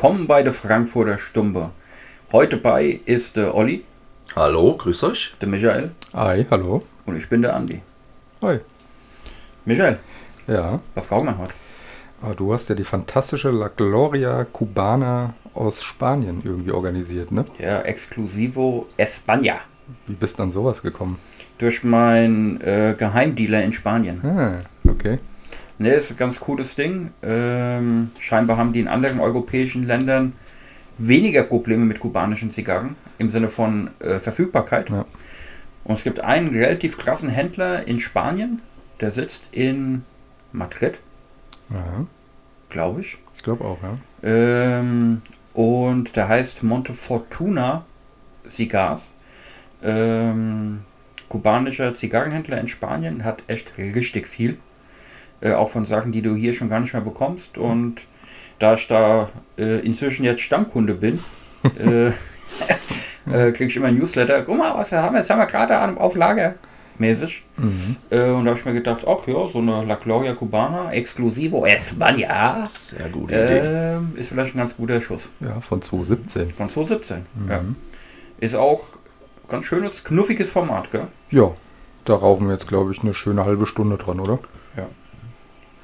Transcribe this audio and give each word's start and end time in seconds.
Willkommen 0.00 0.28
bei 0.28 0.44
der 0.44 0.52
Frankfurter 0.52 1.18
Stumpe. 1.18 1.72
Heute 2.30 2.56
bei 2.56 3.00
ist 3.04 3.34
der 3.34 3.52
Olli, 3.56 3.82
Hallo, 4.36 4.76
grüß 4.76 5.02
euch. 5.02 5.34
der 5.40 5.48
Michael 5.48 5.90
Hi, 6.14 6.46
hallo. 6.52 6.82
und 7.04 7.16
ich 7.16 7.28
bin 7.28 7.42
der 7.42 7.56
Andi. 7.56 7.82
Hi. 8.40 8.60
Michael, 9.64 9.98
Ja, 10.46 10.78
was 10.94 11.10
rauchen 11.10 11.26
wir 11.26 11.38
heute? 11.38 11.54
aber 12.22 12.36
du 12.36 12.54
hast 12.54 12.68
ja 12.68 12.76
die 12.76 12.84
fantastische 12.84 13.50
La 13.50 13.66
Gloria 13.74 14.44
Cubana 14.44 15.34
aus 15.52 15.82
Spanien 15.82 16.42
irgendwie 16.44 16.70
organisiert, 16.70 17.32
ne? 17.32 17.44
Ja, 17.58 17.80
Exclusivo 17.80 18.86
España. 18.96 19.56
Wie 20.06 20.14
bist 20.14 20.38
du 20.38 20.44
an 20.44 20.52
sowas 20.52 20.80
gekommen? 20.80 21.18
Durch 21.58 21.82
meinen 21.82 22.60
äh, 22.60 22.94
Geheimdealer 22.96 23.64
in 23.64 23.72
Spanien. 23.72 24.20
Ah, 24.24 24.60
okay. 24.88 25.18
Ne, 25.78 25.90
ist 25.94 26.10
ein 26.10 26.16
ganz 26.16 26.40
cooles 26.40 26.74
Ding. 26.74 27.12
Ähm, 27.22 28.10
scheinbar 28.18 28.56
haben 28.56 28.72
die 28.72 28.80
in 28.80 28.88
anderen 28.88 29.20
europäischen 29.20 29.86
Ländern 29.86 30.32
weniger 30.98 31.44
Probleme 31.44 31.84
mit 31.84 32.00
kubanischen 32.00 32.50
Zigarren 32.50 32.96
im 33.18 33.30
Sinne 33.30 33.48
von 33.48 33.90
äh, 34.00 34.18
Verfügbarkeit. 34.18 34.90
Ja. 34.90 35.04
Und 35.84 35.94
es 35.94 36.04
gibt 36.04 36.20
einen 36.20 36.48
relativ 36.48 36.98
krassen 36.98 37.28
Händler 37.28 37.86
in 37.86 38.00
Spanien, 38.00 38.60
der 39.00 39.12
sitzt 39.12 39.48
in 39.52 40.04
Madrid, 40.52 40.98
Ja, 41.72 42.06
glaube 42.68 43.00
ich. 43.00 43.16
ich 43.36 43.42
glaube 43.42 43.64
auch, 43.64 43.78
ja. 43.82 43.98
Ähm, 44.22 45.22
und 45.54 46.16
der 46.16 46.28
heißt 46.28 46.64
Montefortuna 46.64 47.84
Cigars. 48.48 49.10
Ähm, 49.82 50.80
kubanischer 51.28 51.94
Zigarrenhändler 51.94 52.60
in 52.60 52.66
Spanien 52.66 53.24
hat 53.24 53.44
echt 53.46 53.78
richtig 53.78 54.26
viel. 54.26 54.58
Äh, 55.40 55.52
auch 55.52 55.68
von 55.70 55.84
Sachen, 55.84 56.10
die 56.12 56.22
du 56.22 56.34
hier 56.34 56.52
schon 56.52 56.68
gar 56.68 56.80
nicht 56.80 56.92
mehr 56.92 57.02
bekommst. 57.02 57.58
Und 57.58 58.02
da 58.58 58.74
ich 58.74 58.88
da 58.88 59.28
äh, 59.56 59.78
inzwischen 59.80 60.24
jetzt 60.24 60.42
Stammkunde 60.42 60.94
bin, 60.94 61.20
äh, 61.78 62.08
äh, 63.32 63.52
kriege 63.52 63.66
ich 63.66 63.76
immer 63.76 63.86
ein 63.88 63.98
Newsletter. 63.98 64.42
Guck 64.42 64.58
mal, 64.58 64.74
was 64.74 64.90
wir 64.90 65.02
haben. 65.02 65.14
Jetzt 65.16 65.30
haben 65.30 65.38
wir 65.38 65.46
gerade 65.46 65.76
an- 65.78 65.98
auf 65.98 66.16
Lager 66.16 66.54
mäßig. 67.00 67.44
Mhm. 67.56 67.94
Äh, 68.10 68.30
und 68.30 68.44
da 68.44 68.50
habe 68.50 68.58
ich 68.58 68.64
mir 68.64 68.72
gedacht, 68.72 69.04
ach 69.06 69.24
ja, 69.28 69.48
so 69.52 69.58
eine 69.58 69.84
La 69.84 69.94
Gloria 69.94 70.34
Cubana, 70.34 70.90
Exclusivo 70.92 71.64
España. 71.64 72.66
Sehr 72.66 73.08
gute 73.10 73.34
Idee. 73.34 73.58
Ähm, 73.96 74.12
ist 74.16 74.30
vielleicht 74.30 74.54
ein 74.56 74.58
ganz 74.58 74.76
guter 74.76 75.00
Schuss. 75.00 75.30
Ja, 75.38 75.60
von 75.60 75.80
2017. 75.80 76.50
Von 76.54 76.68
2017. 76.68 77.26
Ja. 77.48 77.60
Mhm. 77.60 77.76
Ist 78.40 78.56
auch 78.56 78.80
ganz 79.48 79.66
schönes, 79.66 80.02
knuffiges 80.02 80.50
Format, 80.50 80.90
gell? 80.90 81.06
Ja, 81.30 81.52
da 82.04 82.14
rauchen 82.14 82.46
wir 82.48 82.54
jetzt, 82.54 82.66
glaube 82.66 82.90
ich, 82.90 83.00
eine 83.02 83.14
schöne 83.14 83.44
halbe 83.44 83.66
Stunde 83.66 83.96
dran, 83.96 84.18
oder? 84.18 84.40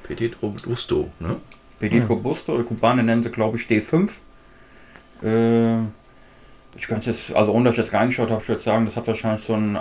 Petit 0.07 0.35
Robusto, 0.41 1.09
ne? 1.19 1.37
Petit 1.79 1.99
Ja. 2.01 2.05
Robusto, 2.07 2.57
die 2.57 2.63
Kubaner 2.63 3.03
nennen 3.03 3.23
sie, 3.23 3.29
glaube 3.31 3.57
ich, 3.57 3.63
D5. 3.63 4.09
Äh, 5.23 5.79
ich 6.77 6.87
könnte 6.87 7.09
jetzt, 7.09 7.33
also 7.35 7.51
ohne 7.53 7.65
dass 7.65 7.73
ich 7.77 7.83
jetzt 7.83 7.93
reingeschaut 7.93 8.29
habe, 8.29 8.41
ich 8.41 8.49
würde 8.49 8.61
sagen, 8.61 8.85
das 8.85 8.95
hat 8.95 9.07
wahrscheinlich 9.07 9.45
so 9.45 9.53
ein 9.53 9.79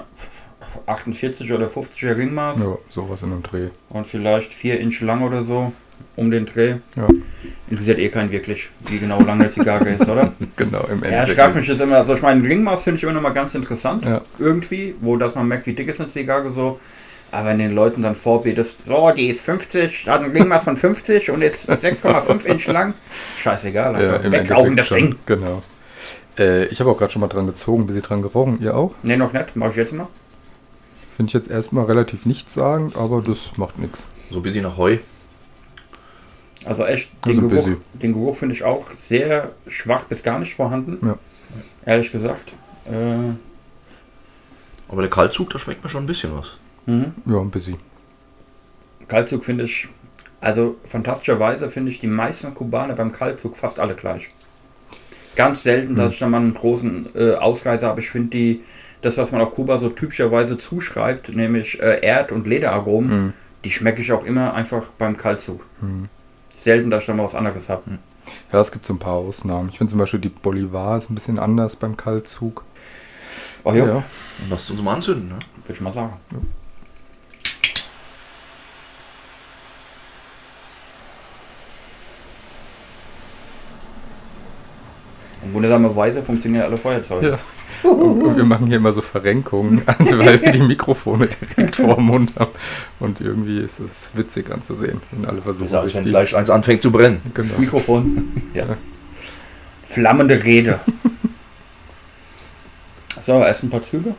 48 0.87 1.53
oder 1.53 1.67
50er 1.67 2.17
Ringmaß 2.17 2.59
Ja, 2.61 2.79
sowas 2.89 3.23
in 3.23 3.33
einem 3.33 3.43
Dreh. 3.43 3.69
und 3.91 4.07
vielleicht 4.07 4.53
4 4.55 4.81
Inch 4.81 5.01
lang 5.01 5.23
oder 5.23 5.45
so 5.45 5.73
um 6.17 6.31
den 6.31 6.47
Dreh. 6.47 6.77
Ja. 6.97 7.07
Interessiert 7.71 7.99
eh 7.99 8.09
keinen 8.09 8.31
wirklich, 8.31 8.69
wie 8.89 8.99
genau 8.99 9.21
lang 9.23 9.39
der 9.39 9.51
Zigarre 9.51 9.89
ist, 9.89 10.09
oder? 10.09 10.33
Genau, 10.57 10.83
im 10.91 11.01
Ja, 11.03 11.09
ich 11.09 11.13
Endeffekt. 11.13 11.41
frage 11.41 11.55
mich 11.57 11.67
das 11.67 11.81
immer, 11.81 11.97
also 11.99 12.15
ich 12.15 12.23
meine, 12.23 12.43
Ringmaß 12.43 12.83
finde 12.83 12.97
ich 12.99 13.03
immer 13.05 13.13
noch 13.13 13.23
mal 13.23 13.31
ganz 13.33 13.55
interessant, 13.55 14.05
Ja. 14.05 14.21
irgendwie, 14.39 14.95
wo 15.01 15.17
dass 15.17 15.35
man 15.35 15.47
merkt, 15.49 15.67
wie 15.67 15.73
dick 15.75 15.89
ist 15.89 16.01
eine 16.01 16.09
Zigarre 16.09 16.53
so. 16.53 16.81
Aber 17.35 17.49
wenn 17.49 17.59
den 17.59 17.75
Leuten 17.75 18.03
dann 18.03 18.15
vorbetest, 18.15 18.77
so, 18.87 19.11
die 19.11 19.27
ist 19.27 19.41
50, 19.41 20.07
hat 20.07 20.23
ein 20.23 20.31
Ringmaß 20.31 20.63
von 20.65 20.77
50 20.77 21.31
und 21.33 21.43
ist 21.43 21.69
6,5 21.69 22.45
Inch 22.45 22.67
lang, 22.69 22.95
scheißegal, 23.37 24.01
Ja, 24.01 24.31
wegrauchen 24.33 24.77
das 24.77 24.87
schon. 24.87 24.99
Ding. 24.99 25.17
Genau. 25.27 25.63
Äh, 26.39 26.67
ich 26.67 26.79
habe 26.79 26.91
auch 26.91 26.97
gerade 26.97 27.11
schon 27.13 27.21
mal 27.21 27.27
dran 27.29 27.49
gezogen, 27.49 27.87
bis 27.87 27.97
sie 27.97 28.03
dran 28.03 28.23
gerochen. 28.23 28.59
Ihr 28.63 28.77
auch? 28.77 28.95
Ne, 29.03 29.17
noch 29.17 29.33
nicht, 29.33 29.57
mach 29.57 29.71
ich 29.71 29.77
jetzt 29.77 29.93
mal. 29.93 30.07
Finde 31.17 31.31
ich 31.31 31.35
jetzt 31.35 31.51
erstmal 31.51 31.87
relativ 31.87 32.25
nichtssagend, 32.25 32.95
aber 32.97 33.21
das 33.21 33.57
macht 33.57 33.81
nichts. 33.81 34.07
So 34.31 34.37
ein 34.37 34.43
bisschen 34.43 34.63
nach 34.63 34.77
Heu. 34.77 34.99
Also 36.65 36.85
echt, 36.87 37.11
den 37.25 37.37
Also 37.37 37.49
Geruch, 37.49 37.69
den 37.95 38.13
Geruch 38.13 38.37
finde 38.37 38.55
ich 38.55 38.63
auch 38.63 38.87
sehr 39.09 39.51
schwach 39.67 40.05
bis 40.05 40.23
gar 40.23 40.39
nicht 40.39 40.55
vorhanden. 40.55 41.05
Ja. 41.05 41.19
Ehrlich 41.85 42.13
gesagt. 42.13 42.53
Äh, 42.87 43.35
Aber 44.89 45.03
der 45.03 45.11
Kaltzug, 45.11 45.51
da 45.51 45.59
schmeckt 45.59 45.83
mir 45.83 45.91
schon 45.91 46.05
ein 46.05 46.07
bisschen 46.07 46.37
was. 46.37 46.59
Mhm. 46.87 47.13
Ja, 47.27 47.39
ein 47.41 47.51
bisschen. 47.51 47.77
Kaltzug 49.09 49.45
finde 49.45 49.65
ich, 49.65 49.89
also 50.41 50.77
fantastischerweise 50.85 51.69
finde 51.69 51.91
ich 51.91 52.01
die 52.01 52.07
meisten 52.07 52.55
Kubaner 52.55 52.95
beim 52.95 53.13
Kaltzug 53.13 53.57
fast 53.57 53.79
alle 53.79 53.95
gleich. 53.95 54.31
Ganz 55.37 55.63
selten, 55.63 55.97
dass 55.97 56.07
Hm. 56.07 56.13
ich 56.13 56.19
da 56.21 56.29
mal 56.29 56.39
einen 56.41 56.55
großen 56.55 57.09
äh, 57.15 57.35
Ausreißer 57.35 57.87
habe. 57.89 58.01
Ich 58.01 58.11
finde 58.11 58.31
die, 58.31 58.61
das, 59.03 59.17
was 59.19 59.33
man 59.33 59.41
auf 59.41 59.53
Kuba 59.55 59.79
so 59.79 59.89
typischerweise 59.89 60.57
zuschreibt, 60.59 61.35
nämlich 61.35 61.81
äh, 61.83 62.01
Erd- 62.01 62.33
und 62.33 62.47
Lederaromen, 62.47 63.11
Mhm. 63.27 63.33
die 63.65 63.71
schmecke 63.71 64.01
ich 64.01 64.13
auch 64.13 64.25
immer 64.25 64.55
einfach 64.55 64.87
beim 64.97 65.17
Kaltzug. 65.17 65.67
Mhm. 65.81 66.09
Selten, 66.57 66.91
dass 66.91 67.03
ich 67.03 67.07
da 67.09 67.15
mal 67.15 67.25
was 67.25 67.35
anderes 67.35 67.69
habe. 67.69 67.99
Ja, 68.53 68.61
es 68.61 68.71
gibt 68.73 68.87
so 68.87 68.95
ein 68.95 68.99
paar 68.99 69.15
Ausnahmen. 69.17 69.69
Ich 69.71 69.77
finde 69.79 69.91
zum 69.91 69.99
Beispiel 69.99 70.21
die 70.21 70.29
Bolivar 70.31 70.97
ist 70.97 71.11
ein 71.11 71.15
bisschen 71.15 71.39
anders 71.39 71.77
beim 71.77 71.97
Kaltzug. 71.97 72.65
Oh 73.65 73.73
ja, 73.73 73.85
ja. 73.87 73.93
Dann 74.39 74.51
lasst 74.51 74.71
uns 74.71 74.81
mal 74.83 74.95
anzünden, 74.95 75.29
ne? 75.29 75.35
würde 75.67 75.73
ich 75.75 75.81
mal 75.81 75.93
sagen. 75.93 76.13
Und 76.33 76.47
wundersamerweise 85.55 86.23
funktionieren 86.23 86.65
alle 86.65 86.77
Feuerzeuge. 86.77 87.31
Ja. 87.31 87.39
Und, 87.91 88.23
und 88.23 88.37
wir 88.37 88.45
machen 88.45 88.67
hier 88.67 88.79
immer 88.79 88.93
so 88.93 89.03
Verrenkungen, 89.03 89.83
also 89.87 90.19
weil 90.19 90.41
wir 90.41 90.53
die 90.53 90.63
Mikrofone 90.63 91.29
direkt 91.29 91.77
vor 91.77 91.97
dem 91.97 92.05
Mund 92.07 92.33
haben. 92.39 92.53
Und 92.99 93.21
irgendwie 93.21 93.61
ist 93.61 93.79
es 93.81 94.11
witzig 94.15 94.51
anzusehen, 94.51 95.01
wenn 95.11 95.27
alle 95.27 95.43
versuchen, 95.43 95.69
sich 95.83 95.95
wenn 95.95 96.05
die... 96.05 96.11
gleich 96.11 96.35
eins 96.35 96.51
anfängt 96.51 96.83
zu 96.83 96.91
brennen. 96.91 97.21
Das 97.25 97.47
Genau. 97.47 97.59
Mikrofon. 97.61 98.43
Ja. 98.55 98.77
Flammende 99.85 100.43
Rede. 100.43 100.81
So, 103.25 103.33
erst 103.33 103.63
ein 103.63 103.71
paar 103.71 103.83
Züge. 103.83 104.15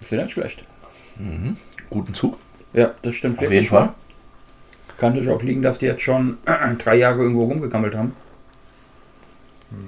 Ist 0.00 0.10
ja 0.10 0.22
nicht 0.22 0.32
schlecht. 0.32 0.64
Mhm. 1.18 1.56
Guten 1.88 2.14
Zug. 2.14 2.38
Ja, 2.72 2.94
das 3.02 3.14
stimmt 3.14 3.38
Auf 3.38 3.50
jeden 3.50 3.66
Fall. 3.66 3.94
Kann 4.96 5.10
natürlich 5.12 5.30
auch 5.30 5.42
liegen, 5.42 5.62
dass 5.62 5.78
die 5.78 5.86
jetzt 5.86 6.02
schon 6.02 6.38
drei 6.78 6.96
Jahre 6.96 7.20
irgendwo 7.22 7.44
rumgegammelt 7.44 7.94
haben. 7.94 8.12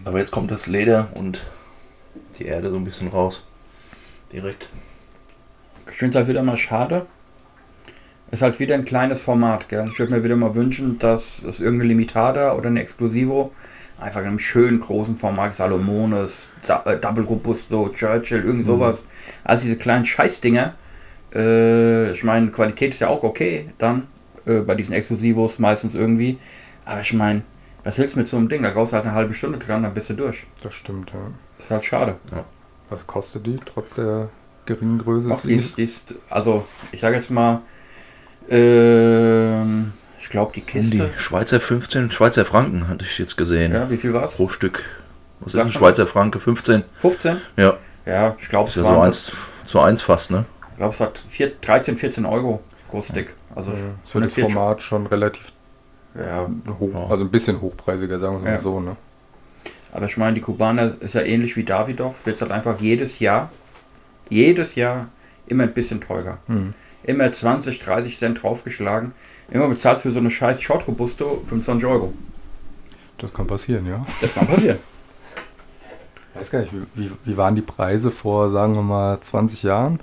Aber 0.04 0.18
jetzt 0.18 0.30
kommt 0.30 0.50
das 0.50 0.66
Leder 0.66 1.08
und 1.14 1.44
die 2.38 2.46
Erde 2.46 2.70
so 2.70 2.76
ein 2.76 2.84
bisschen 2.84 3.08
raus. 3.08 3.44
Direkt. 4.32 4.68
Ich 5.90 5.96
finde 5.96 6.10
es 6.10 6.16
halt 6.16 6.28
wieder 6.28 6.42
mal 6.42 6.56
schade. 6.56 7.06
Ist 8.30 8.42
halt 8.42 8.58
wieder 8.60 8.74
ein 8.74 8.84
kleines 8.84 9.20
Format, 9.20 9.68
gell? 9.68 9.84
Ich 9.92 9.98
würde 9.98 10.12
mir 10.14 10.24
wieder 10.24 10.36
mal 10.36 10.54
wünschen, 10.54 10.98
dass 10.98 11.42
es 11.42 11.60
irgendeine 11.60 11.88
Limitada 11.88 12.54
oder 12.54 12.68
eine 12.68 12.80
Exclusivo 12.80 13.52
einfach 14.00 14.20
in 14.20 14.28
einem 14.28 14.38
schönen 14.38 14.80
großen 14.80 15.16
Format, 15.16 15.54
Salomones, 15.54 16.50
äh, 16.66 16.96
Double 16.96 17.24
Robusto, 17.24 17.90
Churchill, 17.90 18.42
irgend 18.42 18.66
sowas. 18.66 19.06
Also 19.44 19.64
diese 19.64 19.76
kleinen 19.76 20.04
Scheißdinger. 20.04 20.74
Äh, 21.34 22.12
ich 22.12 22.24
meine, 22.24 22.50
Qualität 22.50 22.94
ist 22.94 23.00
ja 23.00 23.08
auch 23.08 23.22
okay 23.22 23.68
dann 23.78 24.08
äh, 24.46 24.60
bei 24.60 24.74
diesen 24.74 24.94
Exklusivos 24.94 25.58
meistens 25.58 25.94
irgendwie. 25.94 26.38
Aber 26.84 27.00
ich 27.00 27.12
meine, 27.12 27.42
was 27.84 27.98
willst 27.98 28.14
du 28.14 28.18
mit 28.20 28.28
so 28.28 28.36
einem 28.36 28.48
Ding? 28.48 28.62
Da 28.62 28.70
raus 28.70 28.92
halt 28.92 29.04
eine 29.04 29.14
halbe 29.14 29.34
Stunde 29.34 29.58
dran, 29.58 29.82
dann 29.82 29.94
bist 29.94 30.10
du 30.10 30.14
durch. 30.14 30.46
Das 30.62 30.74
stimmt, 30.74 31.12
ja. 31.12 31.18
ist 31.58 31.70
halt 31.70 31.84
schade. 31.84 32.16
Was 32.90 33.06
kostet 33.06 33.46
die, 33.46 33.58
trotz 33.64 33.94
der 33.96 34.28
geringen 34.66 34.98
Größe? 34.98 35.28
Ach, 35.32 35.36
des 35.36 35.42
die 35.42 35.54
ist, 35.54 35.76
die 35.78 35.84
ist, 35.84 36.14
also 36.30 36.66
ich 36.92 37.00
sage 37.00 37.16
jetzt 37.16 37.30
mal, 37.30 37.62
ähm, 38.48 39.92
ich 40.20 40.28
glaube 40.28 40.52
die 40.54 40.60
Kiste. 40.60 40.90
die 40.90 41.18
Schweizer 41.18 41.58
15, 41.60 42.10
Schweizer 42.10 42.44
Franken 42.44 42.88
hatte 42.88 43.04
ich 43.04 43.18
jetzt 43.18 43.36
gesehen. 43.36 43.72
Ja, 43.72 43.90
wie 43.90 43.96
viel 43.96 44.12
war 44.12 44.24
es? 44.24 44.36
Pro 44.36 44.48
Stück. 44.48 44.84
Was 45.40 45.48
ist 45.48 45.52
Sag 45.54 45.60
ein 45.62 45.66
mal. 45.66 45.72
Schweizer 45.72 46.06
Franke? 46.06 46.38
15? 46.40 46.84
15? 46.96 47.36
Ja. 47.56 47.78
Ja, 48.06 48.36
ich 48.38 48.48
glaube 48.48 48.68
Ist 48.68 48.76
es 48.76 48.82
ja 48.82 48.90
so 48.90 48.96
waren, 48.96 49.06
eins 49.06 49.32
zu 49.64 49.80
eins 49.80 50.02
fast, 50.02 50.30
ne? 50.30 50.44
ich 50.72 50.76
glaube 50.76 50.94
es 50.94 51.00
hat 51.00 51.24
vier, 51.26 51.52
13, 51.60 51.96
14 51.96 52.26
Euro 52.26 52.62
pro 52.88 53.02
Stick. 53.02 53.34
Also 53.54 53.70
Ja, 53.70 53.76
für 54.04 54.20
das 54.20 54.34
Format 54.34 54.82
schon 54.82 55.06
relativ 55.06 55.52
Ja, 56.14 56.48
hoch, 56.78 57.10
also 57.10 57.24
ein 57.24 57.30
bisschen 57.30 57.60
hochpreisiger, 57.60 58.18
sagen 58.18 58.34
wir 58.34 58.38
es 58.38 58.44
mal 58.44 58.52
Ja. 58.52 58.58
so, 58.58 58.80
ne? 58.80 58.96
aber 59.92 60.06
ich 60.06 60.16
meine, 60.16 60.34
die 60.34 60.40
Kubaner 60.40 60.94
ist 61.00 61.14
ja 61.14 61.20
ähnlich 61.20 61.56
wie 61.56 61.64
Davidoff, 61.64 62.26
wird 62.26 62.40
halt 62.40 62.50
einfach 62.50 62.80
jedes 62.80 63.18
Jahr, 63.18 63.50
jedes 64.30 64.74
Jahr 64.74 65.08
immer 65.46 65.64
ein 65.64 65.74
bisschen 65.74 66.00
teurer. 66.00 66.38
Mhm. 66.48 66.72
Immer 67.04 67.30
20, 67.30 67.78
30 67.80 68.18
Cent 68.18 68.42
draufgeschlagen. 68.42 69.12
Immer 69.50 69.68
bezahlst 69.68 70.02
für 70.02 70.12
so 70.12 70.18
eine 70.18 70.30
scheiß 70.30 70.62
Short 70.62 70.86
Robusto 70.88 71.42
25 71.46 71.86
Euro. 71.86 72.12
Das 73.18 73.32
kann 73.34 73.46
passieren, 73.46 73.86
ja. 73.86 74.04
Das 74.20 74.34
kann 74.34 74.46
passieren. 74.46 74.78
Ich 76.34 76.40
weiß 76.40 76.50
gar 76.50 76.60
nicht, 76.60 76.72
wie, 76.94 77.10
wie, 77.24 77.36
waren 77.36 77.54
die 77.54 77.62
Preise 77.62 78.10
vor, 78.10 78.50
sagen 78.50 78.74
wir 78.74 78.82
mal, 78.82 79.20
20 79.20 79.64
Jahren? 79.64 80.00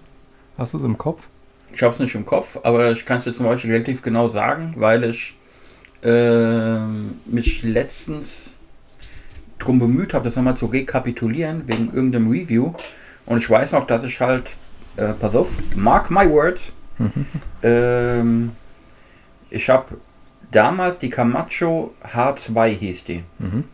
Hast 0.57 0.73
du 0.73 0.77
es 0.77 0.83
im 0.83 0.97
Kopf? 0.97 1.27
Ich 1.73 1.81
habe 1.81 1.93
es 1.93 1.99
nicht 1.99 2.13
im 2.13 2.25
Kopf, 2.25 2.59
aber 2.61 2.91
ich 2.91 3.05
kann 3.05 3.17
es 3.17 3.25
jetzt 3.25 3.37
zum 3.37 3.45
Beispiel 3.47 3.71
relativ 3.71 4.03
genau 4.03 4.29
sagen, 4.29 4.75
weil 4.77 5.03
ich 5.05 5.35
ähm, 6.03 7.19
mich 7.25 7.63
letztens 7.63 8.55
drum 9.57 9.79
bemüht 9.79 10.13
habe, 10.13 10.25
das 10.25 10.35
nochmal 10.35 10.55
zu 10.55 10.67
rekapitulieren, 10.67 11.67
wegen 11.67 11.93
irgendeinem 11.93 12.29
Review. 12.29 12.73
Und 13.25 13.39
ich 13.39 13.49
weiß 13.49 13.73
noch, 13.73 13.85
dass 13.85 14.03
ich 14.03 14.19
halt, 14.19 14.55
äh, 14.95 15.13
pass 15.13 15.35
auf, 15.35 15.57
mark 15.75 16.09
my 16.09 16.29
words, 16.29 16.71
ähm, 17.63 18.51
ich 19.49 19.69
habe 19.69 19.97
damals 20.51 20.99
die 20.99 21.09
Camacho 21.09 21.93
H2 22.03 22.67
hieß 22.67 23.03
die. 23.05 23.23
Mhm. 23.39 23.65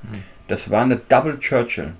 Das 0.48 0.70
war 0.70 0.84
eine 0.84 0.98
Double 0.98 1.40
Churchill. 1.40 1.94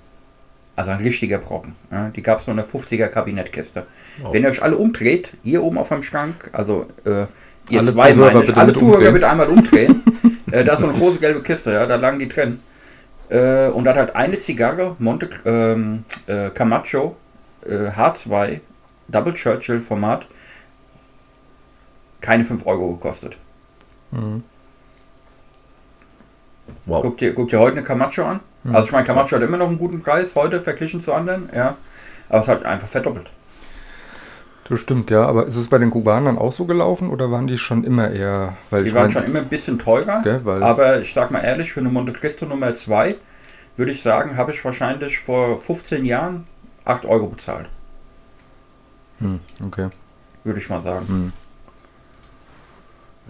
Also 0.76 0.90
ein 0.90 0.98
richtiger 0.98 1.38
Brocken. 1.38 1.74
Ja, 1.90 2.10
die 2.10 2.22
gab 2.22 2.40
es 2.40 2.46
nur 2.46 2.52
in 2.52 2.62
der 2.62 2.68
50er 2.68 3.08
Kabinettkiste. 3.08 3.86
Wow. 4.20 4.34
Wenn 4.34 4.42
ihr 4.42 4.50
euch 4.50 4.62
alle 4.62 4.76
umdreht, 4.76 5.32
hier 5.42 5.62
oben 5.62 5.78
auf 5.78 5.88
dem 5.88 6.02
Schrank, 6.02 6.50
also 6.52 6.86
äh, 7.04 7.26
ihr 7.70 7.80
Alle 7.80 7.94
zwei 7.94 8.12
Zuhörer 8.12 8.26
meine 8.32 8.40
ich, 8.40 8.46
bitte 8.46 8.58
alle 8.58 8.66
mit 8.68 8.76
Zuhörer 8.76 8.96
umdrehen. 8.96 9.14
bitte 9.14 9.28
einmal 9.28 9.48
umdrehen. 9.48 10.02
äh, 10.50 10.64
da 10.64 10.74
ist 10.74 10.80
so 10.80 10.88
eine 10.88 10.98
große 10.98 11.18
gelbe 11.18 11.42
Kiste, 11.42 11.72
ja, 11.72 11.86
da 11.86 11.96
lagen 11.96 12.18
die 12.18 12.28
drin. 12.28 12.60
Äh, 13.28 13.68
und 13.68 13.84
da 13.84 13.90
hat 13.90 13.98
halt 13.98 14.16
eine 14.16 14.38
Zigarre, 14.38 14.96
Monte 14.98 15.28
ähm, 15.44 16.04
äh, 16.26 16.50
Camacho 16.50 17.16
äh, 17.64 17.88
H2 17.88 18.60
Double 19.08 19.34
Churchill 19.34 19.80
Format, 19.80 20.26
keine 22.20 22.44
5 22.44 22.66
Euro 22.66 22.94
gekostet. 22.94 23.36
Mhm. 24.10 24.42
Wow. 26.84 27.02
Guckt 27.02 27.22
ihr, 27.22 27.32
guckt 27.32 27.52
ihr 27.52 27.60
heute 27.60 27.76
eine 27.76 27.86
Camacho 27.86 28.24
an? 28.24 28.40
Mhm. 28.64 28.74
Also 28.74 28.86
ich 28.86 28.92
meine, 28.92 29.04
Camacho 29.04 29.36
hat 29.36 29.42
immer 29.42 29.56
noch 29.56 29.68
einen 29.68 29.78
guten 29.78 30.00
Preis 30.00 30.34
heute 30.34 30.60
verglichen 30.60 31.00
zu 31.00 31.12
anderen, 31.12 31.48
ja. 31.54 31.76
Aber 32.28 32.40
es 32.40 32.48
hat 32.48 32.64
einfach 32.64 32.88
verdoppelt. 32.88 33.30
Das 34.68 34.80
stimmt, 34.80 35.10
ja. 35.10 35.24
Aber 35.26 35.46
ist 35.46 35.56
es 35.56 35.68
bei 35.68 35.78
den 35.78 35.90
Kubanern 35.90 36.38
auch 36.38 36.50
so 36.52 36.64
gelaufen 36.64 37.08
oder 37.10 37.30
waren 37.30 37.46
die 37.46 37.56
schon 37.58 37.84
immer 37.84 38.10
eher. 38.10 38.56
Weil 38.70 38.82
Die 38.82 38.88
ich 38.88 38.94
waren 38.94 39.04
mein- 39.04 39.10
schon 39.12 39.24
immer 39.24 39.38
ein 39.40 39.48
bisschen 39.48 39.78
teurer. 39.78 40.22
Gell, 40.22 40.44
weil- 40.44 40.62
aber 40.62 41.00
ich 41.00 41.12
sag 41.12 41.30
mal 41.30 41.40
ehrlich, 41.40 41.72
für 41.72 41.80
eine 41.80 41.88
Monte 41.88 42.12
Cristo 42.12 42.46
Nummer 42.46 42.74
2 42.74 43.16
würde 43.76 43.92
ich 43.92 44.02
sagen, 44.02 44.36
habe 44.36 44.50
ich 44.52 44.64
wahrscheinlich 44.64 45.18
vor 45.18 45.58
15 45.60 46.04
Jahren 46.04 46.46
8 46.84 47.04
Euro 47.04 47.26
bezahlt. 47.28 47.68
Hm, 49.18 49.40
okay. 49.64 49.88
Würde 50.44 50.58
ich 50.58 50.68
mal 50.68 50.82
sagen. 50.82 51.06
Hm. 51.08 51.32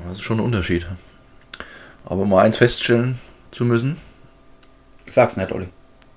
Das 0.09 0.19
ist 0.19 0.23
schon 0.23 0.39
ein 0.39 0.45
Unterschied. 0.45 0.87
Aber 2.05 2.25
mal 2.25 2.45
eins 2.45 2.57
feststellen 2.57 3.19
zu 3.51 3.65
müssen, 3.65 3.97
Sag's 5.11 5.37
nicht, 5.37 5.51
Olli. 5.53 5.69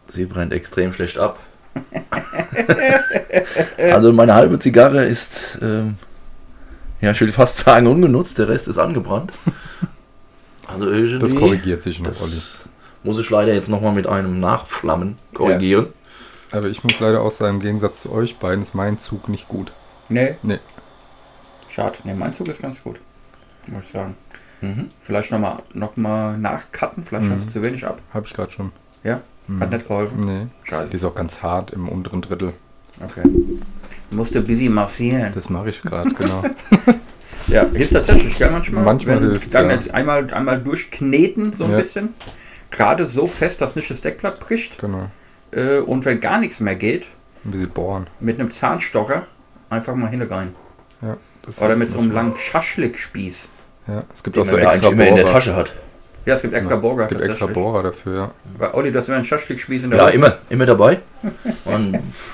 sie 0.10 0.26
brennt 0.26 0.52
extrem 0.54 0.92
schlecht 0.92 1.18
ab. 1.18 1.40
also 3.94 4.14
meine 4.14 4.34
halbe 4.34 4.60
Zigarre 4.60 5.06
ist, 5.06 5.58
ähm, 5.62 5.96
ja, 7.02 7.12
ich 7.12 7.22
will 7.22 7.32
fast 7.32 7.58
sagen 7.58 7.88
ungenutzt, 7.88 8.38
der 8.38 8.50
Rest 8.50 8.68
ist 8.68 8.78
angebrannt. 8.78 9.32
Also 10.68 10.90
irgendwie, 10.90 11.20
Das 11.20 11.36
korrigiert 11.36 11.82
sich 11.82 12.00
noch, 12.00 12.10
Olli. 12.22 12.36
das 12.36 12.70
muss 13.04 13.18
ich 13.20 13.30
leider 13.30 13.54
jetzt 13.54 13.70
nochmal 13.70 13.94
mit 13.94 14.08
einem 14.08 14.40
Nachflammen 14.40 15.18
korrigieren. 15.34 15.88
Aber 16.52 16.68
ich 16.68 16.84
muss 16.84 17.00
leider 17.00 17.22
auch 17.22 17.32
sagen, 17.32 17.56
im 17.56 17.62
Gegensatz 17.62 18.02
zu 18.02 18.12
euch 18.12 18.38
beiden 18.38 18.64
ist 18.64 18.74
mein 18.76 18.98
Zug 19.00 19.30
nicht 19.30 19.48
gut. 19.48 19.72
Nee. 20.10 20.36
Nee. 20.44 20.60
Schade. 21.70 21.98
Nee, 22.04 22.14
mein 22.16 22.34
Zug 22.34 22.48
ist 22.48 22.62
ganz 22.62 22.82
gut. 22.84 23.00
Muss 23.68 23.84
ich 23.84 23.92
sagen. 23.92 24.16
Mhm. 24.62 24.90
Vielleicht 25.04 25.32
nochmal 25.32 25.60
noch 25.74 25.96
mal 25.96 26.38
nachcutten, 26.38 27.06
vielleicht 27.06 27.28
Mhm. 27.28 27.34
hast 27.34 27.46
du 27.46 27.50
zu 27.52 27.62
wenig 27.62 27.86
ab. 27.86 28.00
Habe 28.14 28.26
ich 28.28 28.34
gerade 28.34 28.52
schon. 28.52 28.72
Ja? 29.04 29.22
Mhm. 29.50 29.60
Hat 29.62 29.72
nicht 29.72 29.88
geholfen. 29.88 30.26
Nee. 30.26 30.48
Scheiße. 30.64 30.92
Die 30.92 30.96
ist 30.98 31.04
auch 31.04 31.16
ganz 31.16 31.42
hart 31.42 31.72
im 31.72 31.90
unteren 31.90 32.22
Drittel. 32.22 32.54
Okay. 33.04 33.24
Musste 34.12 34.42
busy 34.42 34.70
massieren. 34.70 35.32
Das 35.34 35.50
mache 35.50 35.70
ich 35.70 35.82
gerade, 35.82 36.12
genau. 36.12 36.44
Ja, 37.48 37.66
hilft 37.74 37.94
tatsächlich, 37.94 38.38
gell, 38.38 38.52
manchmal. 38.52 38.84
Manchmal 38.84 39.40
dann 39.52 39.70
ja. 39.70 39.94
einmal, 39.94 40.32
einmal 40.32 40.62
durchkneten, 40.62 41.52
so 41.54 41.64
ein 41.64 41.72
Ja. 41.72 41.78
bisschen. 41.80 42.14
Gerade 42.70 43.08
so 43.08 43.26
fest, 43.26 43.62
dass 43.62 43.76
nicht 43.76 43.90
das 43.90 44.02
Deckblatt 44.02 44.40
bricht. 44.40 44.78
genau. 44.78 45.10
Äh, 45.52 45.80
und 45.80 46.06
wenn 46.06 46.20
gar 46.20 46.40
nichts 46.40 46.60
mehr 46.60 46.76
geht, 46.76 47.08
Ein 47.44 47.50
bisschen 47.52 47.70
bohren. 47.70 48.06
mit 48.20 48.40
einem 48.40 48.52
Zahnstocker 48.52 49.26
einfach 49.72 49.96
mal 49.96 50.10
hinrein. 50.10 50.54
Ja, 51.02 51.18
das 51.42 51.58
Oder 51.58 51.70
hilft 51.70 51.80
mit 51.80 51.92
so 51.92 52.00
einem 52.00 52.12
langen 52.12 52.36
Schaschlikspieß. 52.38 53.48
Ja, 53.88 54.04
es 54.14 54.22
gibt 54.22 54.38
auch 54.38 54.46
so 54.46 54.56
extra 54.58 54.90
immer 54.92 55.08
in 55.08 55.16
der 55.16 55.24
Bohrer. 55.24 55.34
Tasche 55.34 55.56
hat. 55.56 55.74
Ja, 56.26 56.36
es 56.36 56.42
gibt 56.42 56.54
extra 56.54 56.76
Ja, 56.76 56.80
Burger. 56.80 57.04
Es 57.04 57.10
gibt 57.10 57.22
extra. 57.22 57.46
Bohrer 57.48 57.82
dafür, 57.84 58.16
ja. 58.16 58.32
Weil, 58.58 58.70
Olli, 58.74 58.92
das 58.92 59.08
wäre 59.08 59.18
ein 59.18 59.24
Schaschlikspieß 59.26 59.84
in 59.84 59.90
der 59.92 60.00
Ja, 60.00 60.06
Hose. 60.08 60.16
immer, 60.16 60.38
immer 60.50 60.66
dabei. 60.66 61.00
Man, 61.66 61.92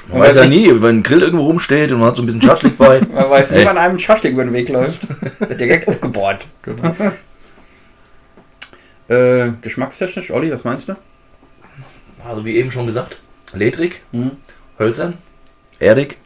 man 0.09 0.19
weiß 0.21 0.35
ja 0.35 0.45
nie, 0.47 0.69
wenn 0.81 0.97
ein 0.99 1.03
Grill 1.03 1.21
irgendwo 1.21 1.45
rumsteht 1.45 1.91
und 1.91 1.99
man 1.99 2.09
hat 2.09 2.15
so 2.15 2.21
ein 2.21 2.25
bisschen 2.25 2.41
Schaschlik 2.41 2.77
bei. 2.77 2.99
Man 3.13 3.29
weiß 3.29 3.51
nie, 3.51 3.65
wann 3.65 3.77
einem 3.77 3.95
ein 3.95 3.99
Schaschlik 3.99 4.33
über 4.33 4.43
den 4.43 4.53
Weg 4.53 4.69
läuft. 4.69 5.01
Direkt 5.59 5.87
aufgebohrt. 5.87 6.47
Genau. 6.63 6.95
Äh, 9.07 9.51
geschmackstechnisch, 9.61 10.31
Olli, 10.31 10.51
was 10.51 10.63
meinst 10.63 10.89
du? 10.89 10.95
Also 12.27 12.43
wie 12.43 12.55
eben 12.55 12.71
schon 12.71 12.87
gesagt, 12.87 13.19
ledrig, 13.53 14.01
Hm? 14.11 14.31
hölzern, 14.79 15.19
erdig, 15.77 16.17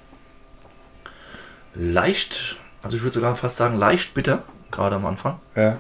leicht, 1.76 2.56
also 2.82 2.96
ich 2.96 3.04
würde 3.04 3.16
sogar 3.16 3.36
fast 3.36 3.58
sagen 3.58 3.78
leicht 3.78 4.14
bitter, 4.14 4.44
gerade 4.72 4.96
am 4.96 5.06
Anfang. 5.06 5.40
Ja. 5.58 5.78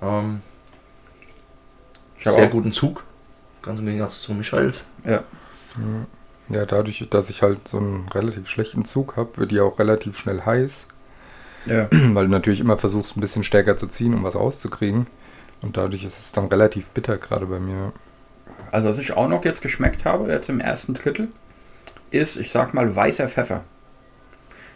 Ähm, 0.00 0.40
sehr 2.22 2.32
auch- 2.46 2.50
guten 2.50 2.72
Zug, 2.72 3.04
ganz 3.62 3.80
im 3.80 3.86
Gegensatz 3.86 4.20
zu 4.22 4.32
Michaels. 4.34 4.86
Ja. 5.04 5.24
Ja, 6.48 6.66
dadurch, 6.66 7.06
dass 7.10 7.30
ich 7.30 7.42
halt 7.42 7.68
so 7.68 7.78
einen 7.78 8.08
relativ 8.08 8.48
schlechten 8.48 8.84
Zug 8.84 9.16
habe, 9.16 9.36
wird 9.36 9.52
die 9.52 9.60
auch 9.60 9.78
relativ 9.78 10.18
schnell 10.18 10.42
heiß. 10.44 10.86
ja. 11.66 11.88
Weil 11.90 12.26
du 12.26 12.30
natürlich 12.30 12.60
immer 12.60 12.76
versuchst, 12.78 13.16
ein 13.16 13.20
bisschen 13.20 13.44
stärker 13.44 13.76
zu 13.76 13.86
ziehen, 13.86 14.14
um 14.14 14.24
was 14.24 14.34
rauszukriegen. 14.34 15.06
Und 15.62 15.76
dadurch 15.76 16.04
ist 16.04 16.18
es 16.18 16.32
dann 16.32 16.46
relativ 16.46 16.90
bitter, 16.90 17.18
gerade 17.18 17.46
bei 17.46 17.60
mir. 17.60 17.92
Also, 18.72 18.88
was 18.88 18.98
ich 18.98 19.12
auch 19.12 19.28
noch 19.28 19.44
jetzt 19.44 19.60
geschmeckt 19.62 20.04
habe, 20.04 20.30
jetzt 20.32 20.48
im 20.48 20.58
ersten 20.60 20.94
Drittel, 20.94 21.28
ist, 22.10 22.36
ich 22.36 22.50
sag 22.50 22.74
mal, 22.74 22.94
weißer 22.96 23.28
Pfeffer. 23.28 23.62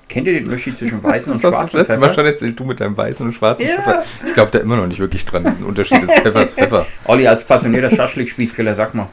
Kennt 0.08 0.26
ihr 0.26 0.34
den 0.34 0.44
Unterschied 0.44 0.76
zwischen 0.78 1.02
weißen 1.02 1.32
und 1.32 1.42
Das 1.42 1.54
hast 1.54 1.54
du 1.54 1.60
das 1.62 1.70
schwarzen 1.70 1.78
letzte 1.78 1.92
Mal 1.98 2.06
Pfeffer? 2.08 2.14
schon 2.14 2.26
erzählt, 2.26 2.60
du 2.60 2.64
mit 2.64 2.80
deinem 2.80 2.96
weißen 2.96 3.26
und 3.26 3.32
schwarzen 3.32 3.66
Ja. 3.66 3.74
Pfeffer. 3.76 4.04
Ich 4.26 4.34
glaube 4.34 4.50
da 4.50 4.58
immer 4.58 4.76
noch 4.76 4.86
nicht 4.86 5.00
wirklich 5.00 5.24
dran, 5.24 5.44
diesen 5.44 5.64
Unterschied 5.66 6.02
des 6.02 6.14
Pfeffers 6.20 6.54
Pfeffer. 6.54 6.86
Olli, 7.06 7.26
als 7.26 7.44
passionierter 7.44 7.90
Schaschlik-Spießgriller, 7.94 8.74
sag 8.74 8.94
mal. 8.94 9.08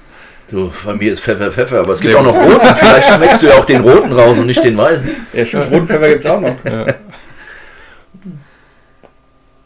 Du, 0.49 0.69
bei 0.85 0.93
mir 0.95 1.13
ist 1.13 1.21
Pfeffer 1.21 1.49
Pfeffer, 1.51 1.79
aber 1.79 1.93
es 1.93 2.01
gibt 2.01 2.11
Sehr 2.11 2.19
auch 2.19 2.25
noch 2.25 2.35
roten. 2.35 2.75
Vielleicht 2.75 3.07
schmeckst 3.07 3.41
du 3.41 3.47
ja 3.47 3.53
auch 3.53 3.63
den 3.65 3.81
roten 3.81 4.11
raus 4.11 4.37
und 4.37 4.47
nicht 4.47 4.61
den 4.63 4.75
weißen. 4.75 5.09
Ja, 5.33 5.45
stimmt, 5.45 5.71
roten 5.71 5.87
Pfeffer 5.87 6.09
gibt's 6.09 6.25
auch 6.25 6.41
noch. 6.41 6.65
Ja. 6.65 6.87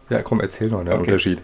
ja, 0.10 0.22
komm, 0.22 0.42
erzähl 0.42 0.68
noch 0.70 0.84
den 0.84 0.90
Okay. 0.94 1.00
Unterschied. 1.00 1.42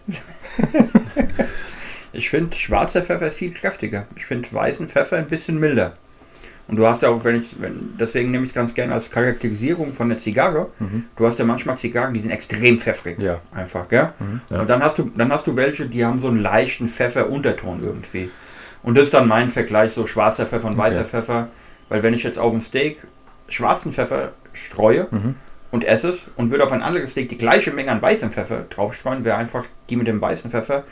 Ich 2.13 2.29
finde, 2.29 2.55
schwarzer 2.55 3.01
Pfeffer 3.01 3.27
ist 3.27 3.37
viel 3.37 3.51
kräftiger. 3.51 4.05
Ich 4.15 4.25
finde 4.25 4.47
weißen 4.51 4.87
Pfeffer 4.87 5.17
ein 5.17 5.27
bisschen 5.27 5.59
milder. 5.59 5.97
Und 6.71 6.77
du 6.77 6.87
hast 6.87 7.01
ja 7.01 7.09
auch, 7.09 7.21
wenn 7.25 7.35
ich, 7.35 7.61
wenn, 7.61 7.95
deswegen 7.99 8.31
nehme 8.31 8.45
ich 8.45 8.51
es 8.51 8.55
ganz 8.55 8.73
gerne 8.73 8.93
als 8.93 9.11
Charakterisierung 9.11 9.91
von 9.93 10.07
der 10.07 10.17
Zigarre. 10.17 10.67
Mhm. 10.79 11.03
Du 11.17 11.27
hast 11.27 11.37
ja 11.37 11.43
manchmal 11.43 11.77
Zigarren, 11.77 12.13
die 12.13 12.21
sind 12.21 12.31
extrem 12.31 12.79
pfeffrig. 12.79 13.19
Ja. 13.19 13.41
Einfach, 13.53 13.89
gell? 13.89 14.13
Mhm. 14.19 14.39
Ja. 14.49 14.61
Und 14.61 14.69
dann 14.69 14.81
hast 14.81 14.97
du, 14.97 15.11
dann 15.15 15.33
hast 15.33 15.45
du 15.47 15.57
welche, 15.57 15.85
die 15.87 16.05
haben 16.05 16.19
so 16.21 16.27
einen 16.29 16.39
leichten 16.39 16.87
Pfefferunterton 16.87 17.83
irgendwie. 17.83 18.31
Und 18.83 18.95
das 18.97 19.03
ist 19.05 19.13
dann 19.13 19.27
mein 19.27 19.49
Vergleich, 19.49 19.91
so 19.91 20.07
schwarzer 20.07 20.45
Pfeffer 20.45 20.67
und 20.69 20.77
weißer 20.77 21.01
Okay. 21.01 21.09
Pfeffer. 21.09 21.47
Weil 21.89 22.03
wenn 22.03 22.13
ich 22.13 22.23
jetzt 22.23 22.39
auf 22.39 22.53
ein 22.53 22.61
Steak 22.61 22.99
schwarzen 23.49 23.91
Pfeffer 23.91 24.31
streue 24.53 25.07
Mhm. 25.11 25.35
und 25.71 25.83
esse 25.83 26.07
es 26.07 26.31
und 26.37 26.51
würde 26.51 26.63
auf 26.63 26.71
ein 26.71 26.81
anderes 26.83 27.11
Steak 27.11 27.27
die 27.27 27.37
gleiche 27.37 27.71
Menge 27.71 27.91
an 27.91 28.01
weißem 28.01 28.31
Pfeffer 28.31 28.63
draufstreuen, 28.69 29.25
wäre 29.25 29.35
einfach 29.35 29.65
die 29.89 29.97
mit 29.97 30.07
dem 30.07 30.21
weißen 30.21 30.49
Pfeffer 30.49 30.85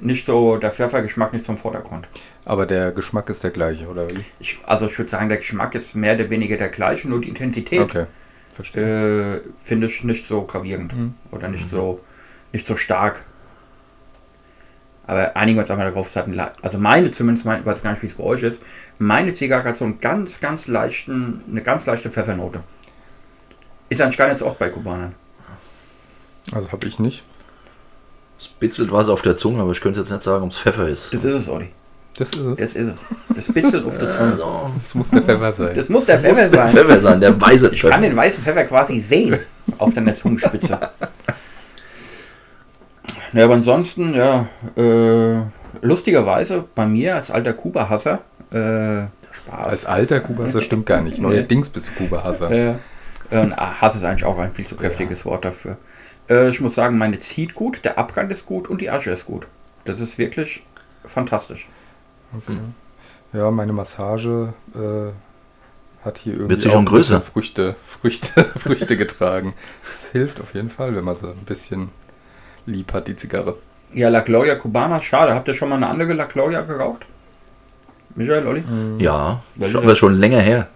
nicht 0.00 0.26
so, 0.26 0.56
der 0.56 0.70
Pfeffergeschmack 0.70 1.32
nicht 1.32 1.44
zum 1.44 1.56
Vordergrund. 1.58 2.08
Aber 2.44 2.66
der 2.66 2.92
Geschmack 2.92 3.28
ist 3.30 3.44
der 3.44 3.50
gleiche, 3.50 3.88
oder 3.88 4.08
wie? 4.10 4.24
Ich, 4.38 4.58
also 4.66 4.86
ich 4.86 4.98
würde 4.98 5.10
sagen, 5.10 5.28
der 5.28 5.38
Geschmack 5.38 5.74
ist 5.74 5.94
mehr 5.94 6.14
oder 6.14 6.30
weniger 6.30 6.56
der 6.56 6.68
gleiche, 6.68 7.08
nur 7.08 7.20
die 7.20 7.28
Intensität 7.28 7.80
Okay, 7.80 8.06
äh, 8.78 9.40
finde 9.62 9.86
ich 9.86 10.04
nicht 10.04 10.26
so 10.26 10.42
gravierend 10.42 10.94
Mhm. 10.94 11.14
oder 11.30 11.48
nicht 11.48 11.68
so 11.70 12.00
nicht 12.52 12.66
so 12.66 12.76
stark. 12.76 13.22
Aber 15.06 15.36
einigen 15.36 15.56
wir 15.56 15.62
uns 15.62 15.70
einmal 15.70 15.86
darauf, 15.86 16.08
es 16.08 16.16
hat 16.16 16.26
einen, 16.26 16.40
also 16.62 16.78
meine 16.78 17.10
zumindest, 17.10 17.44
mein, 17.44 17.60
ich 17.60 17.66
weiß 17.66 17.82
gar 17.82 17.90
nicht, 17.92 18.02
wie 18.02 18.06
es 18.06 18.14
bei 18.14 18.22
euch 18.22 18.42
ist, 18.42 18.62
meine 18.98 19.32
Zigarre 19.32 19.64
hat 19.64 19.76
so 19.76 19.84
einen 19.84 19.98
ganz, 19.98 20.40
ganz 20.40 20.66
leichten, 20.68 21.42
eine 21.50 21.62
ganz 21.62 21.86
leichte 21.86 22.10
Pfeffernote. 22.10 22.62
Ist 23.88 24.00
eigentlich 24.00 24.18
gar 24.18 24.28
nicht 24.28 24.38
so 24.38 24.46
oft 24.46 24.58
bei 24.58 24.68
Kubanern. 24.68 25.14
Also 26.52 26.70
habe 26.70 26.86
ich 26.86 27.00
nicht. 27.00 27.24
Es 28.40 28.48
bitzelt 28.48 28.90
was 28.90 29.08
auf 29.08 29.20
der 29.22 29.36
Zunge, 29.36 29.60
aber 29.60 29.72
ich 29.72 29.80
könnte 29.82 30.00
jetzt 30.00 30.10
nicht 30.10 30.22
sagen, 30.22 30.42
ob 30.44 30.50
es 30.50 30.58
Pfeffer 30.58 30.88
ist. 30.88 31.12
Das 31.12 31.22
ist 31.24 31.34
es, 31.34 31.48
Olli. 31.48 31.68
Das 32.16 32.30
ist 32.30 32.36
es. 32.38 32.56
Das 32.56 32.72
ist 32.74 32.88
es. 32.88 33.06
Das 33.36 33.52
bitzelt 33.54 33.84
auf 33.84 33.98
der 33.98 34.08
Zunge. 34.16 34.30
Also, 34.32 34.70
Das 34.82 34.94
muss 34.94 35.10
der 35.10 35.22
Pfeffer 35.22 35.52
sein. 35.52 35.74
Das 35.74 35.88
muss 35.90 36.06
der 36.06 36.16
muss 36.18 36.24
Pfeffer 36.30 36.48
der 36.48 36.58
sein. 36.66 36.68
Pfeffer 36.74 37.00
sein, 37.00 37.20
der 37.20 37.40
weiße 37.40 37.70
Ich 37.72 37.82
kann 37.82 37.90
Pfeffer. 37.90 38.02
den 38.02 38.16
weißen 38.16 38.42
Pfeffer 38.42 38.64
quasi 38.64 38.98
sehen 39.00 39.38
auf 39.78 39.92
deiner 39.94 40.14
Zungenspitze. 40.14 40.78
Ja, 43.32 43.44
aber 43.44 43.54
ansonsten, 43.54 44.12
ja, 44.14 44.48
äh, 44.76 45.36
lustigerweise 45.82 46.64
bei 46.74 46.84
mir 46.86 47.14
als 47.14 47.30
alter 47.30 47.52
Kuba-Hasser, 47.52 48.18
äh, 48.50 49.06
Spaß. 49.32 49.66
Als 49.68 49.86
alter 49.86 50.18
Kuba-Hasser 50.18 50.60
stimmt 50.62 50.86
gar 50.86 51.00
nicht. 51.00 51.18
Neuerdings 51.20 51.68
bist 51.68 51.90
du 51.90 51.92
Kuba-Hasser. 52.04 52.50
Äh, 52.50 52.70
äh, 53.30 53.50
Hass 53.56 53.94
ist 53.94 54.02
eigentlich 54.02 54.24
auch 54.24 54.36
ein 54.38 54.50
viel 54.50 54.66
zu 54.66 54.74
kräftiges 54.74 55.24
Wort 55.24 55.44
dafür. 55.44 55.76
Äh, 56.30 56.50
ich 56.50 56.60
muss 56.60 56.74
sagen, 56.74 56.96
meine 56.96 57.18
zieht 57.18 57.54
gut, 57.54 57.84
der 57.84 57.98
Abbrand 57.98 58.30
ist 58.32 58.46
gut 58.46 58.68
und 58.68 58.80
die 58.80 58.90
Asche 58.90 59.10
ist 59.10 59.26
gut. 59.26 59.46
Das 59.84 60.00
ist 60.00 60.16
wirklich 60.16 60.62
fantastisch. 61.04 61.68
Okay. 62.36 62.58
Ja, 63.32 63.50
meine 63.50 63.72
Massage 63.72 64.54
äh, 64.74 66.04
hat 66.04 66.18
hier 66.18 66.34
irgendwie 66.34 66.50
Wird 66.50 66.60
sie 66.60 66.70
schon 66.70 66.86
größer? 66.86 67.20
Früchte, 67.20 67.76
Früchte, 67.86 68.44
Früchte 68.56 68.96
getragen. 68.96 69.54
Das 69.82 70.10
hilft 70.10 70.40
auf 70.40 70.54
jeden 70.54 70.70
Fall, 70.70 70.94
wenn 70.94 71.04
man 71.04 71.16
so 71.16 71.28
ein 71.28 71.44
bisschen 71.44 71.90
lieb 72.66 72.92
hat, 72.92 73.08
die 73.08 73.16
Zigarre. 73.16 73.56
Ja, 73.92 74.08
La 74.08 74.20
Gloria 74.20 74.54
Cubana, 74.54 75.02
schade. 75.02 75.34
Habt 75.34 75.48
ihr 75.48 75.54
schon 75.54 75.68
mal 75.68 75.76
eine 75.76 75.88
andere 75.88 76.12
La 76.12 76.24
Gloria 76.24 76.60
geraucht? 76.62 77.06
Michael, 78.14 78.46
Olli? 78.46 78.64
Ja, 78.98 79.42
Welche 79.56 79.72
schon, 79.74 79.82
aber 79.84 79.96
schon 79.96 80.14
länger 80.14 80.40
her. 80.40 80.68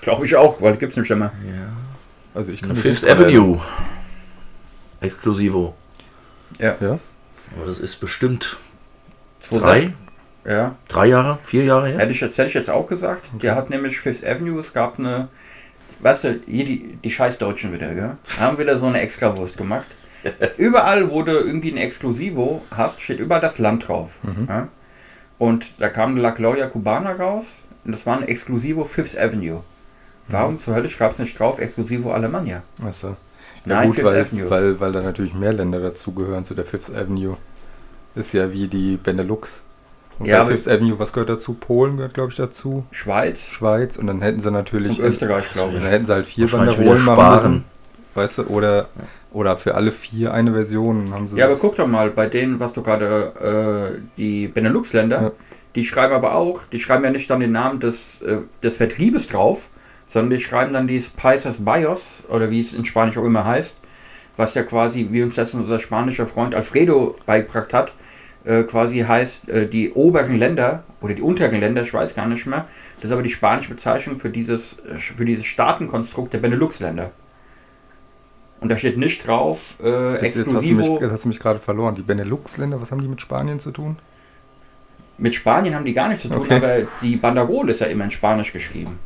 Glaube 0.00 0.24
ich 0.24 0.34
auch, 0.34 0.60
weil 0.60 0.76
gibt's 0.76 0.96
nicht 0.96 1.10
immer. 1.10 1.26
Ja. 1.46 1.68
Also 2.34 2.50
ich 2.50 2.62
kann 2.62 2.74
Fifth 2.74 3.08
Avenue. 3.08 3.60
Exklusivo. 5.02 5.74
Ja. 6.58 6.70
erinnern. 6.70 7.00
Aber 7.56 7.66
das 7.66 7.78
ist 7.78 7.96
bestimmt 7.96 8.56
2006. 9.48 9.92
drei, 10.44 10.50
Ja. 10.52 10.76
drei 10.88 11.06
Jahre, 11.06 11.38
vier 11.44 11.64
Jahre 11.64 11.88
her. 11.88 11.98
Hätte 11.98 12.12
ich 12.12 12.20
jetzt, 12.20 12.38
hätte 12.38 12.48
ich 12.48 12.54
jetzt 12.54 12.70
auch 12.70 12.86
gesagt. 12.86 13.24
Der 13.42 13.54
hat 13.54 13.70
nämlich 13.70 13.98
Fifth 14.00 14.24
Avenue, 14.24 14.60
es 14.60 14.72
gab 14.72 14.98
eine, 14.98 15.28
weißt 16.00 16.24
du, 16.24 16.40
hier 16.46 16.64
die, 16.64 16.98
die 17.02 17.10
scheiß 17.10 17.38
Deutschen 17.38 17.72
wieder, 17.72 17.94
gell? 17.94 18.16
Haben 18.38 18.58
wieder 18.58 18.78
so 18.78 18.86
eine 18.86 19.00
Extrawurst 19.00 19.56
gemacht. 19.56 19.86
überall, 20.56 21.10
wo 21.10 21.22
du 21.22 21.32
irgendwie 21.32 21.72
ein 21.72 21.76
Exklusivo 21.78 22.62
hast, 22.70 23.00
steht 23.02 23.18
überall 23.18 23.40
das 23.40 23.58
Land 23.58 23.88
drauf. 23.88 24.20
Ja? 24.48 24.68
Und 25.38 25.80
da 25.80 25.88
kam 25.88 26.12
eine 26.12 26.20
La 26.20 26.30
Gloria 26.30 26.68
Cubana 26.68 27.12
raus 27.12 27.62
und 27.84 27.90
das 27.92 28.06
war 28.06 28.18
ein 28.18 28.28
Exklusivo 28.28 28.84
Fifth 28.84 29.18
Avenue. 29.18 29.64
Warum 30.28 30.60
zur 30.60 30.74
Hölle 30.76 30.88
gab 30.88 31.12
es 31.12 31.18
nicht 31.18 31.36
drauf 31.38 31.58
Exklusivo 31.58 32.12
Alemannia? 32.12 32.62
Ja. 32.80 32.86
Achso. 32.86 33.16
Ja 33.64 33.76
Nein, 33.76 33.90
gut, 33.90 34.02
weil, 34.04 34.26
weil, 34.50 34.80
weil 34.80 34.92
da 34.92 35.02
natürlich 35.02 35.34
mehr 35.34 35.52
Länder 35.52 35.78
dazugehören 35.80 36.44
zu 36.44 36.54
der 36.54 36.64
Fifth 36.64 36.90
Avenue. 36.94 37.36
Ist 38.14 38.32
ja 38.34 38.52
wie 38.52 38.66
die 38.68 38.96
Benelux. 38.96 39.62
Und 40.18 40.26
Ja, 40.26 40.40
aber- 40.42 40.50
Fifth 40.50 40.68
Avenue, 40.68 40.98
was 40.98 41.12
gehört 41.12 41.30
dazu? 41.30 41.54
Polen 41.54 41.96
gehört, 41.96 42.14
glaube 42.14 42.30
ich, 42.30 42.36
dazu. 42.36 42.84
Schweiz 42.90 43.40
Schweiz. 43.46 43.96
Und 43.96 44.08
dann 44.08 44.20
hätten 44.20 44.40
sie 44.40 44.50
natürlich... 44.50 44.98
und 45.00 45.06
Österreich, 45.06 45.52
glaube 45.52 45.74
Dann 45.74 45.82
ich. 45.82 45.88
hätten 45.90 46.06
sie 46.06 46.12
halt 46.12 46.26
vier 46.26 46.48
Banderolen 46.48 47.04
machen 47.04 47.32
müssen. 47.34 47.64
Weißt 48.14 48.38
du, 48.38 48.42
oder, 48.48 48.88
oder 49.32 49.56
für 49.56 49.74
alle 49.74 49.90
vier 49.92 50.34
eine 50.34 50.52
Version 50.52 51.14
haben 51.14 51.28
sie 51.28 51.36
Ja, 51.38 51.44
aber 51.46 51.54
das- 51.54 51.60
guck 51.62 51.76
doch 51.76 51.86
mal, 51.86 52.10
bei 52.10 52.26
denen, 52.26 52.60
was 52.60 52.72
du 52.74 52.82
gerade, 52.82 53.94
äh, 53.96 54.00
die 54.18 54.48
Benelux-Länder, 54.48 55.22
Ja. 55.22 55.30
die 55.76 55.84
schreiben 55.84 56.12
aber 56.12 56.34
auch, 56.34 56.60
die 56.72 56.78
schreiben 56.80 57.04
ja 57.04 57.10
nicht 57.10 57.30
dann 57.30 57.40
den 57.40 57.52
Namen 57.52 57.80
des, 57.80 58.20
äh, 58.20 58.38
des 58.62 58.76
Vertriebes 58.76 59.28
drauf, 59.28 59.68
sondern 60.12 60.36
die 60.36 60.44
schreiben 60.44 60.74
dann 60.74 60.86
dieses 60.86 61.08
Paisas 61.08 61.56
Bios, 61.64 62.22
oder 62.28 62.50
wie 62.50 62.60
es 62.60 62.74
in 62.74 62.84
Spanisch 62.84 63.16
auch 63.16 63.24
immer 63.24 63.46
heißt, 63.46 63.76
was 64.36 64.52
ja 64.54 64.62
quasi, 64.62 65.08
wie 65.10 65.22
uns 65.22 65.36
das 65.36 65.54
unser 65.54 65.78
spanischer 65.78 66.26
Freund 66.26 66.54
Alfredo 66.54 67.16
beigebracht 67.24 67.72
hat, 67.72 67.94
äh, 68.44 68.62
quasi 68.64 68.98
heißt 68.98 69.48
äh, 69.48 69.66
die 69.66 69.92
oberen 69.92 70.36
Länder 70.36 70.84
oder 71.00 71.14
die 71.14 71.22
unteren 71.22 71.60
Länder, 71.60 71.82
ich 71.82 71.94
weiß 71.94 72.14
gar 72.14 72.26
nicht 72.26 72.44
mehr, 72.46 72.66
das 72.96 73.06
ist 73.06 73.12
aber 73.12 73.22
die 73.22 73.30
spanische 73.30 73.70
Bezeichnung 73.70 74.18
für 74.18 74.28
dieses, 74.28 74.76
äh, 74.80 74.98
für 74.98 75.24
dieses 75.24 75.46
Staatenkonstrukt 75.46 76.34
der 76.34 76.40
Benelux-Länder. 76.40 77.10
Und 78.60 78.68
da 78.70 78.76
steht 78.76 78.98
nicht 78.98 79.26
drauf, 79.26 79.76
äh, 79.82 80.12
Jetzt, 80.24 80.36
jetzt, 80.36 80.38
hast 80.38 80.46
du 80.48 80.52
mich, 80.52 80.68
Exklusivo. 80.70 81.00
jetzt 81.00 81.10
hast 81.12 81.24
du 81.24 81.28
mich 81.28 81.40
gerade 81.40 81.58
verloren. 81.58 81.94
Die 81.94 82.02
Benelux-Länder, 82.02 82.82
was 82.82 82.92
haben 82.92 83.00
die 83.00 83.08
mit 83.08 83.22
Spanien 83.22 83.58
zu 83.58 83.70
tun? 83.70 83.96
Mit 85.16 85.34
Spanien 85.34 85.74
haben 85.74 85.84
die 85.86 85.94
gar 85.94 86.08
nichts 86.08 86.22
zu 86.22 86.28
tun, 86.28 86.38
Okay. 86.38 86.56
aber 86.56 86.88
die 87.00 87.16
Banderole 87.16 87.72
ist 87.72 87.80
ja 87.80 87.86
immer 87.86 88.04
in 88.04 88.10
Spanisch 88.10 88.52
geschrieben. 88.52 88.98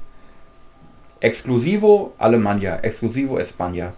Exclusivo 1.26 2.14
Alemania, 2.18 2.76
Exclusivo 2.82 3.38
España. 3.38 3.92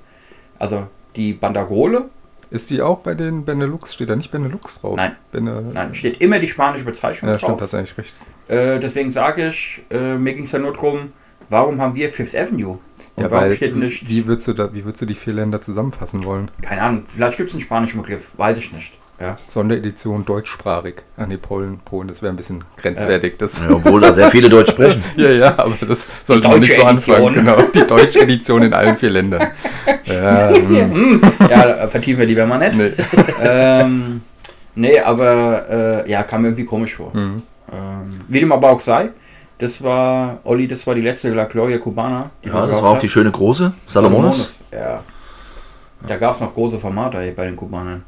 Also 0.59 0.87
die 1.15 1.35
Banderole, 1.35 2.09
Ist 2.51 2.71
die 2.71 2.81
auch 2.81 3.01
bei 3.01 3.15
den 3.15 3.45
Benelux? 3.45 3.93
Steht 3.93 4.09
da 4.09 4.17
nicht 4.17 4.31
Benelux 4.31 4.81
drauf? 4.81 4.97
Nein. 4.97 5.13
Bene 5.31 5.63
nein, 5.75 5.95
steht 5.95 6.23
immer 6.23 6.39
die 6.39 6.49
spanische 6.49 6.85
Bezeichnung 6.87 7.31
Ja, 7.31 7.39
stimmt, 7.39 7.53
drauf. 7.53 7.61
hast 7.61 7.75
eigentlich 7.75 7.99
recht. 7.99 8.15
Äh, 8.49 8.81
deswegen 8.81 9.11
sage 9.11 9.49
ich, 9.49 9.83
äh, 9.91 10.17
mir 10.17 10.33
ging 10.33 10.45
es 10.45 10.53
ja 10.53 10.59
nur 10.59 10.73
darum, 10.73 11.13
warum 11.51 11.79
haben 11.83 11.95
wir 11.95 12.09
Fifth 12.09 12.35
Avenue? 12.35 12.79
Und 13.17 13.25
Ja, 13.25 13.31
warum 13.31 13.45
weil, 13.49 13.53
steht 13.53 13.77
nicht, 13.77 14.09
wie 14.09 14.27
würdest, 14.27 14.49
du 14.49 14.55
da, 14.55 14.73
wie 14.73 14.83
würdest 14.85 15.03
du 15.03 15.07
die 15.07 15.15
vier 15.15 15.35
Länder 15.35 15.61
zusammenfassen 15.61 16.25
wollen? 16.25 16.51
keine 16.63 16.81
Ahnung, 16.83 17.03
vielleicht 17.07 17.37
gibt 17.37 17.51
es 17.51 17.55
einen 17.55 17.61
spanischen 17.63 18.01
Begriff, 18.01 18.31
weiß 18.39 18.57
ich 18.57 18.73
nicht. 18.73 18.93
Ja. 19.21 19.37
Sonderedition 19.49 20.25
deutschsprachig. 20.25 21.03
Ach 21.17 21.27
nee, 21.27 21.37
Polen, 21.37 21.81
Polen, 21.85 22.07
das 22.07 22.23
wäre 22.23 22.33
ein 22.33 22.37
bisschen 22.37 22.63
grenzwertig. 22.77 23.37
Das, 23.39 23.61
Ja, 23.61 23.71
obwohl 23.75 24.01
da 24.01 24.13
sehr 24.13 24.29
viele 24.31 24.49
Deutsch 24.49 24.71
sprechen. 24.71 25.03
ja, 25.17 25.31
ja, 25.31 25.59
aber 25.59 25.75
das 25.87 26.07
sollte 26.23 26.49
man 26.49 26.61
nicht 26.61 26.77
so 26.77 26.85
anfangen. 26.85 27.35
Edition. 27.35 27.57
Genau, 27.57 27.71
die 27.75 27.87
deutsche 27.87 28.21
Edition 28.21 28.63
in 28.63 28.73
allen 28.73 28.97
vier 28.97 29.11
Ländern. 29.11 29.47
Ja, 30.05 30.49
hm, 30.51 31.21
ja, 31.51 31.87
vertiefen 31.89 32.21
wir 32.21 32.27
lieber 32.27 32.47
mal 32.47 32.57
nicht. 32.59 32.77
nee. 32.77 32.93
ähm, 33.43 34.23
nee, 34.75 34.99
aber 34.99 36.05
äh, 36.07 36.11
ja, 36.11 36.23
kam 36.23 36.41
mir 36.43 36.49
irgendwie 36.49 36.65
komisch 36.65 36.95
vor. 36.97 37.13
Hm. 37.13 37.43
Ähm, 37.71 38.21
wie 38.27 38.41
dem 38.41 38.51
aber 38.51 38.71
auch 38.71 38.81
sei, 38.81 39.11
das 39.59 39.83
war, 39.83 40.41
Olli, 40.45 40.67
das 40.67 40.87
war 40.87 40.95
die 40.95 41.03
letzte 41.03 41.35
La 41.35 41.45
Gloria 41.45 41.77
Cubana. 41.77 42.31
die 42.43 42.49
Ja, 42.49 42.67
das 42.67 42.81
war 42.81 42.91
auch 42.91 42.95
haben. 42.95 43.01
die 43.01 43.09
schöne 43.11 43.31
große. 43.31 43.73
Salomones. 43.85 44.61
Ja. 44.73 45.01
Da 46.07 46.17
gab 46.17 46.37
es 46.37 46.41
noch 46.41 46.55
große 46.55 46.79
Formate 46.79 47.19
bei 47.37 47.45
den 47.45 47.57
Kubanern. 47.57 48.03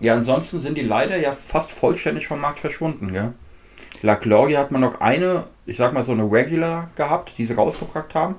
Ja, 0.00 0.14
ansonsten 0.14 0.60
sind 0.60 0.76
die 0.76 0.82
leider 0.82 1.16
ja 1.16 1.32
fast 1.32 1.70
vollständig 1.70 2.26
vom 2.28 2.40
Markt 2.40 2.58
verschwunden, 2.58 3.12
gell? 3.12 3.32
La 4.02 4.14
Gloria 4.14 4.60
hat 4.60 4.70
man 4.70 4.82
noch 4.82 5.00
eine, 5.00 5.44
ich 5.64 5.78
sag 5.78 5.94
mal 5.94 6.04
so 6.04 6.12
eine 6.12 6.30
Regular 6.30 6.90
gehabt, 6.96 7.32
die 7.38 7.46
sie 7.46 7.54
rausgebracht 7.54 8.14
haben, 8.14 8.34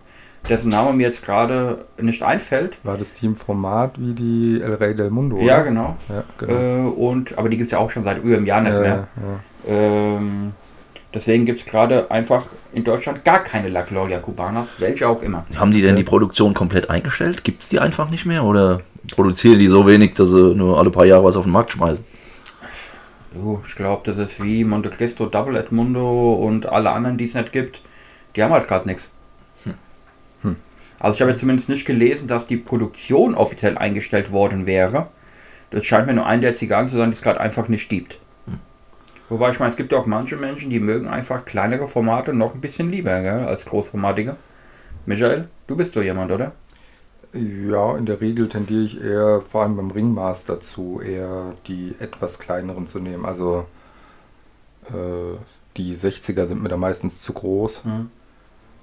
dessen 0.47 0.69
Name 0.69 0.93
mir 0.93 1.07
jetzt 1.07 1.25
gerade 1.25 1.85
nicht 1.99 2.21
einfällt. 2.21 2.77
War 2.83 2.97
das 2.97 3.13
Team 3.13 3.35
Format 3.35 3.93
wie 3.97 4.13
die 4.13 4.61
El 4.61 4.75
Rey 4.75 4.95
del 4.95 5.09
Mundo? 5.09 5.37
Ja, 5.39 5.55
oder? 5.55 5.63
genau. 5.63 5.97
Ja, 6.09 6.23
genau. 6.37 6.53
Äh, 6.53 6.89
und, 6.91 7.37
aber 7.37 7.49
die 7.49 7.57
gibt 7.57 7.69
es 7.69 7.71
ja 7.71 7.79
auch 7.79 7.89
schon 7.89 8.03
seit 8.03 8.23
über 8.23 8.35
einem 8.37 8.45
Jahr 8.45 8.61
nicht 8.61 8.73
ja, 8.73 8.79
mehr. 8.79 9.07
ja. 9.67 9.73
Ähm, 9.73 10.53
deswegen 11.13 11.45
gibt 11.45 11.59
es 11.59 11.65
gerade 11.65 12.09
einfach 12.11 12.45
in 12.71 12.83
Deutschland 12.83 13.25
gar 13.25 13.39
keine 13.43 13.69
La 13.69 13.81
Gloria 13.81 14.19
Cubanas, 14.19 14.67
welche 14.77 15.07
auch 15.09 15.21
immer. 15.23 15.45
Haben 15.55 15.71
die 15.71 15.81
denn 15.81 15.91
Ja. 15.91 15.97
die 15.97 16.03
Produktion 16.03 16.53
komplett 16.53 16.89
eingestellt? 16.91 17.43
Gibt 17.43 17.63
es 17.63 17.69
die 17.69 17.79
einfach 17.79 18.09
nicht 18.11 18.25
mehr? 18.27 18.43
Oder 18.45 18.81
produzieren 19.11 19.59
die 19.59 19.67
so 19.67 19.85
wenig, 19.85 20.13
dass 20.13 20.29
sie 20.29 20.55
nur 20.55 20.77
alle 20.79 20.89
paar 20.89 21.05
Jahre 21.05 21.23
was 21.23 21.35
auf 21.35 21.45
den 21.45 21.51
Markt 21.51 21.73
schmeißen? 21.73 22.03
Ich 23.65 23.75
glaube, 23.75 24.11
das 24.11 24.17
ist 24.17 24.43
wie 24.43 24.63
Monte 24.63 24.89
Cristo, 24.89 25.27
Double 25.27 25.55
Edmundo 25.55 26.33
und 26.33 26.65
alle 26.65 26.91
anderen, 26.91 27.17
die 27.17 27.25
es 27.25 27.35
nicht 27.35 27.51
gibt. 27.51 27.81
Die 28.35 28.43
haben 28.43 28.51
halt 28.51 28.67
gerade 28.67 28.87
nichts. 28.87 29.11
Hm. 29.63 30.55
Also 30.99 31.15
ich 31.15 31.21
habe 31.21 31.31
jetzt 31.31 31.41
zumindest 31.41 31.69
nicht 31.69 31.85
gelesen, 31.85 32.27
dass 32.27 32.47
die 32.47 32.57
Produktion 32.57 33.35
offiziell 33.35 33.77
eingestellt 33.77 34.31
worden 34.31 34.65
wäre. 34.65 35.07
Das 35.69 35.85
scheint 35.85 36.07
mir 36.07 36.13
nur 36.13 36.25
ein 36.25 36.41
der 36.41 36.53
Zigarren 36.55 36.89
zu 36.89 36.97
sein, 36.97 37.11
die 37.11 37.15
es 37.15 37.21
gerade 37.21 37.39
einfach 37.39 37.67
nicht 37.67 37.89
gibt. 37.89 38.19
Wobei 39.29 39.51
ich 39.51 39.59
meine, 39.59 39.71
es 39.71 39.77
gibt 39.77 39.91
ja 39.91 39.97
auch 39.97 40.05
manche 40.05 40.37
Menschen, 40.37 40.69
die 40.69 40.79
mögen 40.79 41.07
einfach 41.07 41.43
kleinere 41.43 41.87
Formate 41.87 42.33
noch 42.33 42.53
ein 42.53 42.61
bisschen 42.61 42.89
lieber 42.89 43.21
gell, 43.21 43.43
als 43.43 43.65
großformatige. 43.65 44.37
Michael, 45.05 45.49
du 45.67 45.75
bist 45.75 45.93
so 45.93 46.01
jemand, 46.01 46.31
oder? 46.31 46.53
Ja, 47.33 47.97
in 47.97 48.05
der 48.05 48.21
Regel 48.21 48.47
tendiere 48.49 48.83
ich 48.83 49.01
eher, 49.01 49.41
vor 49.41 49.63
allem 49.63 49.75
beim 49.75 49.91
Ringmaß 49.91 50.45
dazu, 50.45 51.01
eher 51.01 51.53
die 51.67 51.95
etwas 51.99 52.39
kleineren 52.39 52.87
zu 52.87 52.99
nehmen. 52.99 53.25
Also 53.25 53.65
äh, 54.89 55.37
die 55.75 55.95
60er 55.95 56.45
sind 56.45 56.63
mir 56.63 56.69
da 56.69 56.77
meistens 56.77 57.21
zu 57.21 57.33
groß. 57.33 57.83
Hm. 57.83 58.09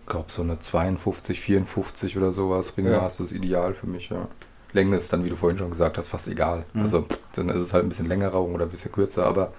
Ich 0.03 0.11
glaube, 0.11 0.31
so 0.31 0.43
eine 0.43 0.59
52, 0.59 1.41
54 1.41 2.17
oder 2.17 2.33
sowas. 2.33 2.77
Ringmaß 2.77 3.21
ist 3.21 3.33
ideal 3.33 3.75
für 3.75 3.87
mich, 3.87 4.11
ja. 4.11 4.29
Länge 4.75 4.97
ist 4.97 5.13
dann, 5.13 5.25
wie 5.25 5.31
du 5.31 5.37
vorhin 5.37 5.59
schon 5.59 5.71
gesagt 5.71 5.97
hast, 5.97 6.09
fast 6.09 6.29
egal. 6.29 6.65
Mhm. 6.75 6.83
Also 6.83 7.07
dann 7.33 7.49
ist 7.49 7.61
es 7.61 7.73
halt 7.73 7.85
ein 7.85 7.89
bisschen 7.89 8.09
längerer 8.09 8.41
oder 8.41 8.65
ein 8.65 8.71
bisschen 8.71 8.93
kürzer, 8.93 9.25
aber 9.25 9.53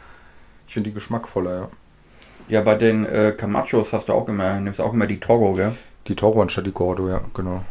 ich 0.68 0.74
finde 0.74 0.90
die 0.90 0.94
geschmackvoller, 0.94 1.56
ja. 1.56 1.70
Ja, 2.48 2.62
bei 2.62 2.76
den 2.76 3.06
äh, 3.08 3.34
Camachos 3.36 3.92
hast 3.92 4.10
du 4.10 4.14
auch 4.14 4.30
immer, 4.30 4.60
nimmst 4.60 4.80
auch 4.80 4.94
immer 4.94 5.08
die 5.08 5.20
Toro, 5.20 5.54
gell? 5.54 5.72
Die 6.08 6.16
Toro 6.16 6.42
anstatt 6.44 6.68
die 6.68 6.72
Gordo, 6.72 7.10
ja, 7.10 7.22
genau. 7.34 7.64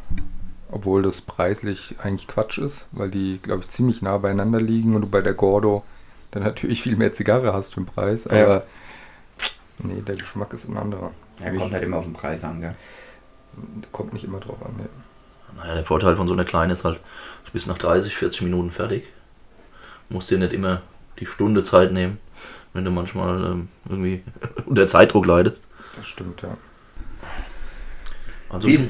Obwohl 0.75 1.03
das 1.03 1.21
preislich 1.21 1.95
eigentlich 2.03 2.27
Quatsch 2.27 2.59
ist, 2.59 2.89
weil 2.91 3.09
die, 3.09 3.39
glaube 3.41 3.63
ich, 3.63 3.71
ziemlich 3.71 4.03
nah 4.03 4.19
beieinander 4.19 4.61
liegen 4.61 4.97
und 4.97 5.03
du 5.03 5.09
bei 5.09 5.21
der 5.23 5.35
Gordo 5.35 5.85
dann 6.33 6.43
natürlich 6.43 6.83
viel 6.83 6.97
mehr 6.97 7.13
Zigarre 7.13 7.53
hast 7.53 7.75
für 7.75 7.81
den 7.81 7.87
Preis. 7.87 8.27
Aber 8.27 8.37
Ja. 8.39 8.63
nee, 9.79 10.03
der 10.03 10.17
Geschmack 10.17 10.53
ist 10.53 10.69
ein 10.69 10.77
anderer. 10.77 11.13
Ja, 11.39 11.51
kommt 11.55 11.73
halt 11.73 11.85
immer 11.85 11.99
auf 11.99 12.05
den 12.05 12.13
Preis 12.13 12.43
an, 12.43 12.61
gell? 12.61 12.75
Kommt 13.93 14.15
nicht 14.15 14.25
immer 14.25 14.41
drauf 14.41 14.57
an. 14.67 14.73
Nee. 14.77 14.85
Naja, 15.57 15.75
der 15.75 15.85
Vorteil 15.85 16.17
von 16.17 16.27
so 16.27 16.33
einer 16.35 16.45
kleinen 16.45 16.73
ist 16.73 16.85
halt, 16.85 16.99
du 17.45 17.53
bist 17.53 17.69
nach 17.69 17.79
30, 17.79 18.17
40 18.17 18.43
Minuten 18.43 18.73
fertig. 18.73 19.05
Musst 20.09 20.29
dir 20.33 20.39
nicht 20.39 20.53
immer 20.53 20.83
die 21.21 21.27
Stunde 21.27 21.63
Zeit 21.63 21.93
nehmen, 21.93 22.19
wenn 22.73 22.85
du 22.85 22.91
manchmal 22.91 23.45
ähm, 23.45 23.69
irgendwie 23.89 24.25
unter 24.67 24.89
Zeitdruck 24.89 25.25
leidest. 25.27 25.63
Das 25.95 26.07
stimmt, 26.09 26.43
ja. 26.43 26.57
Also 28.49 28.67
Wie- 28.67 28.89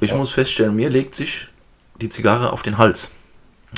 ich, 0.00 0.10
ich 0.10 0.16
muss 0.16 0.32
feststellen, 0.32 0.74
mir 0.74 0.90
legt 0.90 1.14
sich 1.14 1.48
die 2.00 2.08
Zigarre 2.08 2.52
auf 2.52 2.62
den 2.62 2.78
Hals. 2.78 3.10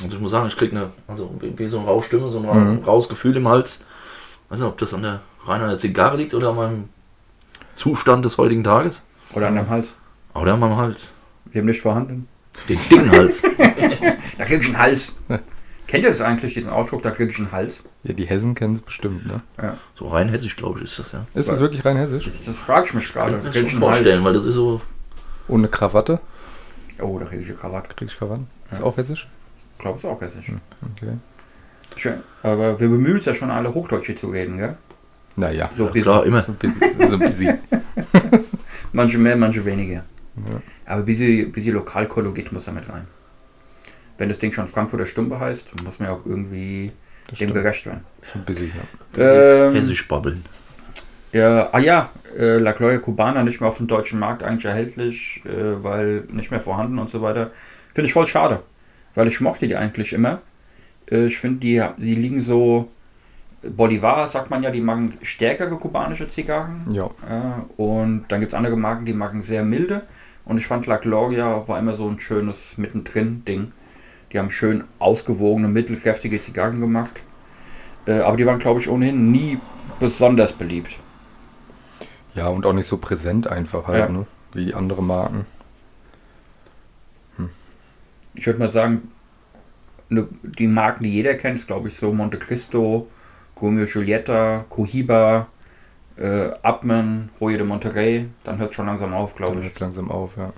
Also 0.03 0.17
ich 0.17 0.23
muss 0.23 0.31
sagen, 0.31 0.47
ich 0.49 0.57
kriege 0.57 0.77
eine, 0.77 0.91
also 1.07 1.35
wie, 1.41 1.59
wie 1.59 1.67
so 1.69 1.79
eine 1.79 1.87
Rauschstimme, 1.89 2.29
so 2.31 2.39
ein 2.39 2.79
Mhm. 2.79 2.85
raues 2.85 3.09
Gefühl 3.09 3.37
im 3.37 3.49
Hals. 3.49 3.85
weiß 4.49 4.61
nicht, 4.61 4.69
ob 4.69 4.79
das 4.79 4.95
an 4.95 5.03
der 5.03 5.21
rein 5.45 5.61
an 5.63 5.69
der 5.71 5.79
Zigarre 5.79 6.17
liegt 6.17 6.35
oder 6.35 6.51
an 6.51 6.57
meinem 6.57 6.89
Zustand 7.77 8.25
des 8.25 8.39
heutigen 8.39 8.65
Tages. 8.65 9.03
Oder 9.35 9.49
an 9.49 9.57
deinem 9.57 9.69
Hals. 9.71 9.95
Oder 10.35 10.55
an 10.55 10.61
meinem 10.61 10.77
Hals. 10.77 11.15
Dem 11.55 11.67
nicht 11.67 11.81
vorhanden. 11.83 12.29
Den 12.69 12.79
dicken 12.91 13.11
Hals. 13.13 13.43
Da 14.39 14.45
kriegst 14.45 14.69
du 14.69 14.73
einen 14.75 14.83
Hals. 14.83 15.17
Kennt 15.89 16.05
ihr 16.05 16.11
das 16.11 16.21
eigentlich, 16.21 16.55
diesen 16.55 16.71
Ausdruck, 16.71 17.03
da 17.03 17.11
krieg 17.11 17.29
ich 17.31 17.39
einen 17.39 17.51
Hals? 17.51 17.83
Ja, 18.05 18.13
die 18.13 18.25
Hessen 18.27 18.55
kennen 18.55 18.75
es 18.75 18.83
bestimmt, 18.83 19.27
ne? 19.27 19.43
So 19.97 20.07
rein 20.09 20.29
hessisch, 20.29 20.55
glaube 20.55 20.79
ich, 20.79 20.85
ist 20.85 20.99
das 21.01 21.11
ja. 21.13 21.27
Ist 21.35 21.49
es 21.49 21.59
wirklich 21.59 21.85
rein 21.85 21.97
hessisch? 21.97 22.31
Das 22.47 22.57
frage 22.57 22.87
ich 22.87 22.95
mich 22.95 23.07
Ich 23.07 23.13
gerade. 23.13 23.33
kann 23.33 23.43
mir 23.43 23.51
Krieg 23.51 23.55
das 23.55 23.63
ich 23.65 23.71
schon 23.73 23.81
vorstellen, 23.81 24.15
Hals? 24.17 24.25
weil 24.25 24.33
das 24.35 24.45
ist 24.45 24.55
so. 24.55 24.81
Ohne 25.49 25.69
Krawatte? 25.69 26.21
Oh, 27.01 27.19
da 27.19 27.25
kriege 27.27 27.43
ich 27.43 27.49
eine 27.49 27.57
Krawatte. 27.59 27.95
Krieg 27.95 28.09
ich 28.09 28.19
Krawatten? 28.19 28.47
Ist 28.71 28.79
Ja. 28.81 28.85
auch 28.85 28.97
hessisch? 28.97 29.29
Ich 29.73 29.79
glaube, 29.79 29.99
es 29.99 30.05
ist 30.05 30.11
auch 30.11 30.21
hessisch. 30.21 30.53
Okay. 30.97 31.15
Schön. 31.97 32.21
Aber 32.43 32.79
wir 32.79 32.89
bemühen 32.89 33.15
uns 33.17 33.25
ja 33.25 33.35
schon 33.35 33.51
alle 33.51 33.73
Hochdeutsche 33.73 34.15
zu 34.15 34.29
reden, 34.29 34.59
gell? 34.59 34.77
Naja, 35.37 35.71
So 35.77 35.87
Ja, 35.95 36.03
klar, 36.03 36.27
immer. 36.27 36.43
so 36.43 36.53
ein 36.53 36.57
bisschen. 36.57 37.09
So 37.09 37.15
ein 37.15 37.21
bisschen. 37.21 37.59
Manche 38.93 39.19
mehr, 39.19 39.37
manche 39.37 39.65
weniger. 39.65 40.05
Ja. 40.51 40.61
Aber 40.87 41.03
busy, 41.03 41.45
busy 41.47 41.71
Lokalkolorit 41.71 42.53
muss 42.53 42.65
damit 42.65 42.89
rein. 42.89 43.07
Wenn 44.17 44.29
das 44.29 44.39
Ding 44.39 44.51
schon 44.53 44.67
Frankfurter 44.67 45.07
Stumpe 45.07 45.39
heißt, 45.39 45.67
muss 45.85 45.99
man 45.99 46.09
ja 46.09 46.15
auch 46.15 46.25
irgendwie 46.27 46.91
Das 47.29 47.39
dem 47.39 47.49
stimmt. 47.51 47.55
gerecht 47.55 47.87
werden. 47.87 48.05
So 48.33 48.39
ein 48.39 48.45
bisschen, 48.45 48.73
ja. 49.17 49.23
Ähm, 49.67 49.75
Hessisch 49.75 50.07
babbeln. 50.09 50.43
Ja, 51.33 51.69
ah 51.73 51.79
ja, 51.79 52.11
äh, 52.39 52.59
La 52.59 52.73
Gloria 52.73 52.99
Cubana 52.99 53.43
nicht 53.43 53.61
mehr 53.61 53.69
auf 53.69 53.77
dem 53.77 53.87
deutschen 53.87 54.19
Markt 54.19 54.43
eigentlich 54.43 54.65
erhältlich, 54.65 55.43
äh, 55.45 55.83
weil 55.83 56.25
nicht 56.31 56.51
mehr 56.51 56.61
vorhanden 56.61 56.99
und 56.99 57.11
so 57.11 57.21
weiter. 57.21 57.51
Finde 57.93 58.07
ich 58.07 58.13
voll 58.13 58.27
schade, 58.27 58.63
weil 59.15 59.29
ich 59.29 59.41
mochte 59.41 59.69
die 59.69 59.77
eigentlich 59.77 60.13
immer. 60.13 60.41
Äh, 61.11 61.27
ich 61.27 61.39
finde, 61.39 61.61
die, 61.61 61.85
die 61.99 62.15
liegen 62.15 62.43
so, 62.43 62.89
Bolivar 63.63 64.29
sagt 64.29 64.51
man 64.51 64.63
ja, 64.63 64.71
die 64.71 64.81
machen 64.81 65.15
stärkere 65.23 65.77
kubanische 65.77 66.29
Zigarren. 66.29 66.87
Ja, 66.93 67.11
Äh, 67.29 67.81
und 67.81 68.27
dann 68.29 68.41
gibt 68.41 68.53
es 68.53 68.57
andere 68.57 68.77
Marken, 68.77 69.05
die 69.05 69.13
machen 69.13 69.43
sehr 69.43 69.65
milde. 69.65 70.03
Und 70.45 70.57
ich 70.57 70.67
fand 70.67 70.87
La 70.87 70.97
Gloria 70.97 71.69
war 71.69 71.79
immer 71.79 71.97
so 71.97 72.09
ein 72.09 72.19
schönes 72.21 72.79
Mittendrin-Ding. 72.79 73.73
Die 74.33 74.39
haben 74.39 74.51
schön 74.51 74.85
ausgewogene, 74.99 75.69
mittelkräftige 75.69 76.41
Zigarren 76.41 76.81
gemacht. 76.81 77.21
Äh, 78.07 78.21
aber 78.21 78.37
die 78.37 78.47
waren, 78.47 78.59
glaube 78.59 78.81
ich, 78.81 78.89
ohnehin 78.89 79.31
nie 79.31 79.59
besonders 80.01 80.53
beliebt. 80.53 80.97
Ja, 82.39 82.47
und 82.49 82.65
auch 82.65 82.73
nicht 82.73 82.87
so 82.87 82.97
präsent 82.99 83.47
einfach 83.49 83.87
halt, 83.89 83.99
Ja. 83.99 84.09
ne? 84.09 84.27
Wie 84.55 84.73
andere 84.75 85.03
Marken. 85.03 85.45
ich 88.35 88.47
würde 88.47 88.61
mal 88.61 88.71
sagen, 88.71 89.11
ne, 90.09 90.29
die 90.43 90.69
Marken, 90.69 91.03
die 91.05 91.11
jeder 91.11 91.35
kennt, 91.35 91.59
ist 91.59 91.67
glaube 91.67 91.89
ich 91.89 91.97
so 91.97 92.13
Monte 92.13 92.39
Cristo, 92.39 93.09
Romeo 93.61 93.85
Giulietta, 93.87 94.65
Cohiba, 94.71 95.49
äh, 96.17 96.51
Abman, 96.63 97.31
Roye 97.41 97.57
de 97.59 97.67
Monterrey. 97.67 98.29
Dann 98.45 98.59
hört 98.59 98.71
es 98.71 98.77
schon 98.77 98.87
langsam 98.87 99.13
auf, 99.13 99.35
glaube 99.35 99.55
Dann 99.55 99.63
ich. 99.63 99.69
jetzt 99.69 99.81
langsam 99.81 100.11
auf, 100.11 100.37
ja. 100.37 100.53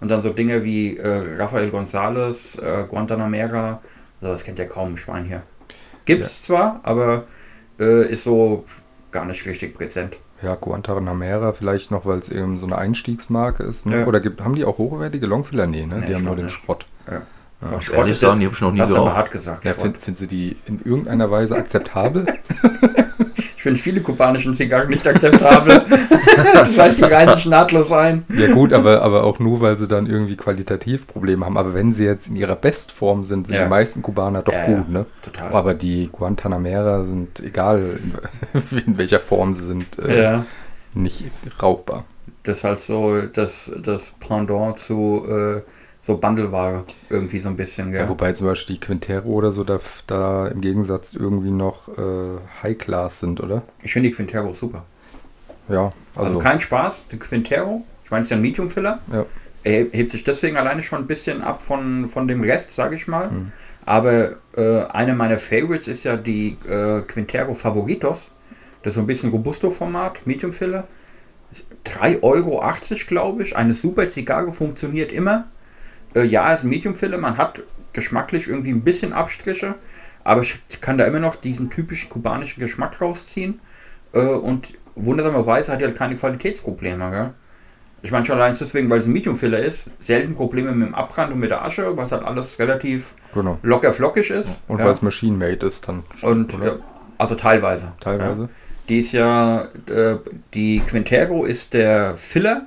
Und 0.00 0.08
dann 0.08 0.22
so 0.22 0.30
Dinge 0.30 0.64
wie 0.64 0.96
äh, 0.96 1.36
Rafael 1.36 1.68
González, 1.68 2.58
äh, 2.62 2.86
Guantanamera, 2.86 3.82
sowas 4.22 4.42
kennt 4.44 4.58
ja 4.58 4.64
kaum 4.64 4.94
ein 4.94 4.96
Schwein 4.96 5.24
hier. 5.26 5.42
Gibt 6.06 6.24
es 6.24 6.40
zwar, 6.40 6.80
aber 6.84 7.24
äh, 7.78 8.10
ist 8.10 8.24
so 8.24 8.64
gar 9.12 9.24
nicht 9.24 9.44
richtig 9.46 9.74
präsent. 9.74 10.18
Ja, 10.42 10.54
Guantanamera 10.54 11.52
vielleicht 11.52 11.90
noch, 11.90 12.06
weil 12.06 12.18
es 12.18 12.28
eben 12.30 12.56
so 12.58 12.66
eine 12.66 12.78
Einstiegsmarke 12.78 13.62
ist. 13.62 13.84
Ne? 13.86 14.00
Ja. 14.00 14.06
Oder 14.06 14.20
gibt, 14.20 14.40
haben 14.40 14.54
die 14.54 14.64
auch 14.64 14.78
hochwertige 14.78 15.26
Longfiller? 15.26 15.66
Nee, 15.66 15.84
ne? 15.86 15.96
Nee, 16.00 16.06
die 16.06 16.14
haben 16.14 16.24
nur 16.24 16.34
glaub 16.34 16.36
den 16.36 16.46
nicht. 16.46 16.54
Schrott. 16.54 16.86
Ja. 17.10 17.22
Ja. 17.62 17.80
Schrott 17.80 17.98
ehrlich 17.98 18.12
ist 18.12 18.20
sagen, 18.20 18.40
die 18.40 18.46
habe 18.46 18.54
ich 18.54 18.60
noch 18.62 18.72
nie 18.72 18.78
geraucht. 18.78 19.16
hart 19.16 19.30
gesagt. 19.30 19.66
Ja, 19.66 19.72
Schrott. 19.72 19.82
find, 19.84 19.98
finden 19.98 20.18
Sie 20.18 20.26
die 20.26 20.56
in 20.64 20.80
irgendeiner 20.82 21.30
Weise 21.30 21.56
akzeptabel? 21.56 22.26
Ich 23.60 23.64
finde 23.64 23.78
viele 23.78 24.00
kubanischen 24.00 24.54
Zigarren 24.54 24.88
nicht 24.88 25.06
akzeptabel. 25.06 25.84
das 26.54 26.78
heißt, 26.78 26.98
die 26.98 27.02
reihen 27.02 27.34
sich 27.34 27.44
nahtlos 27.44 27.92
ein. 27.92 28.24
ja 28.34 28.54
gut, 28.54 28.72
aber, 28.72 29.02
aber 29.02 29.24
auch 29.24 29.38
nur, 29.38 29.60
weil 29.60 29.76
sie 29.76 29.86
dann 29.86 30.06
irgendwie 30.06 30.34
qualitativ 30.34 31.06
Probleme 31.06 31.44
haben. 31.44 31.58
Aber 31.58 31.74
wenn 31.74 31.92
sie 31.92 32.06
jetzt 32.06 32.28
in 32.28 32.36
ihrer 32.36 32.56
Bestform 32.56 33.22
sind, 33.22 33.48
sind 33.48 33.56
Ja. 33.56 33.64
die 33.64 33.68
meisten 33.68 34.00
Kubaner 34.00 34.40
doch 34.40 34.54
Ja, 34.54 34.64
gut, 34.64 34.88
ne? 34.88 35.04
Total. 35.20 35.52
Aber 35.52 35.74
die 35.74 36.08
Guantanamera 36.10 37.04
sind, 37.04 37.38
egal 37.40 37.98
in, 38.02 38.78
in 38.86 38.96
welcher 38.96 39.20
Form 39.20 39.52
sie 39.52 39.66
sind, 39.66 39.98
äh, 39.98 40.22
ja. 40.22 40.44
nicht 40.94 41.24
rauchbar. 41.62 42.04
Das 42.44 42.56
ist 42.58 42.64
halt 42.64 42.80
so 42.80 43.20
das, 43.20 43.70
das 43.84 44.10
Pendant 44.26 44.78
zu 44.78 45.22
äh, 45.28 45.60
so 46.02 46.16
Bandelware 46.16 46.84
irgendwie 47.08 47.40
so 47.40 47.48
ein 47.48 47.56
bisschen. 47.56 47.92
Ja. 47.92 48.00
Gell? 48.00 48.08
wobei 48.08 48.32
zum 48.32 48.46
Beispiel 48.46 48.76
die 48.76 48.80
Quintero 48.80 49.28
oder 49.28 49.52
so 49.52 49.64
da, 49.64 49.78
da 50.06 50.48
im 50.48 50.60
Gegensatz 50.60 51.14
irgendwie 51.14 51.50
noch 51.50 51.88
äh, 51.88 52.38
High 52.62 52.78
Class 52.78 53.20
sind, 53.20 53.40
oder? 53.40 53.62
ich 53.82 53.92
finde 53.92 54.08
die 54.08 54.14
Quintero 54.14 54.54
super. 54.54 54.84
Ja, 55.68 55.92
Also, 56.14 56.26
also, 56.26 56.38
kein 56.40 56.58
Spaß, 56.58 57.04
die 57.12 57.18
Quintero. 57.18 57.84
Ich 58.04 58.10
meine, 58.10 58.22
es 58.22 58.26
ist 58.26 58.30
ja 58.30 58.36
ein 58.38 58.42
Medium-Filler. 58.42 58.98
Ja. 59.12 59.24
Er 59.62 59.72
heb- 59.72 59.94
hebt 59.94 60.10
sich 60.12 60.24
deswegen 60.24 60.56
alleine 60.56 60.82
schon 60.82 60.98
ein 61.00 61.06
bisschen 61.06 61.42
ab 61.42 61.62
von, 61.62 62.08
von 62.08 62.26
dem 62.26 62.42
Rest, 62.42 62.72
sage 62.72 62.96
ich 62.96 63.06
mal. 63.06 63.30
Mhm. 63.30 63.52
Aber 63.86 64.36
äh, 64.56 64.82
eine 64.90 65.14
meiner 65.14 65.38
Favorites 65.38 65.86
ist 65.86 66.02
ja 66.04 66.16
die 66.16 66.56
äh, 66.68 67.02
Quintero 67.02 67.54
Favoritos. 67.54 68.30
Das 68.82 68.92
ist 68.92 68.94
so 68.94 69.00
ein 69.00 69.06
bisschen 69.06 69.30
Robusto-Format, 69.30 70.26
Medium-Filler. 70.26 70.88
3,80 71.84 72.22
Euro, 72.22 72.62
glaube 73.06 73.42
ich. 73.42 73.56
Eine 73.56 73.74
super 73.74 74.08
Zigarre, 74.08 74.52
funktioniert 74.52 75.12
immer. 75.12 75.46
Äh, 76.14 76.24
ja, 76.24 76.52
ist 76.52 76.64
ein 76.64 76.70
Medium-Filler. 76.70 77.18
Man 77.18 77.36
hat 77.36 77.62
geschmacklich 77.92 78.48
irgendwie 78.48 78.70
ein 78.70 78.82
bisschen 78.82 79.12
Abstriche. 79.12 79.74
Aber 80.24 80.42
ich 80.42 80.80
kann 80.80 80.98
da 80.98 81.04
immer 81.04 81.20
noch 81.20 81.36
diesen 81.36 81.70
typischen 81.70 82.10
kubanischen 82.10 82.60
Geschmack 82.60 83.00
rausziehen. 83.00 83.60
Äh, 84.12 84.20
und 84.20 84.74
wundersamerweise 84.94 85.72
hat 85.72 85.80
die 85.80 85.84
halt 85.84 85.96
keine 85.96 86.16
Qualitätsprobleme. 86.16 87.10
Gell? 87.10 87.30
Ich 88.02 88.10
meine 88.10 88.24
schon 88.24 88.36
allein 88.36 88.56
deswegen, 88.58 88.88
weil 88.88 88.98
es 88.98 89.06
ein 89.06 89.12
Medium-Filler 89.12 89.58
ist, 89.58 89.90
selten 89.98 90.34
Probleme 90.34 90.72
mit 90.72 90.88
dem 90.88 90.94
Abbrand 90.94 91.32
und 91.32 91.38
mit 91.38 91.50
der 91.50 91.64
Asche, 91.64 91.96
weil 91.96 92.06
es 92.06 92.12
halt 92.12 92.24
alles 92.24 92.58
relativ 92.58 93.14
genau. 93.34 93.58
locker 93.62 93.92
flockig 93.92 94.30
ist. 94.30 94.60
Und 94.68 94.78
ja. 94.78 94.86
weil 94.86 94.92
es 94.92 95.02
Machine 95.02 95.36
Made 95.36 95.66
ist 95.66 95.86
dann. 95.86 96.04
Und 96.22 96.52
ja, 96.54 96.76
also 97.18 97.34
teilweise. 97.34 97.92
teilweise. 98.00 98.42
Ja. 98.42 98.48
Die 98.88 98.98
ist 99.00 99.12
ja, 99.12 99.68
äh, 99.86 100.16
die 100.54 100.80
Quintero 100.80 101.44
ist 101.44 101.74
der 101.74 102.16
Filler 102.16 102.66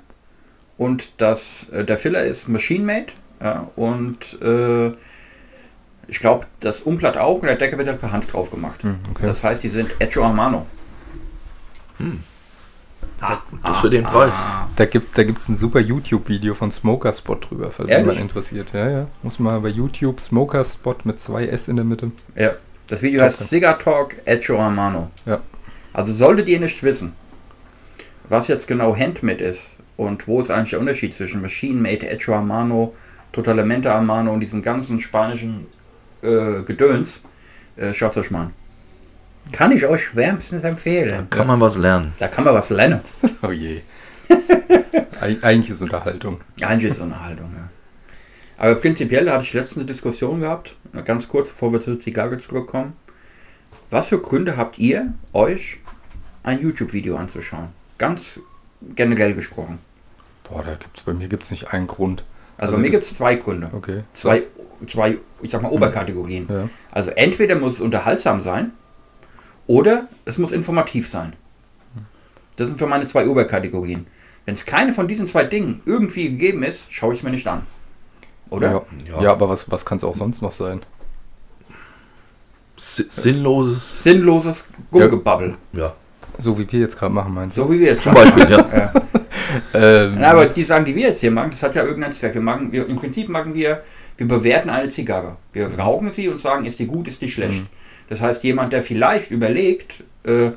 und 0.78 1.12
das, 1.18 1.68
äh, 1.72 1.84
der 1.84 1.98
Filler 1.98 2.24
ist 2.24 2.48
Machine 2.48 2.86
Made. 2.86 3.08
Ja, 3.42 3.68
und 3.76 4.42
äh, 4.42 4.92
ich 6.08 6.20
glaube, 6.20 6.46
das 6.60 6.82
Umblatt 6.82 7.18
auch 7.18 7.36
und 7.36 7.44
der 7.44 7.56
Deckel 7.56 7.78
wird 7.78 7.88
halt 7.88 8.00
per 8.00 8.12
Hand 8.12 8.32
drauf 8.32 8.52
gemacht. 8.52 8.84
Hm, 8.84 9.00
okay. 9.12 9.26
Das 9.26 9.44
heißt, 9.44 9.64
die 9.64 9.70
sind 9.70 9.90
Echo 10.00 10.24
a 10.24 10.32
Mano. 10.32 10.66
Das 13.62 13.80
für 13.80 13.90
den 13.90 14.04
Preis. 14.04 14.36
Da 14.76 14.86
gibt 14.86 15.18
da 15.18 15.24
gibt's 15.24 15.48
ein 15.48 15.56
super 15.56 15.80
YouTube-Video 15.80 16.56
von 16.56 16.72
Smoker 16.72 17.14
Spot 17.14 17.36
drüber, 17.36 17.72
falls 17.72 17.90
Ehrlich? 17.90 18.06
jemand 18.06 18.20
interessiert. 18.20 18.74
Ja, 18.74 18.90
ja. 18.90 19.08
Muss 19.22 19.40
mal 19.40 19.60
bei 19.62 19.70
YouTube 19.70 20.20
Smoker 20.20 20.64
Spot 20.64 20.96
mit 21.04 21.20
zwei 21.20 21.46
S 21.46 21.68
in 21.68 21.78
der 21.78 21.86
Mitte. 21.86 22.12
Ja, 22.36 22.52
das 22.88 23.02
Video 23.02 23.20
Top, 23.20 23.28
heißt 23.28 23.40
ja. 23.42 23.46
Cigar 23.48 23.80
Talk 23.80 24.16
Echo 24.26 24.60
a 24.60 24.70
Mano. 24.70 25.10
Ja. 25.26 25.40
Also 25.94 26.14
solltet 26.14 26.50
ihr 26.50 26.60
nicht 26.60 26.84
wissen, 26.84 27.14
was 28.28 28.48
jetzt 28.48 28.68
genau 28.68 28.96
Handmade 28.96 29.44
ist 29.44 29.70
und 29.96 30.28
wo 30.28 30.42
ist 30.42 30.50
eigentlich 30.50 30.72
der 30.72 30.80
Unterschied 30.80 31.14
zwischen 31.14 31.42
Machine 31.42 31.80
Made, 31.80 32.10
Echo 32.10 32.34
a 32.34 32.42
Mano, 32.42 32.94
Totalmente 33.34 33.94
a 33.94 34.00
Mano 34.00 34.32
und 34.32 34.40
diesem 34.40 34.62
ganzen 34.62 35.02
spanischen 35.02 35.68
äh, 36.22 36.62
Gedöns, 36.62 37.22
äh, 37.76 37.94
schaut 37.94 38.16
euch 38.16 38.32
mal 38.32 38.44
an. 38.44 38.54
Kann 39.52 39.72
ich 39.74 39.86
euch 39.86 40.16
wärmstens 40.16 40.64
empfehlen. 40.64 41.30
Kann 41.30 41.48
man 41.48 41.60
was 41.60 41.76
lernen. 41.76 42.14
Da 42.20 42.30
kann 42.30 42.46
man 42.46 42.54
was 42.54 42.70
lernen. 42.70 43.02
Oh 43.42 43.52
je. 43.52 43.82
Eig 45.20 45.44
eigentlich 45.44 45.72
ist 45.72 45.82
Unterhaltung. 45.82 46.40
Eigentlich 46.62 46.92
ist 46.92 46.98
so 46.98 47.04
eine 47.04 47.22
Haltung, 47.22 47.52
ja. 47.54 47.70
Aber 48.58 48.76
prinzipiell 48.76 49.30
hatte 49.30 49.44
ich 49.44 49.54
letztens 49.54 49.80
eine 49.80 49.86
Diskussion 49.88 50.40
gehabt, 50.40 50.76
ganz 51.04 51.28
kurz, 51.28 51.50
bevor 51.50 51.74
wir 51.74 51.82
zur 51.82 52.00
Zigarre 52.00 52.38
zurückkommen. 52.38 52.94
Was 53.90 54.08
für 54.08 54.20
Gründe 54.20 54.56
habt 54.56 54.80
ihr, 54.80 55.14
euch 55.34 55.80
ein 56.44 56.62
YouTube-Video 56.62 57.18
anzuschauen? 57.18 57.70
Ganz 57.98 58.40
generell 58.96 59.34
gesprochen. 59.34 59.80
Boah, 60.50 60.64
da 60.64 60.76
gibt's 60.76 61.04
bei 61.04 61.14
mir 61.14 61.28
gibt's 61.28 61.52
nicht 61.52 61.74
einen 61.74 61.88
Grund. 61.88 62.24
Also, 62.64 62.74
Also 62.74 62.78
bei 62.78 62.82
mir 62.82 62.92
gibt- 62.92 63.04
es 63.04 63.14
zwei 63.16 63.36
Gründe. 63.36 63.70
Okay. 63.74 64.04
Zwei, 64.14 64.44
zwei, 64.88 65.18
ich 65.42 65.52
sag 65.52 65.62
mal, 65.62 65.70
Oberkategorien. 65.72 66.48
Ja. 66.50 66.70
Also 66.92 67.10
entweder 67.12 67.56
muss 67.56 67.76
es 67.76 67.82
unterhaltsam 67.82 68.42
sein 68.44 68.72
oder 69.68 70.08
es 70.26 70.38
muss 70.38 70.52
informativ 70.52 71.10
sein. 71.10 71.34
Das 72.58 72.68
sind 72.68 72.78
für 72.78 72.88
meine 72.88 73.06
zwei 73.06 73.28
Oberkategorien. 73.28 74.06
Wenn 74.46 74.56
es 74.56 74.66
keine 74.66 74.94
von 74.94 75.08
diesen 75.08 75.28
zwei 75.28 75.44
Dingen 75.44 75.82
irgendwie 75.86 76.30
gegeben 76.30 76.64
ist, 76.64 76.92
schaue 76.92 77.14
ich 77.14 77.20
es 77.20 77.24
mir 77.24 77.32
nicht 77.32 77.48
an. 77.48 77.66
Oder? 78.50 78.72
Ja. 78.72 78.82
Ja. 79.16 79.22
ja. 79.24 79.32
aber 79.32 79.50
was, 79.50 79.70
was 79.72 79.84
kann 79.86 79.98
es 79.98 80.04
auch 80.04 80.16
sonst 80.16 80.42
noch 80.42 80.52
sein? 80.52 80.82
Si- 82.78 83.08
Sinnloses. 83.10 84.04
Sinnloses 84.04 84.66
Gumgebabbel. 84.92 85.56
Ja. 85.74 85.94
So 86.38 86.58
wie 86.58 86.70
wir 86.72 86.80
jetzt 86.80 86.98
gerade 86.98 87.14
machen, 87.14 87.34
meinst 87.34 87.56
du? 87.58 87.62
So 87.62 87.72
wie 87.72 87.80
wir 87.80 87.88
jetzt 87.88 88.04
Zum 88.04 88.14
gerade 88.14 88.32
Beispiel, 88.32 88.52
ja. 88.52 88.78
Ja. 88.78 88.94
Ähm, 89.74 90.16
Na, 90.20 90.32
aber 90.32 90.46
die 90.48 90.64
Sachen, 90.64 90.86
die 90.86 90.96
wir 90.96 91.10
jetzt 91.10 91.22
hier 91.22 91.32
machen, 91.32 91.52
das 91.52 91.64
hat 91.64 91.76
ja 91.76 91.84
irgendeinen 91.84 92.14
Zweck. 92.14 92.34
Wir 92.34 92.42
machen, 92.42 92.72
wir, 92.72 92.88
Im 92.88 92.98
Prinzip 92.98 93.30
machen 93.30 93.54
wir, 93.54 93.84
wir 94.18 94.28
bewerten 94.28 94.70
eine 94.70 94.90
Zigarre. 94.90 95.38
Wir 95.52 95.68
rauchen 95.78 96.12
sie 96.12 96.28
und 96.28 96.40
sagen, 96.40 96.66
ist 96.66 96.80
die 96.80 96.86
gut, 96.86 97.08
ist 97.08 97.22
die 97.22 97.30
schlecht. 97.30 97.62
Mhm. 97.62 97.68
Das 98.10 98.22
heißt, 98.22 98.44
jemand, 98.44 98.74
der 98.74 98.84
vielleicht 98.84 99.32
überlegt, 99.32 100.04
äh, 100.26 100.52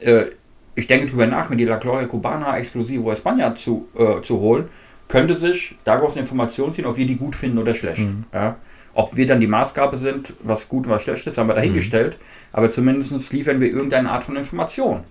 äh, 0.00 0.30
ich 0.74 0.86
denke 0.86 1.06
drüber 1.06 1.26
nach, 1.26 1.48
mir 1.48 1.56
die 1.56 1.64
La 1.64 1.76
Gloria 1.76 2.06
Cubana 2.06 2.56
Exclusivo 2.58 3.12
España 3.12 3.54
zu, 3.54 3.88
äh, 3.96 4.20
zu 4.22 4.40
holen, 4.40 4.68
könnte 5.08 5.36
sich 5.36 5.76
daraus 5.84 6.12
eine 6.12 6.22
Information 6.22 6.72
ziehen, 6.72 6.86
ob 6.86 6.96
wir 6.96 7.06
die 7.06 7.16
gut 7.16 7.36
finden 7.36 7.58
oder 7.58 7.74
schlecht. 7.74 8.00
Mhm. 8.00 8.24
Ja? 8.32 8.56
Ob 8.94 9.16
wir 9.16 9.26
dann 9.26 9.40
die 9.40 9.46
Maßgabe 9.46 9.96
sind, 9.96 10.34
was 10.42 10.68
gut 10.68 10.86
und 10.86 10.92
was 10.92 11.02
schlecht 11.02 11.26
ist, 11.26 11.36
haben 11.36 11.48
wir 11.48 11.54
dahingestellt. 11.54 12.16
Aber 12.52 12.70
zumindest 12.70 13.32
liefern 13.32 13.60
wir 13.60 13.68
irgendeine 13.68 14.10
Art 14.10 14.24
von 14.24 14.36
Information. 14.36 15.02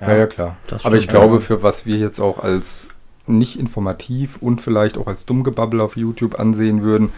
Ja, 0.00 0.16
ja, 0.16 0.26
klar. 0.26 0.56
Das 0.66 0.84
Aber 0.84 0.96
ich 0.96 1.08
glaube, 1.08 1.34
ja. 1.34 1.40
für 1.40 1.62
was 1.62 1.86
wir 1.86 1.96
jetzt 1.96 2.20
auch 2.20 2.42
als 2.42 2.88
nicht 3.26 3.58
informativ 3.58 4.36
und 4.42 4.60
vielleicht 4.60 4.98
auch 4.98 5.06
als 5.06 5.24
Dummgebabbel 5.24 5.80
auf 5.80 5.96
YouTube 5.96 6.38
ansehen 6.38 6.82
würden, 6.82 7.08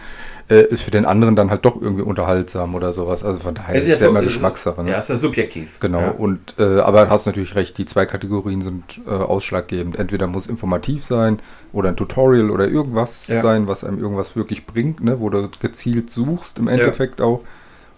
äh, 0.49 0.61
ist 0.61 0.83
für 0.83 0.91
den 0.91 1.05
anderen 1.05 1.35
dann 1.35 1.49
halt 1.49 1.65
doch 1.65 1.81
irgendwie 1.81 2.03
unterhaltsam 2.03 2.75
oder 2.75 2.93
sowas. 2.93 3.25
Also 3.25 3.39
von 3.39 3.55
daher 3.55 3.75
Es 3.75 3.81
ist 3.83 3.89
ja, 3.89 3.97
so- 3.97 4.05
immer 4.05 4.19
es- 4.21 4.27
Geschmackssache. 4.27 4.81
Ne? 4.85 4.91
Ja, 4.91 4.99
ist 4.99 5.09
ja 5.09 5.17
subjektiv. 5.17 5.81
Genau, 5.81 5.99
Ja. 5.99 6.11
und 6.11 6.55
äh, 6.59 6.79
aber 6.79 7.09
hast 7.09 7.25
natürlich 7.25 7.55
recht, 7.55 7.77
die 7.77 7.85
zwei 7.85 8.05
Kategorien 8.05 8.61
sind 8.61 9.01
äh, 9.05 9.09
ausschlaggebend. 9.09 9.99
Entweder 9.99 10.27
muss 10.27 10.47
informativ 10.47 11.03
sein 11.03 11.39
oder 11.73 11.89
ein 11.89 11.97
Tutorial 11.97 12.51
oder 12.51 12.69
irgendwas 12.69 13.27
Ja. 13.27 13.41
sein, 13.41 13.67
was 13.67 13.83
einem 13.83 13.99
irgendwas 13.99 14.37
wirklich 14.37 14.65
bringt, 14.65 15.03
ne, 15.03 15.19
wo 15.19 15.29
du 15.29 15.49
gezielt 15.59 16.09
suchst 16.09 16.57
im 16.57 16.69
Endeffekt 16.69 17.19
auch. 17.19 17.41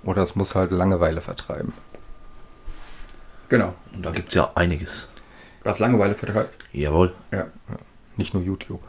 Oder 0.04 0.24
es 0.24 0.36
muss 0.36 0.56
halt 0.56 0.72
Langeweile 0.72 1.22
vertreiben. 1.22 1.74
Genau. 3.50 3.74
Und 3.94 4.06
da 4.06 4.12
gibt 4.12 4.30
es 4.30 4.36
ja 4.36 4.52
einiges. 4.56 5.08
Was 5.64 5.80
Langeweile 5.80 6.14
vertreibt. 6.14 6.56
Jawohl. 6.72 7.14
Ja. 7.32 7.48
Nicht 8.16 8.34
nur 8.34 8.44
YouTube. 8.44 8.82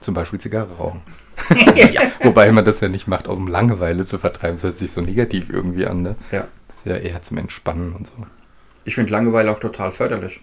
Zum 0.00 0.14
Beispiel 0.14 0.38
Zigarre 0.40 0.74
rauchen. 0.76 1.00
ja. 1.92 2.02
Wobei 2.22 2.52
man 2.52 2.64
das 2.64 2.80
ja 2.80 2.88
nicht 2.88 3.06
macht, 3.08 3.28
um 3.28 3.48
Langeweile 3.48 4.04
zu 4.04 4.18
vertreiben. 4.18 4.56
Das 4.56 4.62
hört 4.62 4.78
sich 4.78 4.92
so 4.92 5.00
negativ 5.00 5.48
irgendwie 5.50 5.86
an, 5.86 6.02
ne? 6.02 6.16
Ja. 6.30 6.46
Das 6.68 6.76
ist 6.78 6.86
ja 6.86 6.96
eher 6.96 7.22
zum 7.22 7.38
Entspannen 7.38 7.94
und 7.94 8.06
so. 8.06 8.12
Ich 8.84 8.94
finde 8.94 9.10
Langeweile 9.12 9.50
auch 9.50 9.58
total 9.58 9.90
förderlich. 9.90 10.40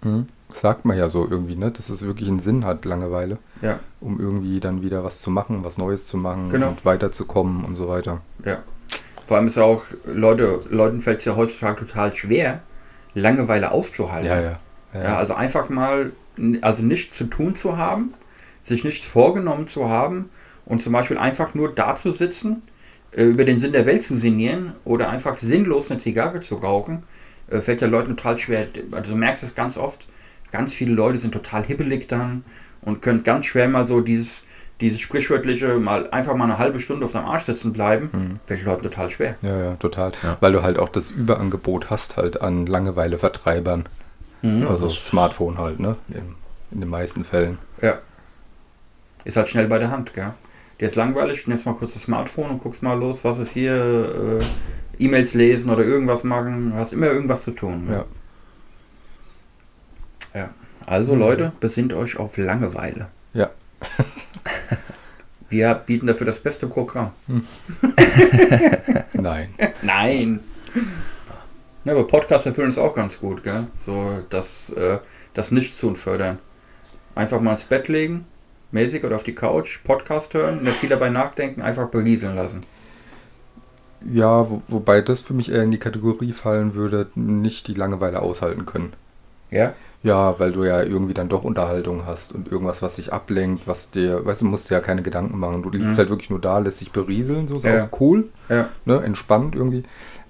Das 0.00 0.60
sagt 0.60 0.84
man 0.84 0.96
ja 0.96 1.08
so 1.08 1.26
irgendwie, 1.28 1.56
ne? 1.56 1.70
Dass 1.70 1.88
es 1.88 2.02
wirklich 2.02 2.28
einen 2.28 2.40
Sinn 2.40 2.64
hat, 2.64 2.84
Langeweile. 2.84 3.38
Ja. 3.62 3.80
Um 4.00 4.20
irgendwie 4.20 4.60
dann 4.60 4.82
wieder 4.82 5.02
was 5.04 5.20
zu 5.22 5.30
machen, 5.30 5.64
was 5.64 5.78
Neues 5.78 6.06
zu 6.06 6.16
machen 6.16 6.50
Genau. 6.50 6.68
und 6.68 6.84
weiterzukommen 6.84 7.64
und 7.64 7.76
so 7.76 7.88
weiter. 7.88 8.20
Ja. 8.44 8.58
Vor 9.28 9.36
allem 9.36 9.48
ist 9.48 9.58
ja 9.58 9.64
auch, 9.64 9.84
Leute, 10.06 10.62
Leuten 10.70 11.02
fällt 11.02 11.18
es 11.18 11.26
ja 11.26 11.36
heutzutage 11.36 11.84
total 11.84 12.14
schwer, 12.14 12.62
Langeweile 13.12 13.72
auszuhalten. 13.72 14.26
Ja, 14.26 14.40
ja. 14.40 14.58
Ja, 14.94 15.18
also 15.18 15.34
einfach 15.34 15.68
mal, 15.68 16.12
also 16.62 16.82
nichts 16.82 17.14
zu 17.18 17.24
tun 17.24 17.54
zu 17.54 17.76
haben, 17.76 18.14
sich 18.64 18.84
nichts 18.84 19.06
vorgenommen 19.06 19.66
zu 19.66 19.86
haben 19.86 20.30
und 20.64 20.82
zum 20.82 20.94
Beispiel 20.94 21.18
einfach 21.18 21.54
nur 21.54 21.74
da 21.74 21.94
zu 21.94 22.10
sitzen, 22.10 22.62
äh, 23.12 23.24
über 23.24 23.44
den 23.44 23.58
Sinn 23.58 23.72
der 23.72 23.84
Welt 23.84 24.02
zu 24.02 24.16
sinnieren 24.16 24.72
oder 24.86 25.10
einfach 25.10 25.36
sinnlos 25.36 25.90
eine 25.90 26.00
Zigarre 26.00 26.40
zu 26.40 26.54
rauchen, 26.54 27.02
äh, 27.50 27.60
fällt 27.60 27.82
ja 27.82 27.86
Leuten 27.86 28.16
total 28.16 28.38
schwer. 28.38 28.66
Also 28.92 29.10
du 29.10 29.16
merkst 29.18 29.42
es 29.42 29.54
ganz 29.54 29.76
oft, 29.76 30.08
ganz 30.52 30.72
viele 30.72 30.94
Leute 30.94 31.20
sind 31.20 31.32
total 31.32 31.64
hibbelig 31.64 32.06
dann 32.08 32.44
und 32.80 33.02
können 33.02 33.24
ganz 33.24 33.44
schwer 33.44 33.68
mal 33.68 33.86
so 33.86 34.00
dieses, 34.00 34.44
dieses 34.80 35.00
sprichwörtliche, 35.00 35.76
mal 35.78 36.08
einfach 36.10 36.34
mal 36.36 36.44
eine 36.44 36.58
halbe 36.58 36.78
Stunde 36.80 37.04
auf 37.04 37.12
dem 37.12 37.22
Arsch 37.24 37.44
sitzen 37.44 37.72
bleiben, 37.72 38.10
Mhm. 38.12 38.40
fällt 38.46 38.62
Leuten 38.64 38.82
total 38.84 39.10
schwer. 39.10 39.34
Ja, 39.42 39.56
ja, 39.64 39.74
total. 39.76 40.12
Ja. 40.22 40.36
Weil 40.40 40.52
du 40.52 40.62
halt 40.62 40.78
auch 40.78 40.88
das 40.88 41.10
Überangebot 41.10 41.90
hast 41.90 42.16
halt 42.16 42.40
an 42.40 42.66
Langeweilevertreibern. 42.66 43.86
also 44.42 44.84
das- 44.86 44.94
Smartphone 44.94 45.58
halt, 45.58 45.80
ne? 45.80 45.96
In, 46.10 46.36
in 46.70 46.80
den 46.80 46.88
meisten 46.88 47.24
Fällen. 47.24 47.58
Ja. 47.82 47.98
Ist 49.24 49.36
halt 49.36 49.48
schnell 49.48 49.66
bei 49.66 49.78
der 49.80 49.90
Hand, 49.90 50.14
gell? 50.14 50.32
Dir 50.80 50.86
ist 50.86 50.94
langweilig, 50.94 51.44
nimmst 51.48 51.66
mal 51.66 51.74
kurz 51.74 51.94
das 51.94 52.02
Smartphone 52.04 52.50
und 52.50 52.62
guckst 52.62 52.80
mal 52.84 52.96
los, 52.96 53.24
was 53.24 53.40
ist 53.40 53.50
hier, 53.50 54.40
äh, 54.40 54.44
E-Mails 55.04 55.34
lesen 55.34 55.70
oder 55.70 55.84
irgendwas 55.84 56.22
machen. 56.22 56.72
Hast 56.74 56.92
immer 56.92 57.06
irgendwas 57.06 57.42
zu 57.42 57.50
tun. 57.50 57.88
Ja. 57.90 58.04
ja. 60.34 60.48
Also 60.86 61.14
Leute, 61.16 61.52
besinnt 61.60 61.92
euch 61.92 62.16
auf 62.18 62.36
Langeweile. 62.36 63.08
Ja. 63.32 63.50
Wir 65.48 65.74
bieten 65.74 66.06
dafür 66.06 66.26
das 66.26 66.40
beste 66.40 66.66
Programm. 66.66 67.12
Nein. 69.12 69.54
Nein. 69.82 70.40
Ja, 71.84 71.92
aber 71.92 72.06
Podcasts 72.06 72.46
erfüllen 72.46 72.70
es 72.70 72.78
auch 72.78 72.94
ganz 72.94 73.18
gut, 73.18 73.42
gell? 73.42 73.66
So 73.86 74.22
das, 74.28 74.70
äh, 74.70 74.98
das 75.32 75.50
Nichtstun 75.50 75.96
fördern. 75.96 76.38
Einfach 77.14 77.40
mal 77.40 77.52
ins 77.52 77.64
Bett 77.64 77.88
legen, 77.88 78.26
mäßig 78.72 79.04
oder 79.04 79.16
auf 79.16 79.22
die 79.22 79.34
Couch, 79.34 79.78
Podcast 79.84 80.34
hören, 80.34 80.62
nicht 80.62 80.76
viel 80.76 80.90
dabei 80.90 81.08
nachdenken, 81.08 81.62
einfach 81.62 81.88
berieseln 81.88 82.36
lassen. 82.36 82.60
Ja, 84.12 84.48
wo, 84.48 84.62
wobei 84.68 85.00
das 85.00 85.22
für 85.22 85.34
mich 85.34 85.50
eher 85.50 85.62
in 85.62 85.70
die 85.70 85.78
Kategorie 85.78 86.32
fallen 86.32 86.74
würde, 86.74 87.08
nicht 87.14 87.66
die 87.68 87.74
Langeweile 87.74 88.20
aushalten 88.20 88.66
können. 88.66 88.92
Ja? 89.50 89.72
Ja, 90.04 90.38
weil 90.38 90.52
du 90.52 90.62
ja 90.64 90.80
irgendwie 90.82 91.12
dann 91.14 91.28
doch 91.28 91.42
Unterhaltung 91.42 92.06
hast 92.06 92.32
und 92.32 92.50
irgendwas, 92.52 92.82
was 92.82 92.96
dich 92.96 93.12
ablenkt, 93.12 93.66
was 93.66 93.90
dir, 93.90 94.24
weißt 94.24 94.42
du, 94.42 94.44
musst 94.46 94.70
dir 94.70 94.74
ja 94.74 94.80
keine 94.80 95.02
Gedanken 95.02 95.38
machen. 95.38 95.62
Du 95.62 95.70
liegst 95.70 95.88
Mhm. 95.88 95.96
halt 95.96 96.08
wirklich 96.10 96.30
nur 96.30 96.40
da, 96.40 96.58
lässt 96.58 96.80
dich 96.80 96.92
berieseln, 96.92 97.48
so 97.48 97.56
ist 97.56 97.64
Ja. 97.64 97.86
auch 97.86 98.00
cool, 98.00 98.28
Ja. 98.48 98.68
ne, 98.84 99.00
entspannt 99.02 99.56
irgendwie. 99.56 99.82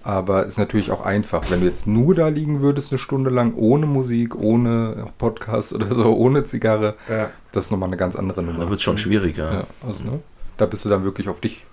Aber 0.02 0.46
ist 0.46 0.56
natürlich 0.56 0.90
auch 0.90 1.04
einfach, 1.04 1.50
wenn 1.50 1.60
du 1.60 1.66
jetzt 1.66 1.86
nur 1.86 2.14
da 2.14 2.28
liegen 2.28 2.62
würdest 2.62 2.92
eine 2.92 2.98
Stunde 2.98 3.28
lang, 3.28 3.52
ohne 3.56 3.84
Musik, 3.84 4.34
ohne 4.36 5.08
Podcast 5.18 5.74
oder 5.74 5.94
so, 5.94 6.14
ohne 6.16 6.44
Zigarre, 6.44 6.94
Ja. 7.10 7.28
das 7.52 7.66
ist 7.66 7.70
nochmal 7.70 7.90
eine 7.90 7.98
ganz 7.98 8.16
andere 8.16 8.42
Nummer. 8.42 8.60
Da 8.60 8.70
wird 8.70 8.78
es 8.78 8.84
schon 8.84 8.96
schwieriger. 8.96 9.52
Ja, 9.52 9.64
also, 9.86 10.02
ne, 10.02 10.20
da 10.56 10.64
bist 10.64 10.86
du 10.86 10.88
dann 10.88 11.04
wirklich 11.04 11.28
auf 11.28 11.40
dich 11.42 11.66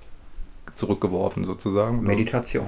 zurückgeworfen 0.74 1.46
sozusagen. 1.46 1.98
ne? 1.98 2.04
Meditation. 2.04 2.66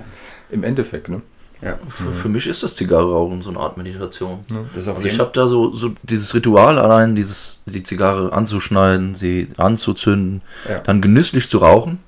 Im 0.50 0.64
Endeffekt, 0.64 1.10
ne? 1.10 1.22
Ja. 1.62 1.80
Für, 1.90 2.12
für 2.14 2.30
mich 2.30 2.46
ist 2.48 2.62
das 2.62 2.76
Zigarrenrauchen 2.76 3.42
so 3.42 3.50
eine 3.50 3.60
Art 3.60 3.78
Meditation. 3.78 4.40
Auf 4.76 4.88
Also 4.96 5.08
ich 5.08 5.20
habe 5.20 5.32
da 5.34 5.48
so, 5.48 5.74
so 5.74 5.92
dieses 6.04 6.34
Ritual 6.36 6.78
allein, 6.78 7.16
dieses, 7.16 7.62
die 7.66 7.82
Zigarre 7.84 8.32
anzuschneiden, 8.32 9.16
sie 9.16 9.48
anzuzünden, 9.58 10.42
Ja. 10.70 10.80
dann 10.80 11.02
genüsslich 11.02 11.50
zu 11.50 11.58
rauchen 11.58 12.00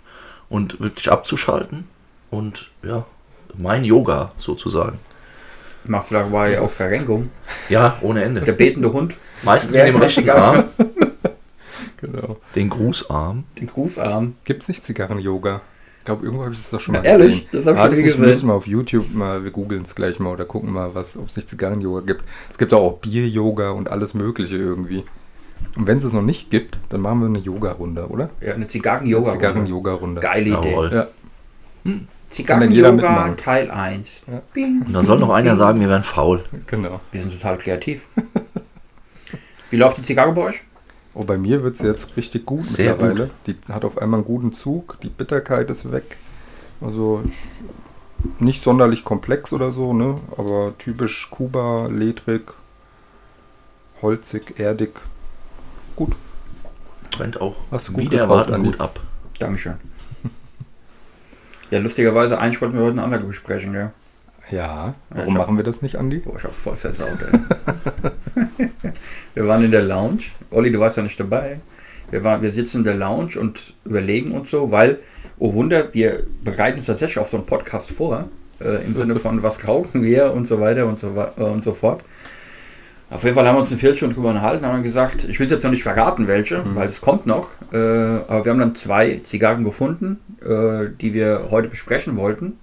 und 0.50 0.80
wirklich 0.80 1.12
abzuschalten 1.12 1.86
und 2.30 2.70
ja, 2.84 3.06
mein 3.58 3.84
Yoga 3.84 4.34
sozusagen. 4.38 5.00
Machst 5.86 6.12
du 6.12 6.16
dabei 6.16 6.60
auch 6.62 6.70
Verrenkung? 6.70 7.32
Ja, 7.70 7.98
ohne 8.02 8.20
Der 8.20 8.28
Ende. 8.28 8.54
betende 8.54 8.94
Hund, 8.94 9.16
Meistens 9.42 9.74
mit 9.76 9.86
dem 9.88 9.96
rechten? 9.96 10.30
Arm, 10.30 10.66
Genau. 12.02 12.38
den 12.56 12.70
Grußarm. 12.70 13.44
den 13.60 13.68
Grußarm. 13.68 14.36
Gibt 14.46 14.62
es 14.64 14.70
nicht 14.70 14.84
Zigarren-Yoga? 14.84 15.62
Ich 16.10 16.12
glaube, 16.12 16.26
irgendwo 16.26 16.44
habe 16.46 16.54
ich 16.56 16.60
das 16.60 16.72
doch 16.72 16.80
schon 16.80 16.96
mal 16.96 17.06
Ehrlich? 17.06 17.46
gesehen. 17.46 17.50
Das 17.52 17.66
hab 17.68 17.76
ich 17.76 17.80
Ah, 17.82 17.86
schon 17.86 17.96
wir 17.98 18.04
gesehen. 18.04 18.22
müssen 18.22 18.48
mal 18.48 18.54
auf 18.54 18.66
YouTube 18.66 19.14
mal, 19.14 19.44
wir 19.44 19.52
googeln 19.52 19.84
es 19.84 19.94
gleich 19.94 20.20
mal 20.20 20.32
oder 20.32 20.44
gucken 20.44 20.74
mal, 20.74 20.96
was, 20.96 21.16
ob 21.16 21.28
es 21.28 21.36
nicht 21.36 21.48
Zigarren-Yoga 21.50 22.02
gibt. 22.02 22.24
Es 22.50 22.58
gibt 22.58 22.74
auch 22.74 22.94
Bier-Yoga 22.98 23.70
und 23.70 23.92
alles 23.92 24.16
Mögliche 24.16 24.56
irgendwie. 24.58 25.04
Und 25.78 25.86
wenn 25.86 25.98
es 26.00 26.04
es 26.04 26.12
noch 26.14 26.24
nicht 26.24 26.50
gibt, 26.50 26.80
dann 26.90 27.02
machen 27.02 27.20
wir 27.20 27.28
eine 27.28 27.38
Yoga-Runde, 27.38 28.08
oder? 28.08 28.30
Ja, 28.42 28.56
eine 28.56 28.66
Zigarren-Yoga. 28.66 29.34
Zigarren-Yoga-Runde. 29.34 30.20
Geile 30.20 30.50
Idee. 30.50 30.72
Ja. 30.74 31.08
Jeder 31.84 32.08
Zigarren-Yoga. 32.32 33.36
Teil 33.44 33.70
1. 33.70 34.22
Ja. 34.26 34.42
Bing. 34.52 34.82
Und 34.88 34.94
da 34.94 35.04
soll 35.04 35.20
noch 35.20 35.30
einer 35.30 35.56
sagen, 35.56 35.80
wir 35.80 35.90
wären 35.90 36.02
faul. 36.02 36.44
Genau. 36.66 37.02
Wir 37.12 37.22
sind 37.22 37.34
total 37.40 37.58
kreativ. 37.60 38.08
Wie 39.70 39.78
läuft 39.78 40.00
die 40.00 40.02
Zigarre 40.02 40.32
bei 40.32 40.42
euch? 40.42 40.62
Oh, 41.20 41.26
bei 41.26 41.38
mir 41.38 41.64
wird 41.64 41.76
es 41.76 41.82
jetzt 41.82 42.16
richtig 42.16 42.46
gut 42.46 42.64
Sehr 42.64 42.94
mittlerweile. 42.94 43.30
Die 43.46 43.58
hat 43.68 43.84
auf 43.84 43.98
einmal 43.98 44.20
einen 44.20 44.26
guten 44.26 44.54
Zug, 44.54 44.98
die 45.04 45.10
Bitterkeit 45.10 45.70
ist 45.70 45.92
weg. 45.92 46.16
Also 46.80 47.22
ich, 47.26 47.50
nicht 48.40 48.64
sonderlich 48.64 49.04
komplex 49.04 49.52
oder 49.52 49.74
so, 49.74 49.94
ne? 49.94 50.18
Aber 50.38 50.74
typisch 50.78 51.30
Kuba, 51.30 51.88
ledrig, 51.88 52.54
holzig, 54.02 54.62
erdig. 54.62 54.92
Gut. 55.98 56.14
Brennt 57.12 57.42
auch 57.42 57.58
Hast 57.70 57.90
du 57.90 57.94
gut 57.94 58.04
wieder 58.04 58.20
gekauft, 58.22 58.48
erwarten 58.48 58.64
gut 58.64 58.80
ab. 58.80 59.00
Dankeschön. 59.40 59.76
Ja, 61.72 61.78
lustigerweise, 61.80 62.40
eigentlich 62.40 62.60
wollten 62.62 62.78
wir 62.78 62.84
heute 62.86 62.96
ein 62.96 63.00
anderes 63.04 63.28
besprechen, 63.28 63.74
gell? 63.74 63.92
Ja. 64.50 64.96
Warum 65.12 65.36
hab- 65.38 65.42
machen 65.46 65.58
wir 65.58 65.64
das 65.64 65.84
nicht, 65.84 65.98
Andi? 65.98 66.18
Boah, 66.20 66.38
ich 66.38 66.44
hab's 66.46 66.58
voll 66.58 66.76
versaut, 66.78 67.20
ey. 67.22 68.12
wir 69.34 69.48
waren 69.48 69.64
in 69.64 69.72
der 69.72 69.82
Lounge. 69.82 70.24
Olli, 70.52 70.72
du 70.72 70.80
warst 70.80 70.98
ja 70.98 71.04
nicht 71.04 71.20
dabei. 71.20 71.60
Wir, 72.12 72.24
waren, 72.24 72.42
wir 72.42 72.52
sitzen 72.52 72.78
in 72.78 72.84
der 72.84 72.96
Lounge 72.96 73.40
und 73.40 73.74
überlegen 73.86 74.32
uns 74.32 74.50
so, 74.50 74.72
weil, 74.72 75.00
oh 75.38 75.54
Wunder, 75.54 75.94
wir 75.94 76.24
bereiten 76.44 76.78
uns 76.78 76.88
tatsächlich 76.88 77.20
auf 77.20 77.30
so 77.30 77.38
einen 77.38 77.46
Podcast 77.46 77.92
vor. 77.92 78.30
Äh, 78.60 78.86
Im 78.86 78.96
Sinne 78.96 79.16
von, 79.16 79.42
was 79.44 79.68
rauchen 79.68 80.04
wir 80.04 80.34
und 80.34 80.48
so 80.48 80.60
weiter 80.60 80.86
und 80.86 80.98
so, 80.98 81.08
äh, 81.38 81.42
und 81.42 81.64
so 81.64 81.74
fort. 81.74 82.04
Auf 83.12 83.24
jeden 83.24 83.36
Fall 83.36 83.48
haben 83.48 83.56
wir 83.56 83.62
uns 83.62 83.70
eine 83.70 83.80
Viertelstunde 83.80 84.14
drüber 84.14 84.30
unterhalten, 84.30 84.66
haben 84.66 84.84
gesagt, 84.84 85.26
ich 85.28 85.40
will 85.40 85.50
jetzt 85.50 85.64
noch 85.64 85.72
nicht 85.72 85.82
verraten, 85.82 86.28
welche, 86.28 86.64
weil 86.76 86.90
es 86.90 87.02
kommt 87.02 87.26
noch. 87.26 87.50
Äh, 87.74 87.78
aber 87.78 88.46
wir 88.46 88.52
haben 88.52 88.60
dann 88.60 88.76
zwei 88.76 89.20
Zigarren 89.24 89.64
gefunden, 89.64 90.20
äh, 90.42 90.90
die 91.02 91.16
wir 91.16 91.48
heute 91.50 91.70
besprechen 91.70 92.18
wollten. 92.18 92.60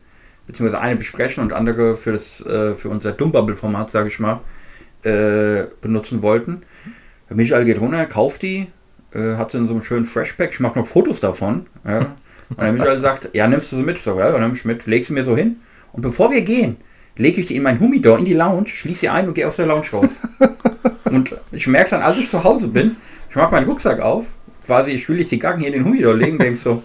Beziehungsweise 0.47 0.81
eine 0.81 0.95
besprechen 0.95 1.43
und 1.43 1.53
andere 1.53 1.97
für, 1.97 2.12
das, 2.12 2.41
äh, 2.47 2.75
für 2.75 2.91
unser 2.91 3.11
Dummbubble-Format, 3.11 3.91
sage 3.91 4.07
ich 4.07 4.21
mal, 4.21 4.41
äh, 5.07 5.69
benutzen 5.81 6.23
wollten. 6.23 6.62
Michael 7.29 7.64
geht 7.64 7.81
runter, 7.81 8.07
kauft 8.07 8.42
die, 8.42 8.69
äh, 9.14 9.37
hat 9.37 9.51
sie 9.51 9.59
in 9.59 9.66
so 9.66 9.73
einem 9.73 9.83
schönen 9.83 10.05
Freshpack. 10.05 10.51
Ich 10.53 10.61
mache 10.61 10.79
noch 10.79 10.87
Fotos 10.87 11.21
davon. 11.21 11.66
Ja. 11.85 12.14
Und 12.51 12.61
der 12.61 12.73
Michael 12.73 13.01
sagt, 13.01 13.31
ja, 13.33 13.49
nimmst 13.49 13.73
du 13.73 13.77
sie 13.77 13.83
mit? 13.83 13.97
Ich 13.99 14.05
sag, 14.05 14.16
ja, 14.16 14.31
dann 14.31 14.40
nimm 14.40 14.53
ich 14.53 14.64
mit, 14.64 14.87
leg 14.87 15.05
sie 15.05 15.12
mir 15.12 15.25
so 15.25 15.37
hin. 15.37 15.57
Und 15.92 16.03
bevor 16.03 16.31
wir 16.31 16.42
gehen, 16.42 16.77
lege 17.16 17.40
ich 17.40 17.49
sie 17.49 17.57
in 17.57 17.62
mein 17.62 17.81
Humidor 17.81 18.19
in 18.19 18.25
die 18.25 18.35
Lounge, 18.35 18.69
schließe 18.69 19.01
sie 19.01 19.09
ein 19.09 19.27
und 19.27 19.35
gehe 19.35 19.49
aus 19.49 19.57
der 19.57 19.66
Lounge 19.66 19.87
raus. 19.92 20.11
und 21.05 21.35
ich 21.53 21.66
merke 21.66 21.90
dann, 21.90 22.03
als 22.03 22.19
ich 22.19 22.29
zu 22.29 22.45
Hause 22.45 22.69
bin, 22.69 22.97
ich 23.31 23.37
mache 23.37 23.53
meinen 23.53 23.66
Rucksack 23.66 24.01
auf, 24.01 24.27
quasi, 24.64 24.90
ich 24.90 25.09
will 25.09 25.16
die 25.16 25.25
Zigarren 25.25 25.59
hier 25.59 25.69
in 25.69 25.75
den 25.75 25.85
Humidor 25.85 26.14
legen, 26.14 26.38
denk 26.38 26.57
so, 26.59 26.83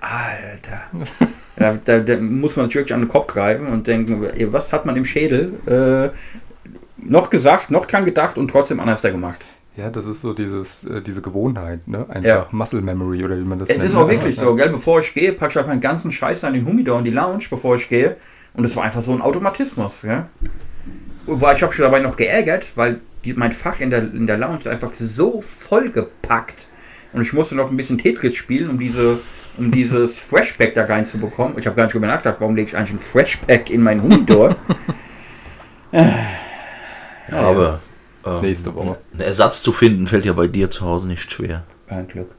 Alter. 0.00 0.82
da, 1.56 1.78
da, 1.84 1.98
da 1.98 2.16
muss 2.16 2.56
man 2.56 2.66
sich 2.66 2.76
wirklich 2.76 2.94
an 2.94 3.00
den 3.00 3.08
Kopf 3.08 3.32
greifen 3.32 3.66
und 3.66 3.86
denken, 3.86 4.26
was 4.52 4.72
hat 4.72 4.86
man 4.86 4.96
im 4.96 5.04
Schädel? 5.04 5.52
Äh, 5.66 6.16
noch 7.08 7.30
gesagt, 7.30 7.70
noch 7.70 7.86
dran 7.86 8.04
gedacht 8.04 8.38
und 8.38 8.48
trotzdem 8.48 8.80
anders 8.80 9.00
da 9.02 9.10
gemacht. 9.10 9.44
Ja, 9.76 9.90
das 9.90 10.06
ist 10.06 10.22
so 10.22 10.32
dieses, 10.32 10.84
äh, 10.84 11.02
diese 11.02 11.20
Gewohnheit, 11.20 11.86
ne? 11.86 12.06
Einfach 12.08 12.24
Ja. 12.24 12.46
Muscle 12.50 12.80
Memory 12.80 13.24
oder 13.24 13.36
wie 13.36 13.42
man 13.44 13.58
das 13.58 13.68
Es 13.68 13.76
nennt. 13.78 13.90
ist 13.90 13.94
auch 13.96 14.06
ne? 14.06 14.12
wirklich 14.14 14.36
ja. 14.36 14.44
so, 14.44 14.54
gell? 14.54 14.70
Bevor 14.70 15.00
ich 15.00 15.12
gehe, 15.12 15.32
packe 15.32 15.50
ich 15.50 15.56
halt 15.56 15.66
meinen 15.66 15.82
ganzen 15.82 16.10
Scheiß 16.10 16.44
an 16.44 16.54
den 16.54 16.66
Humidor 16.66 16.98
in 16.98 17.04
die 17.04 17.10
Lounge, 17.10 17.44
bevor 17.50 17.76
ich 17.76 17.88
gehe. 17.88 18.16
Und 18.54 18.64
es 18.64 18.74
war 18.74 18.84
einfach 18.84 19.02
so 19.02 19.12
ein 19.12 19.20
Automatismus, 19.20 20.00
gell? 20.02 20.24
Wobei 21.26 21.52
ich 21.52 21.62
habe 21.62 21.72
schon 21.74 21.82
dabei 21.84 21.98
noch 21.98 22.16
geärgert, 22.16 22.64
weil 22.76 23.00
die, 23.24 23.34
mein 23.34 23.52
Fach 23.52 23.80
in 23.80 23.90
der, 23.90 24.00
in 24.00 24.26
der 24.26 24.38
Lounge 24.38 24.60
ist 24.60 24.66
einfach 24.68 24.92
so 24.98 25.42
vollgepackt. 25.42 26.66
Und 27.12 27.20
ich 27.22 27.32
musste 27.34 27.54
noch 27.54 27.70
ein 27.70 27.76
bisschen 27.76 27.98
Tetris 27.98 28.34
spielen, 28.36 28.70
um 28.70 28.78
diese 28.78 29.18
um 29.58 29.70
dieses 29.70 30.18
Freshpack 30.30 30.74
da 30.74 30.84
reinzubekommen. 30.84 31.58
Ich 31.58 31.66
habe 31.66 31.76
gar 31.76 31.84
nicht 31.84 31.94
drüber 31.94 32.06
nachgedacht, 32.06 32.40
warum 32.40 32.56
lege 32.56 32.68
ich 32.68 32.76
eigentlich 32.76 32.92
ein 32.92 32.98
Freshpack 32.98 33.70
in 33.70 33.82
meinen 33.82 34.02
Humidor? 34.02 34.56
Ja, 37.30 37.40
aber 37.40 37.80
ähm, 38.26 38.40
Nächste 38.40 38.74
Woche. 38.74 38.98
einen 39.12 39.20
Ersatz 39.20 39.62
zu 39.62 39.72
finden, 39.72 40.06
fällt 40.06 40.24
ja 40.24 40.32
bei 40.32 40.48
dir 40.48 40.68
zu 40.68 40.84
Hause 40.84 41.06
nicht 41.06 41.30
schwer. 41.30 41.64
Ein 41.88 42.08
Glück. 42.08 42.30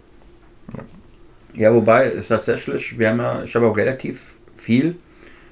Ja, 1.54 1.74
wobei 1.74 2.06
es 2.08 2.28
tatsächlich, 2.28 3.00
wir 3.00 3.10
haben 3.10 3.20
ja, 3.20 3.44
ich 3.44 3.56
habe 3.56 3.68
auch 3.68 3.78
relativ 3.78 4.36
viel, 4.54 4.98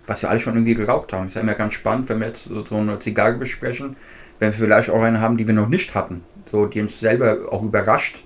was 0.06 0.22
wir 0.22 0.30
alle 0.30 0.40
schon 0.40 0.54
irgendwie 0.54 0.76
geraucht 0.76 1.14
haben. 1.14 1.28
Ist 1.28 1.36
ja 1.36 1.42
immer 1.42 1.56
ganz 1.56 1.74
spannend, 1.74 2.10
wenn 2.10 2.20
wir 2.20 2.28
jetzt 2.28 2.44
so, 2.46 2.64
so 2.64 2.76
eine 2.76 3.00
Zigarre 3.00 3.38
besprechen, 3.38 3.96
wenn 4.40 4.52
wir 4.52 4.58
vielleicht 4.58 4.90
auch 4.90 5.02
eine 5.02 5.22
haben, 5.22 5.38
die 5.38 5.48
wir 5.48 5.54
noch 5.56 5.70
nicht 5.70 5.96
hatten. 5.96 6.24
So, 6.52 6.68
die 6.68 6.82
uns 6.82 7.00
selber 7.00 7.52
auch 7.52 7.64
überrascht. 7.64 8.24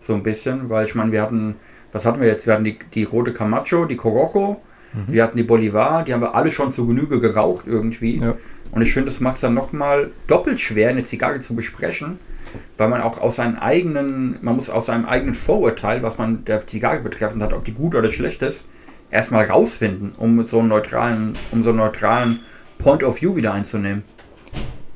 So 0.00 0.12
ein 0.14 0.22
bisschen, 0.22 0.68
weil 0.68 0.84
ich 0.84 0.94
meine, 0.94 1.12
wir 1.12 1.22
hatten, 1.22 1.56
was 1.92 2.04
hatten 2.04 2.20
wir 2.20 2.28
jetzt? 2.28 2.46
Wir 2.46 2.54
hatten 2.54 2.64
die, 2.64 2.78
die 2.94 3.04
rote 3.04 3.32
Camacho, 3.32 3.86
die 3.86 3.96
Corojo, 3.96 4.60
wir 5.08 5.22
hatten 5.22 5.36
die 5.36 5.42
Bolivar, 5.42 6.04
die 6.04 6.12
haben 6.12 6.20
wir 6.20 6.34
alle 6.34 6.50
schon 6.50 6.72
zu 6.72 6.86
Genüge 6.86 7.20
geraucht 7.20 7.64
irgendwie. 7.66 8.18
Ja. 8.18 8.36
Und 8.70 8.82
ich 8.82 8.92
finde, 8.92 9.10
es 9.10 9.20
macht 9.20 9.36
es 9.36 9.40
dann 9.42 9.54
nochmal 9.54 10.10
doppelt 10.26 10.60
schwer, 10.60 10.90
eine 10.90 11.04
Zigarre 11.04 11.40
zu 11.40 11.54
besprechen, 11.54 12.18
weil 12.76 12.88
man 12.88 13.02
auch 13.02 13.18
aus 13.18 13.36
seinen 13.36 13.56
eigenen, 13.56 14.38
man 14.42 14.56
muss 14.56 14.70
aus 14.70 14.86
seinem 14.86 15.04
eigenen 15.04 15.34
Vorurteil, 15.34 16.02
was 16.02 16.18
man 16.18 16.44
der 16.44 16.66
Zigarre 16.66 17.00
betreffend 17.00 17.42
hat, 17.42 17.52
ob 17.52 17.64
die 17.64 17.72
gut 17.72 17.94
oder 17.94 18.10
schlecht 18.10 18.42
ist, 18.42 18.64
erstmal 19.10 19.44
rausfinden, 19.44 20.12
um 20.16 20.36
mit 20.36 20.48
so 20.48 20.60
einen 20.60 20.68
neutralen, 20.68 21.36
um 21.50 21.62
so 21.62 21.70
einen 21.70 21.78
neutralen 21.78 22.40
Point 22.78 23.02
of 23.02 23.20
View 23.20 23.36
wieder 23.36 23.52
einzunehmen. 23.52 24.04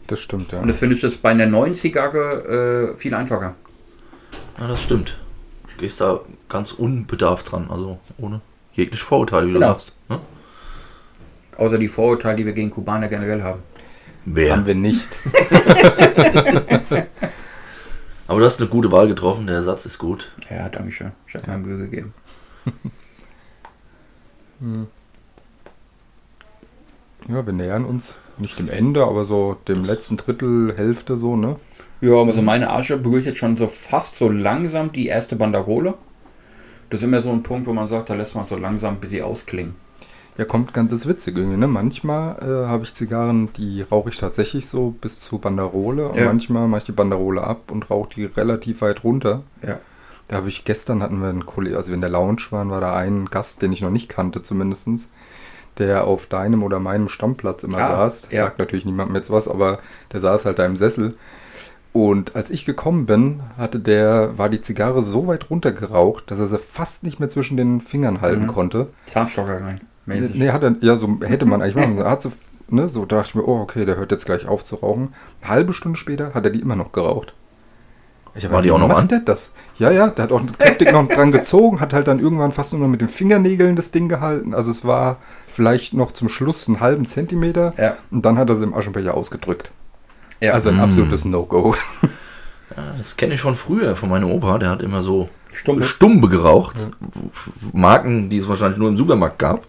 Das 0.07 0.21
stimmt, 0.21 0.53
ja. 0.53 0.61
Und 0.61 0.69
das 0.69 0.79
finde 0.79 0.95
ich 0.95 1.01
das 1.01 1.17
bei 1.17 1.31
einer 1.31 1.47
neuen 1.47 1.75
Zigarre 1.75 2.95
äh, 2.95 2.97
viel 2.97 3.15
einfacher. 3.15 3.55
Ja, 4.59 4.67
das 4.67 4.83
stimmt. 4.83 5.19
Du 5.75 5.83
gehst 5.83 6.01
da 6.01 6.21
ganz 6.49 6.73
unbedarft 6.73 7.53
dran, 7.53 7.67
also 7.71 7.99
ohne 8.19 8.41
jegliche 8.79 9.05
Vorurteile, 9.05 9.47
wie 9.49 9.53
du 9.53 9.59
Genau. 9.59 9.73
sagst. 9.73 9.93
Ne? 10.09 10.21
Außer 11.57 11.79
die 11.79 11.89
Vorurteile, 11.89 12.37
die 12.37 12.47
wir 12.47 12.53
gegen 12.53 12.71
Kubaner 12.71 13.09
generell 13.09 13.43
haben. 13.43 13.63
Wer? 14.25 14.53
Haben 14.57 14.67
wir 14.67 14.75
nicht. 14.75 15.03
Aber 18.27 18.41
du 18.41 18.47
hast 18.47 18.61
eine 18.61 18.69
gute 18.69 18.93
Wahl 18.93 19.09
getroffen, 19.09 19.47
der 19.47 19.57
Ersatz 19.57 19.87
ist 19.87 19.99
gut. 19.99 20.31
Ja, 20.51 20.69
danke 20.69 20.93
schön. 20.93 21.13
Ich 21.27 21.35
habe 21.35 21.51
mir 21.51 21.59
Mühe 21.59 21.79
gegeben. 21.79 22.13
Ja, 27.29 27.45
wir 27.45 27.53
nähern 27.53 27.85
uns 27.85 28.15
nicht 28.39 28.59
dem 28.59 28.69
Ende, 28.69 29.05
aber 29.05 29.25
so 29.25 29.57
dem 29.69 29.85
letzten 29.85 30.17
Drittel, 30.17 30.75
Hälfte 30.77 31.17
so, 31.17 31.37
ne? 31.37 31.57
Ja, 32.01 32.15
aber 32.15 32.33
so 32.33 32.43
meine 32.43 32.71
Asche 32.71 32.97
berührt 32.97 33.27
jetzt 33.27 33.39
schon 33.39 33.57
so 33.57 33.67
fast 33.69 34.17
so 34.17 34.29
langsam 34.29 34.93
die 34.93 35.07
erste 35.07 35.37
Banderole. 35.37 35.95
Das 36.91 37.01
ist 37.01 37.05
immer 37.05 37.23
so 37.23 37.31
ein 37.31 37.43
Punkt, 37.43 37.67
wo 37.67 37.73
man 37.73 37.89
sagt, 37.89 38.11
da 38.11 38.15
lässt 38.15 38.35
man 38.35 38.47
so 38.47 38.57
langsam 38.57 38.95
ein 38.95 39.01
bisschen 39.01 39.25
ausklingen. 39.25 39.75
Ja, 40.39 40.45
kommt 40.45 40.73
ganz 40.73 40.91
das 40.93 41.09
Witzige 41.09 41.41
ne? 41.41 41.67
Manchmal 41.67 42.37
äh, 42.41 42.69
habe 42.69 42.85
ich 42.85 42.95
Zigarren, 42.95 43.53
die 43.57 43.83
rauche 43.83 44.11
ich 44.11 44.19
tatsächlich 44.19 44.69
so 44.69 44.91
bis 45.01 45.21
zu 45.21 45.39
Banderole 45.39 46.09
und 46.09 46.17
Ja. 46.19 46.27
manchmal 46.27 46.69
mache 46.69 46.79
ich 46.79 46.85
die 46.85 46.93
Banderole 46.93 47.43
ab 47.43 47.71
und 47.73 47.91
rauche 47.91 48.11
die 48.15 48.25
relativ 48.25 48.81
weit 48.81 49.03
runter. 49.03 49.43
Ja. 49.67 49.81
Da 50.29 50.37
habe 50.37 50.49
ich 50.49 50.65
gestern 50.65 51.03
hatten 51.03 51.21
wir 51.21 51.29
einen 51.29 51.45
Kollegen, 51.47 51.75
also 51.77 51.89
wir 51.89 51.95
in 51.97 52.03
der 52.03 52.11
Lounge 52.11 52.43
waren, 52.51 52.71
war 52.71 52.81
da 52.81 52.95
ein 52.95 53.27
Gast, 53.27 53.63
den 53.63 53.73
ich 53.73 53.81
noch 53.83 53.91
nicht 53.91 54.09
kannte 54.09 54.43
zumindestens, 54.43 55.11
der 55.79 56.05
auf 56.05 56.27
deinem 56.27 56.63
oder 56.63 56.79
meinem 56.79 57.09
Stammplatz 57.09 57.65
immer 57.65 57.79
Ah, 57.79 57.97
saß. 57.97 58.23
Das 58.23 58.33
ja. 58.33 58.45
sagt 58.45 58.59
natürlich 58.61 58.85
niemandem 58.87 59.17
jetzt 59.17 59.31
was, 59.31 59.49
aber 59.49 59.81
der 60.13 60.21
saß 60.21 60.45
halt 60.45 60.59
da 60.61 60.67
im 60.67 60.77
Sessel. 60.77 61.17
Und 62.01 62.37
als 62.37 62.49
ich 62.51 62.65
gekommen 62.65 63.07
bin, 63.07 63.41
hatte 63.57 63.81
der, 63.81 64.39
war 64.39 64.49
die 64.49 64.61
Zigarre 64.61 65.03
so 65.03 65.27
weit 65.27 65.51
runtergeraucht, 65.51 66.31
dass 66.31 66.39
er 66.39 66.47
sie 66.47 66.59
fast 66.59 67.03
nicht 67.03 67.19
mehr 67.19 67.29
zwischen 67.29 67.57
den 67.57 67.81
Fingern 67.81 68.21
halten 68.21 68.43
Mhm. 68.45 68.47
konnte. 68.47 68.87
Zahnstocher 69.07 69.61
rein. 69.61 69.81
Mäßig. 70.07 70.37
Nee, 70.37 70.51
hat 70.51 70.63
er, 70.63 70.77
ja, 70.81 70.97
so 70.97 71.19
hätte 71.23 71.45
man 71.45 71.61
eigentlich 71.61 71.75
machen 71.75 71.97
sollen. 71.97 72.09
Hat 72.09 72.23
so, 72.23 72.31
ne, 72.69 72.89
so 72.89 73.05
dachte 73.05 73.31
ich 73.31 73.35
mir, 73.35 73.43
oh, 73.49 73.59
okay, 73.61 73.85
der 73.85 73.97
hört 73.97 74.13
jetzt 74.13 74.27
gleich 74.27 74.47
auf 74.47 74.63
zu 74.65 74.77
rauchen. 74.77 75.09
Eine 75.41 75.51
halbe 75.51 75.73
Stunde 75.73 75.99
später 75.99 76.35
hat 76.35 76.45
er 76.45 76.51
die 76.51 76.61
immer 76.61 76.77
noch 76.77 76.93
geraucht. 76.93 77.35
Ich 78.37 78.49
War 78.49 78.63
die 78.63 78.71
auch 78.71 78.79
noch 78.79 78.91
an? 78.97 79.09
Der 79.09 79.19
das? 79.19 79.51
Ja, 79.79 79.91
ja, 79.91 80.07
der 80.07 80.25
hat 80.25 80.31
auch 80.33 80.43
kräftig 80.57 80.93
noch 80.93 81.09
dran 81.09 81.33
gezogen, 81.33 81.81
hat 81.81 81.93
halt 81.93 82.07
dann 82.07 82.21
irgendwann 82.21 82.53
fast 82.53 82.73
nur 82.73 82.81
noch 82.81 82.87
mit 82.89 83.01
den 83.01 83.09
Fingernägeln 83.09 83.75
das 83.75 83.91
Ding 83.91 84.09
gehalten. 84.09 84.55
Also 84.55 84.71
es 84.71 84.85
war 84.85 85.17
vielleicht 85.53 85.95
noch 85.95 86.13
zum 86.13 86.29
Schluss 86.29 86.69
einen 86.69 86.79
halben 86.79 87.07
Zentimeter 87.07 87.75
Ja. 87.77 87.97
und 88.13 88.25
dann 88.25 88.39
hat 88.39 88.49
er 88.51 88.57
sie 88.57 88.63
im 88.63 88.75
Aschenbecher 88.75 89.15
ausgedrückt. 89.15 89.73
Ja. 90.41 90.53
Also 90.53 90.69
ein 90.71 90.77
Mm. 90.77 90.81
absolutes 90.81 91.25
No-Go. 91.25 91.75
Ja, 92.77 92.85
das 92.99 93.17
kenne 93.17 93.33
ich 93.35 93.41
von 93.41 93.57
früher, 93.57 93.97
von 93.97 94.11
meinem 94.11 94.31
Opa, 94.31 94.59
der 94.59 94.69
hat 94.69 94.83
immer 94.83 95.01
so 95.03 95.31
Stumpe. 95.55 95.85
Stumbe 95.85 96.29
geraucht. 96.29 96.87
Marken, 97.73 98.29
die 98.29 98.37
es 98.39 98.47
wahrscheinlich 98.47 98.79
nur 98.79 98.91
im 98.91 98.99
Supermarkt 98.99 99.39
gab. 99.39 99.67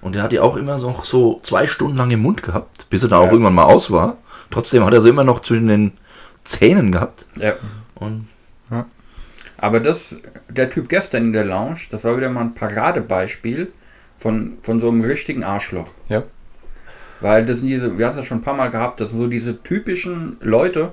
Und 0.00 0.14
der 0.14 0.22
hat 0.22 0.32
die 0.32 0.40
auch 0.40 0.56
immer 0.56 0.78
so, 0.78 0.98
so 1.04 1.40
zwei 1.42 1.66
Stunden 1.66 1.96
lang 1.98 2.10
im 2.10 2.20
Mund 2.22 2.42
gehabt, 2.42 2.88
bis 2.88 3.02
er 3.02 3.10
da 3.10 3.18
auch 3.18 3.26
Ja. 3.26 3.32
irgendwann 3.32 3.54
mal 3.54 3.64
aus 3.64 3.90
war. 3.90 4.16
Trotzdem 4.50 4.82
hat 4.84 4.94
er 4.94 5.02
sie 5.02 5.10
immer 5.10 5.24
noch 5.24 5.40
zwischen 5.40 5.68
den 5.68 5.92
Zähnen 6.42 6.90
gehabt. 6.90 7.26
Ja. 7.36 7.52
Und 7.96 8.26
Aber 9.58 9.78
das, 9.78 10.16
der 10.48 10.70
Typ 10.70 10.88
gestern 10.88 11.24
in 11.24 11.32
der 11.34 11.44
Lounge, 11.44 11.80
das 11.90 12.02
war 12.02 12.16
wieder 12.16 12.30
mal 12.30 12.40
ein 12.40 12.54
Paradebeispiel 12.54 13.70
von, 14.18 14.54
von 14.62 14.80
so 14.80 14.88
einem 14.88 15.02
richtigen 15.02 15.44
Arschloch. 15.44 15.88
ja. 16.08 16.22
Weil 17.22 17.46
das 17.46 17.58
sind 17.58 17.68
diese, 17.68 17.98
wir 17.98 18.06
hatten 18.06 18.16
das 18.18 18.26
schon 18.26 18.38
ein 18.38 18.42
paar 18.42 18.54
Mal 18.56 18.70
gehabt, 18.70 19.00
das 19.00 19.10
sind 19.10 19.20
so 19.20 19.26
diese 19.26 19.62
typischen 19.62 20.36
Leute, 20.40 20.92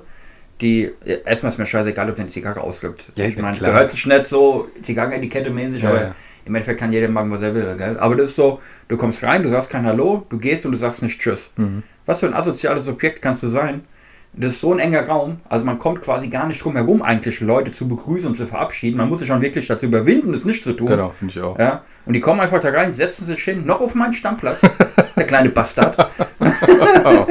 die, 0.60 0.90
ja, 1.04 1.16
erstmal 1.24 1.52
ist 1.52 1.58
mir 1.58 1.66
scheißegal, 1.66 2.08
ob 2.10 2.16
der 2.16 2.24
eine 2.24 2.32
Zigarre 2.32 2.60
ausgibt. 2.60 3.04
Ja, 3.16 3.24
ich 3.26 3.36
meine, 3.38 3.58
gehört 3.58 3.90
sich 3.90 4.06
nicht 4.06 4.26
so 4.26 4.68
Zigarrenetikette 4.82 5.50
mäßig, 5.50 5.82
Ja, 5.82 5.90
aber 5.90 6.00
ja. 6.02 6.14
im 6.44 6.54
Endeffekt 6.54 6.80
kann 6.80 6.92
jeder 6.92 7.08
machen, 7.08 7.30
was 7.30 7.42
er 7.42 7.54
will, 7.54 7.74
gell? 7.78 7.98
Aber 7.98 8.16
das 8.16 8.30
ist 8.30 8.36
so, 8.36 8.60
du 8.88 8.96
kommst 8.96 9.22
rein, 9.22 9.42
du 9.42 9.50
sagst 9.50 9.70
kein 9.70 9.86
Hallo, 9.86 10.26
du 10.28 10.38
gehst 10.38 10.66
und 10.66 10.72
du 10.72 10.78
sagst 10.78 11.02
nicht 11.02 11.20
Tschüss. 11.20 11.50
Mhm. 11.56 11.82
Was 12.06 12.20
für 12.20 12.26
ein 12.26 12.34
asoziales 12.34 12.86
Objekt 12.88 13.22
kannst 13.22 13.42
du 13.42 13.48
sein? 13.48 13.84
Das 14.32 14.52
ist 14.52 14.60
so 14.60 14.72
ein 14.72 14.78
enger 14.78 15.06
Raum, 15.08 15.40
also 15.48 15.64
man 15.64 15.78
kommt 15.80 16.02
quasi 16.02 16.28
gar 16.28 16.46
nicht 16.46 16.62
drum 16.64 16.74
herum, 16.76 17.02
eigentlich 17.02 17.40
Leute 17.40 17.72
zu 17.72 17.88
begrüßen 17.88 18.28
und 18.28 18.36
zu 18.36 18.46
verabschieden. 18.46 18.96
Man 18.96 19.08
muss 19.08 19.18
sich 19.18 19.28
schon 19.28 19.42
wirklich 19.42 19.66
dazu 19.66 19.86
überwinden, 19.86 20.32
das 20.32 20.44
nicht 20.44 20.62
zu 20.62 20.72
tun. 20.72 20.86
Genau, 20.86 21.08
finde 21.10 21.32
ich 21.32 21.40
auch. 21.42 21.58
Ja, 21.58 21.82
und 22.06 22.12
die 22.12 22.20
kommen 22.20 22.38
einfach 22.40 22.60
da 22.60 22.68
rein, 22.70 22.94
setzen 22.94 23.24
sich 23.26 23.42
hin, 23.42 23.66
noch 23.66 23.80
auf 23.80 23.94
meinen 23.96 24.12
Stammplatz, 24.12 24.60
der 25.16 25.26
kleine 25.26 25.48
Bastard, 25.50 26.08
Oh, 27.04 27.26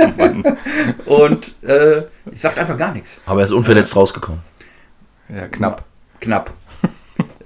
und 1.24 1.64
äh, 1.64 2.04
sagt 2.34 2.60
einfach 2.60 2.78
gar 2.78 2.92
nichts. 2.94 3.18
aber 3.26 3.42
er 3.42 3.46
ist 3.46 3.52
unverletzt 3.52 3.96
rausgekommen. 3.96 4.42
Ja, 5.30 5.48
knapp. 5.48 5.84
Knapp. 6.20 6.52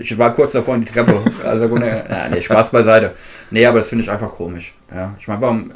Ich 0.03 0.17
war 0.17 0.33
kurz 0.33 0.51
davor 0.51 0.75
in 0.75 0.83
die 0.83 0.91
Treppe. 0.91 1.23
Also, 1.45 1.67
ne, 1.77 2.27
nee, 2.31 2.41
Spaß 2.41 2.71
beiseite. 2.71 3.15
Nee, 3.51 3.65
aber 3.65 3.79
das 3.79 3.87
finde 3.87 4.03
ich 4.03 4.11
einfach 4.11 4.35
komisch. 4.35 4.73
Ja, 4.93 5.15
ich 5.17 5.27
meine, 5.29 5.39
warum, 5.39 5.71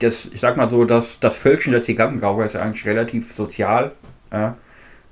das, 0.00 0.26
ich 0.26 0.40
sag 0.40 0.56
mal 0.56 0.68
so, 0.68 0.84
das, 0.84 1.20
das 1.20 1.36
Völkchen 1.36 1.72
der 1.72 1.82
Zigarrenraucher 1.82 2.44
ist 2.44 2.54
ja 2.54 2.62
eigentlich 2.62 2.84
relativ 2.84 3.32
sozial. 3.32 3.92
Ja. 4.32 4.56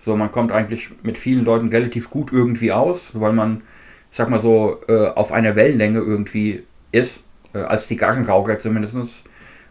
So, 0.00 0.16
man 0.16 0.32
kommt 0.32 0.50
eigentlich 0.50 0.90
mit 1.04 1.18
vielen 1.18 1.44
Leuten 1.44 1.68
relativ 1.68 2.10
gut 2.10 2.32
irgendwie 2.32 2.72
aus, 2.72 3.12
weil 3.14 3.32
man, 3.32 3.62
ich 4.10 4.16
sag 4.16 4.28
mal 4.28 4.40
so, 4.40 4.80
äh, 4.88 5.06
auf 5.06 5.30
einer 5.30 5.54
Wellenlänge 5.54 6.00
irgendwie 6.00 6.64
ist, 6.90 7.22
äh, 7.54 7.58
als 7.58 7.86
Zigarrenraucher 7.86 8.58
zumindest. 8.58 9.22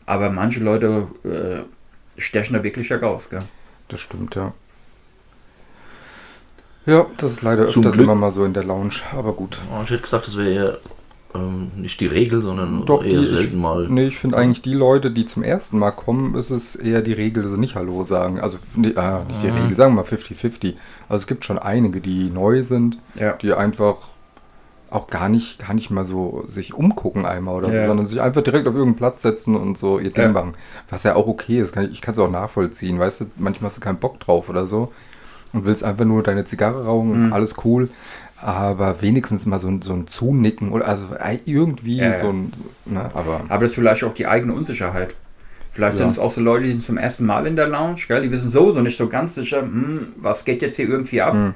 Aber 0.05 0.29
manche 0.29 0.61
Leute 0.61 1.07
äh, 1.25 2.21
stechen 2.21 2.53
da 2.55 2.63
wirklich 2.63 2.89
heraus. 2.89 3.29
Gell? 3.29 3.41
Das 3.89 3.99
stimmt, 3.99 4.35
ja. 4.35 4.53
Ja, 6.85 7.05
das 7.17 7.33
ist 7.33 7.41
leider 7.43 7.67
Zum 7.67 7.81
öfters 7.83 7.93
Glück. 7.95 8.05
immer 8.05 8.15
mal 8.15 8.31
so 8.31 8.43
in 8.43 8.53
der 8.53 8.63
Lounge, 8.63 8.95
aber 9.17 9.33
gut. 9.33 9.59
Oh, 9.71 9.81
Ich 9.83 9.91
hätte 9.91 10.01
gesagt, 10.01 10.27
das 10.27 10.35
wäre 10.37 10.49
eher 10.51 10.77
ähm, 11.35 11.71
nicht 11.75 11.99
die 12.01 12.07
Regel, 12.07 12.41
sondern 12.41 12.85
Doch, 12.85 13.03
eher 13.03 13.09
die, 13.11 13.17
ich, 13.27 13.37
selten 13.37 13.61
mal. 13.61 13.87
nee, 13.87 14.07
ich 14.07 14.17
finde 14.17 14.37
eigentlich 14.37 14.61
die 14.63 14.73
Leute, 14.73 15.11
die 15.11 15.25
zum 15.25 15.43
ersten 15.43 15.77
Mal 15.79 15.91
kommen, 15.91 16.35
ist 16.35 16.49
es 16.49 16.75
eher 16.75 17.01
die 17.01 17.13
Regel, 17.13 17.43
dass 17.43 17.53
sie 17.53 17.59
nicht 17.59 17.75
Hallo 17.75 18.03
sagen. 18.03 18.39
Also, 18.39 18.57
nee, 18.75 18.93
ah, 18.95 19.23
nicht 19.27 19.41
die 19.43 19.47
Mhm. 19.51 19.57
Regel, 19.57 19.77
sagen 19.77 19.93
wir 19.93 20.01
mal 20.01 20.05
50-50. 20.07 20.75
Also 21.07 21.21
es 21.21 21.27
gibt 21.27 21.45
schon 21.45 21.59
einige, 21.59 22.01
die 22.01 22.29
neu 22.29 22.63
sind, 22.63 22.97
Ja. 23.15 23.33
die 23.33 23.53
einfach 23.53 23.97
auch 24.89 25.07
gar 25.07 25.29
nicht, 25.29 25.59
gar 25.65 25.73
nicht 25.73 25.89
mal 25.89 26.03
so 26.03 26.43
sich 26.49 26.73
umgucken 26.73 27.25
einmal 27.25 27.55
oder 27.55 27.69
Ja. 27.71 27.81
so, 27.83 27.87
sondern 27.87 28.05
sich 28.05 28.19
einfach 28.21 28.41
direkt 28.41 28.67
auf 28.67 28.73
irgendeinen 28.73 28.97
Platz 28.97 29.21
setzen 29.21 29.55
und 29.55 29.77
so 29.77 29.99
ihr 29.99 30.09
Ding 30.11 30.23
Ja. 30.23 30.31
machen. 30.33 30.53
Was 30.89 31.03
ja 31.03 31.15
auch 31.15 31.27
okay 31.27 31.61
ist, 31.61 31.71
kann 31.71 31.85
ich, 31.85 31.91
ich 31.91 32.01
kann 32.01 32.11
es 32.13 32.19
auch 32.19 32.29
nachvollziehen, 32.29 32.99
weißt 32.99 33.21
du, 33.21 33.25
manchmal 33.37 33.69
hast 33.69 33.77
du 33.77 33.81
keinen 33.81 33.99
Bock 33.99 34.19
drauf 34.19 34.49
oder 34.49 34.65
so 34.65 34.91
und 35.53 35.65
willst 35.65 35.83
einfach 35.83 36.05
nur 36.05 36.23
deine 36.23 36.45
Zigarre 36.45 36.85
rauchen, 36.85 37.27
Mhm. 37.27 37.33
alles 37.33 37.55
cool. 37.65 37.89
aber 38.43 39.03
wenigstens 39.03 39.45
mal 39.45 39.59
so, 39.59 39.67
ein- 39.67 39.83
so 39.83 39.93
ein 39.93 40.07
Zunicken 40.07 40.71
oder 40.71 40.87
also 40.87 41.05
äh, 41.19 41.37
irgendwie 41.45 41.97
Ja, 41.97 42.17
so 42.17 42.29
ein, 42.29 42.51
ne, 42.85 43.11
aber 43.13 43.41
Aber 43.49 43.59
das 43.59 43.69
ist 43.69 43.75
vielleicht 43.75 44.03
auch 44.03 44.15
die 44.15 44.25
eigene 44.25 44.53
Unsicherheit. 44.53 45.13
Vielleicht 45.71 45.93
Ja. 45.93 45.97
sind 45.99 46.09
es 46.09 46.17
auch 46.17 46.31
so 46.31 46.41
Leute, 46.41 46.63
die 46.63 46.71
sind 46.71 46.81
zum 46.81 46.97
ersten 46.97 47.23
Mal 47.27 47.45
in 47.45 47.55
der 47.55 47.67
Lounge, 47.67 47.97
gell? 48.07 48.23
die 48.23 48.31
wissen 48.31 48.49
sowieso 48.49 48.81
nicht 48.81 48.97
so 48.97 49.07
ganz 49.07 49.35
sicher, 49.35 49.61
hm, 49.61 50.07
was 50.17 50.43
geht 50.43 50.63
jetzt 50.63 50.77
hier 50.77 50.89
irgendwie 50.89 51.21
ab. 51.21 51.33
Hm. 51.33 51.53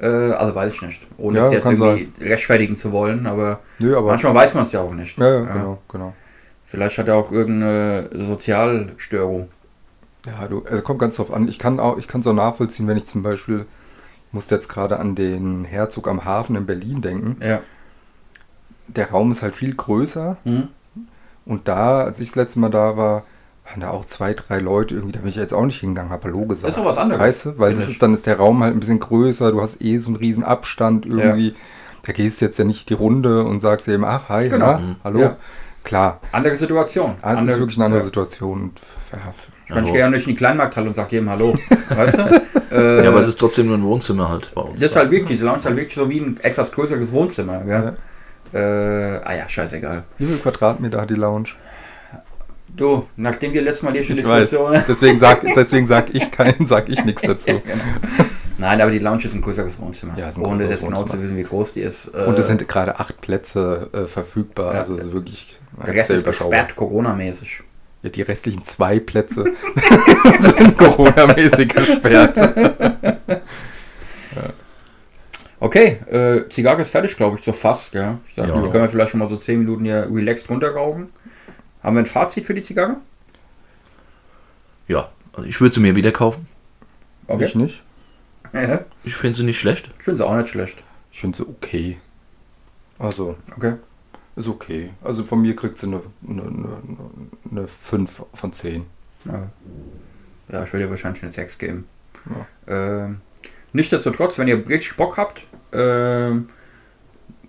Äh, 0.00 0.06
also 0.06 0.54
weiß 0.54 0.72
ich 0.72 0.82
nicht. 0.82 1.02
Ohne 1.18 1.38
Ja, 1.38 1.46
es 1.48 1.52
jetzt 1.54 1.66
irgendwie 1.66 2.12
rechtfertigen 2.20 2.76
zu 2.76 2.92
wollen, 2.92 3.26
aber, 3.26 3.58
nö, 3.80 3.96
aber 3.98 4.06
manchmal 4.12 4.34
weiß 4.36 4.54
man 4.54 4.66
es 4.66 4.72
ja 4.72 4.80
auch 4.82 4.94
nicht. 4.94 5.18
ja, 5.18 5.24
ja, 5.28 5.40
Ja. 5.40 5.52
genau, 5.52 5.78
genau. 5.88 6.14
Vielleicht 6.64 6.96
hat 6.96 7.08
er 7.08 7.16
auch 7.16 7.32
irgendeine 7.32 8.08
Sozialstörung. 8.14 9.48
Ja, 10.26 10.46
du, 10.48 10.64
also 10.68 10.82
kommt 10.82 10.98
ganz 10.98 11.16
drauf 11.16 11.32
an. 11.32 11.48
Ich 11.48 11.58
kann 11.58 11.80
auch, 11.80 11.98
ich 11.98 12.08
kann 12.08 12.20
es 12.20 12.26
auch 12.26 12.34
nachvollziehen, 12.34 12.86
wenn 12.86 12.96
ich 12.96 13.06
zum 13.06 13.22
Beispiel, 13.22 13.66
ich 14.28 14.32
musste 14.32 14.54
jetzt 14.54 14.68
gerade 14.68 14.98
an 14.98 15.14
den 15.14 15.64
Herzog 15.64 16.08
am 16.08 16.24
Hafen 16.24 16.56
in 16.56 16.66
Berlin 16.66 17.00
denken. 17.00 17.36
Ja. 17.44 17.60
Der 18.88 19.10
Raum 19.10 19.30
ist 19.30 19.42
halt 19.42 19.54
viel 19.54 19.74
größer 19.74 20.36
Hm? 20.44 20.68
und 21.46 21.68
da, 21.68 22.00
als 22.02 22.20
ich 22.20 22.28
das 22.30 22.36
letzte 22.36 22.58
Mal 22.60 22.70
da 22.70 22.96
war, 22.96 23.24
waren 23.68 23.80
da 23.80 23.90
auch 23.90 24.04
zwei, 24.04 24.34
drei 24.34 24.58
Leute 24.58 24.94
irgendwie, 24.94 25.12
da 25.12 25.20
bin 25.20 25.28
ich 25.28 25.36
jetzt 25.36 25.54
auch 25.54 25.64
nicht 25.64 25.78
hingegangen, 25.80 26.10
habe 26.10 26.24
Hallo 26.24 26.44
gesagt. 26.46 26.64
Das 26.68 26.76
ist 26.76 26.82
doch 26.82 26.84
was 26.90 26.98
anderes, 26.98 27.22
Weißt 27.22 27.44
du, 27.46 27.58
weil 27.58 27.74
das 27.74 27.88
ist, 27.88 28.02
dann 28.02 28.12
ist 28.14 28.26
der 28.26 28.36
Raum 28.38 28.62
halt 28.62 28.74
ein 28.74 28.80
bisschen 28.80 28.98
größer, 29.00 29.52
du 29.52 29.60
hast 29.60 29.80
eh 29.80 29.98
so 29.98 30.08
einen 30.08 30.16
riesen 30.16 30.42
Abstand 30.44 31.06
irgendwie. 31.06 31.54
Da 32.02 32.12
gehst 32.12 32.40
du 32.40 32.46
jetzt 32.46 32.58
ja 32.58 32.64
nicht 32.64 32.88
die 32.88 32.94
Runde 32.94 33.44
und 33.44 33.60
sagst 33.60 33.86
eben, 33.86 34.04
ach, 34.04 34.28
hi, 34.28 34.48
Genau. 34.48 34.66
na, 34.72 34.78
Mhm. 34.78 34.96
hallo. 35.04 35.20
Ja. 35.20 35.36
Klar, 35.84 36.20
Andere 36.32 36.56
Situation. 36.56 37.14
das 37.22 37.42
ist 37.42 37.58
wirklich 37.58 37.76
eine 37.78 37.84
andere 37.86 38.00
ja. 38.00 38.06
Situation. 38.06 38.60
Und, 38.62 38.80
ja, 39.12 39.18
Ich, 39.70 39.74
meine, 39.74 39.82
ich 39.86 39.88
Ja, 39.90 39.92
gehe 39.94 40.00
ja 40.00 40.10
nicht 40.10 40.26
in 40.26 40.30
die 40.32 40.36
Kleinmarkthalle 40.36 40.88
und 40.88 40.94
sage 40.96 41.08
jedem 41.12 41.30
Hallo. 41.30 41.56
weißt 41.88 42.18
du? 42.18 42.42
Äh, 42.74 43.04
Ja, 43.04 43.10
aber 43.10 43.20
es 43.20 43.28
ist 43.28 43.38
trotzdem 43.38 43.66
nur 43.66 43.78
ein 43.78 43.84
Wohnzimmer 43.84 44.28
halt 44.28 44.52
bei 44.54 44.62
uns. 44.62 44.80
Das 44.80 44.90
ist 44.90 44.96
halt 44.96 45.10
wirklich, 45.12 45.30
diese 45.30 45.44
Lounge 45.44 45.58
ist 45.58 45.64
halt 45.64 45.76
wirklich 45.76 45.94
so 45.94 46.08
wie 46.10 46.18
ein 46.20 46.38
etwas 46.42 46.72
größeres 46.72 47.10
Wohnzimmer. 47.12 47.62
Ja. 47.66 47.94
Äh, 48.52 49.20
ah 49.24 49.34
ja, 49.36 49.48
scheißegal. 49.48 50.02
wie 50.18 50.26
viel 50.26 50.38
Quadratmeter 50.38 51.00
hat 51.00 51.10
die 51.10 51.14
Lounge? 51.14 51.50
Du, 52.76 53.06
nachdem 53.16 53.52
wir 53.52 53.62
letztes 53.62 53.82
Mal 53.82 53.92
hier 53.92 54.02
schon 54.04 54.18
Ich 54.18 54.26
weiß. 54.26 54.50
Diskussion. 54.50 54.82
Deswegen 54.88 55.18
sag, 55.18 55.42
deswegen 55.56 55.86
sag 55.86 56.14
ich 56.14 56.30
keinen, 56.30 56.66
sag 56.66 56.88
ich 56.88 57.04
nichts 57.04 57.22
dazu. 57.22 57.60
Genau. 58.60 58.68
Nein, 58.68 58.80
aber 58.82 58.90
die 58.90 58.98
Lounge 58.98 59.24
ist 59.24 59.32
ein 59.34 59.40
größeres 59.40 59.78
Wohnzimmer. 59.80 60.18
Ja, 60.18 60.30
Ohne 60.38 60.64
jetzt 60.68 60.84
genau 60.84 61.04
zu 61.04 61.20
wissen, 61.22 61.34
wie 61.36 61.44
groß 61.44 61.72
die 61.72 61.80
ist. 61.80 62.08
Und 62.08 62.36
Äh, 62.36 62.40
es 62.40 62.46
sind 62.46 62.68
gerade 62.68 63.00
acht 63.00 63.18
Plätze 63.22 63.88
äh, 63.94 64.00
verfügbar. 64.06 64.74
Ja. 64.74 64.80
Also 64.80 64.96
es 64.96 65.06
ist 65.06 65.12
wirklich 65.14 65.58
der 65.86 65.94
Rest 65.94 66.10
ist 66.10 66.22
überschaubar. 66.22 66.50
gesperrt, 66.58 66.76
Corona-mäßig. 66.76 67.62
Ja, 68.02 68.08
die 68.10 68.22
restlichen 68.22 68.64
zwei 68.64 68.98
Plätze 68.98 69.44
sind 70.38 70.78
Corona-mäßig 70.78 71.68
gesperrt. 71.68 72.34
Okay, 75.62 75.98
äh, 76.10 76.48
Zigarre 76.48 76.80
ist 76.80 76.90
fertig, 76.90 77.14
glaube 77.16 77.38
ich, 77.38 77.44
so 77.44 77.52
fast. 77.52 77.92
Ja. 77.92 78.18
Ich 78.26 78.34
dachte, 78.34 78.48
Ja. 78.50 78.62
wir 78.62 78.70
können 78.70 78.84
wir 78.84 78.88
vielleicht 78.88 79.10
schon 79.10 79.20
mal 79.20 79.28
so 79.28 79.36
10 79.36 79.58
Minuten 79.58 79.84
hier 79.84 80.08
relaxed 80.10 80.48
runterrauchen. 80.48 81.10
Haben 81.82 81.96
wir 81.96 82.02
ein 82.02 82.06
Fazit 82.06 82.44
für 82.44 82.54
die 82.54 82.62
Zigarre? 82.62 82.96
Ja, 84.88 85.10
also 85.34 85.46
ich 85.46 85.60
würde 85.60 85.74
sie 85.74 85.80
mir 85.80 85.94
wieder 85.94 86.12
kaufen. 86.12 86.48
Okay. 87.26 87.44
Ich 87.44 87.54
nicht. 87.54 87.82
Ja, 88.54 88.80
Ich 89.04 89.14
finde 89.14 89.36
sie 89.36 89.44
nicht 89.44 89.60
schlecht. 89.60 89.90
ich 89.98 90.04
finde 90.04 90.18
sie 90.22 90.26
auch 90.26 90.36
nicht 90.36 90.48
schlecht. 90.48 90.82
Ich 91.12 91.20
finde 91.20 91.36
sie 91.36 91.46
okay. 91.46 91.98
Also, 92.98 93.36
Okay. 93.56 93.74
Ist 94.36 94.48
okay. 94.48 94.90
Also 95.02 95.24
von 95.24 95.40
mir 95.40 95.54
kriegt 95.56 95.78
sie 95.78 95.86
eine, 95.86 96.02
eine, 96.26 96.42
eine, 96.42 96.68
eine 97.50 97.68
5 97.68 98.24
von 98.32 98.52
10. 98.52 98.86
Ja, 99.24 99.48
ja 100.52 100.64
ich 100.64 100.72
würde 100.72 100.84
dir 100.84 100.90
wahrscheinlich 100.90 101.22
eine 101.22 101.32
6 101.32 101.58
geben. 101.58 101.86
Ähm, 102.66 103.20
nichtsdestotrotz, 103.72 104.38
wenn 104.38 104.48
ihr 104.48 104.66
richtig 104.68 104.96
Bock 104.96 105.16
habt, 105.16 105.46
ähm, 105.72 106.48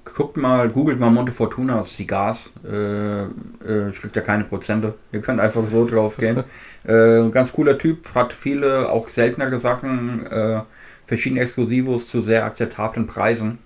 guckt 0.03 0.37
mal, 0.37 0.69
googelt 0.69 0.99
mal 0.99 1.11
Monte 1.11 1.31
Fortuna 1.31 1.83
Cigars. 1.83 2.51
Äh, 2.65 3.23
äh, 3.23 3.89
ich 3.91 4.01
kriegt 4.01 4.15
ja 4.15 4.21
keine 4.21 4.43
Prozente. 4.43 4.95
Ihr 5.11 5.21
könnt 5.21 5.39
einfach 5.39 5.65
so 5.67 5.85
drauf 5.85 6.17
gehen. 6.17 6.43
äh, 6.85 7.29
ganz 7.29 7.53
cooler 7.53 7.77
Typ, 7.77 8.13
hat 8.15 8.33
viele 8.33 8.89
auch 8.89 9.09
seltenere 9.09 9.59
Sachen, 9.59 10.25
äh, 10.27 10.61
verschiedene 11.05 11.41
Exklusivos 11.41 12.07
zu 12.07 12.21
sehr 12.21 12.45
akzeptablen 12.45 13.07
Preisen. 13.07 13.59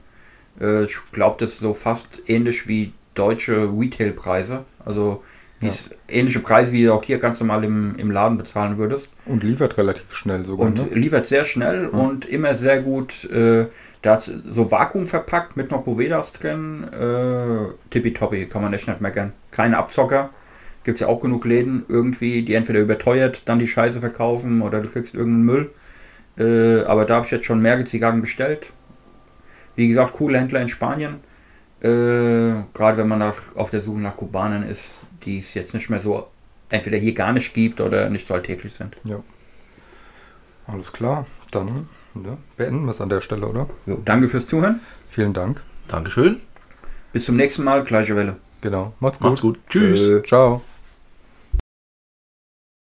Äh, 0.60 0.86
ich 0.86 0.98
glaube, 1.12 1.38
das 1.40 1.54
ist 1.54 1.60
so 1.60 1.74
fast 1.74 2.22
ähnlich 2.28 2.68
wie 2.68 2.94
deutsche 3.16 3.70
Retail-Preise. 3.76 4.66
Also 4.86 5.24
wie 5.60 5.68
Ja. 5.68 5.74
ähnliche 6.10 6.42
Preise, 6.42 6.72
wie 6.74 6.84
du 6.84 6.94
auch 6.94 7.04
hier 7.04 7.18
ganz 7.18 7.40
normal 7.40 7.64
im, 7.64 7.96
im 7.98 8.12
Laden 8.12 8.38
bezahlen 8.38 8.78
würdest. 8.78 9.10
Und 9.26 9.44
liefert 9.44 9.78
relativ 9.78 10.14
schnell 10.14 10.46
sogar. 10.46 10.68
Und 10.68 10.76
ne? 10.76 11.00
liefert 11.00 11.26
sehr 11.26 11.46
schnell 11.46 11.88
und 11.88 12.26
immer 12.26 12.56
sehr 12.56 12.82
gut. 12.82 13.24
Äh, 13.32 13.68
da 14.02 14.14
hat 14.14 14.24
so 14.24 14.70
Vakuum 14.70 15.08
verpackt 15.08 15.58
mit 15.58 15.72
noch 15.72 15.84
Bovedas 15.84 16.34
drin. 16.34 16.84
Äh, 16.92 17.74
tippitoppi, 17.90 18.48
kann 18.48 18.62
man 18.62 18.74
echt 18.74 18.88
nicht 18.88 19.02
meckern. 19.02 19.32
Keine 19.52 19.78
Abzocker. 19.78 20.30
Gibt 20.84 20.98
es 20.98 21.02
ja 21.02 21.08
auch 21.08 21.22
genug 21.22 21.46
Läden 21.46 21.86
irgendwie, 21.88 22.44
die 22.44 22.54
entweder 22.54 22.80
überteuert 22.80 23.44
dann 23.48 23.58
die 23.58 23.68
Scheiße 23.68 24.02
verkaufen 24.02 24.62
oder 24.62 24.82
du 24.82 24.90
kriegst 24.90 25.16
irgendeinen 25.16 25.46
Müll. 25.46 25.72
Äh, 26.38 26.84
aber 26.84 27.06
da 27.06 27.16
habe 27.16 27.26
ich 27.26 27.32
jetzt 27.32 27.46
schon 27.46 27.62
mehrere 27.62 27.86
Zigarren 27.86 28.22
bestellt. 28.22 28.68
Wie 29.76 29.88
gesagt, 29.88 30.14
coole 30.14 30.38
Händler 30.38 30.62
in 30.62 30.70
Spanien. 30.70 31.16
Äh, 31.86 32.64
Gerade 32.74 32.98
wenn 32.98 33.08
man 33.08 33.20
nach, 33.20 33.36
auf 33.56 33.70
der 33.70 33.82
Suche 33.82 34.00
nach 34.00 34.18
Kubanern 34.18 34.64
ist, 34.64 35.00
die 35.24 35.40
es 35.40 35.54
jetzt 35.54 35.74
nicht 35.74 35.90
mehr 35.90 36.02
so 36.02 36.28
entweder 36.70 36.98
hier 36.98 37.14
gar 37.14 37.32
nicht 37.32 37.54
gibt 37.54 37.80
oder 37.80 38.10
nicht 38.10 38.28
so 38.28 38.34
alltäglich 38.34 38.74
sind. 38.74 38.96
Ja. 39.04 39.22
Alles 40.68 40.92
klar. 40.92 41.28
Dann 41.52 41.88
ne, 42.16 42.38
beenden 42.58 42.86
wir 42.86 42.92
es 42.92 43.02
an 43.02 43.10
der 43.10 43.22
Stelle, 43.22 43.46
oder? 43.48 43.68
Jo, 43.86 44.02
danke 44.04 44.28
fürs 44.28 44.48
Zuhören. 44.48 44.80
Vielen 45.12 45.34
Dank. 45.34 45.62
Dankeschön. 45.88 46.42
Bis 47.14 47.26
zum 47.26 47.36
nächsten 47.36 47.64
Mal, 47.64 47.84
gleiche 47.84 48.16
Welle. 48.16 48.38
Genau. 48.62 48.94
Macht's 49.00 49.20
gut. 49.20 49.28
Macht's 49.28 49.42
gut. 49.42 49.60
Tschüss. 49.70 50.00
Tschö. 50.00 50.24
Ciao. 50.24 50.62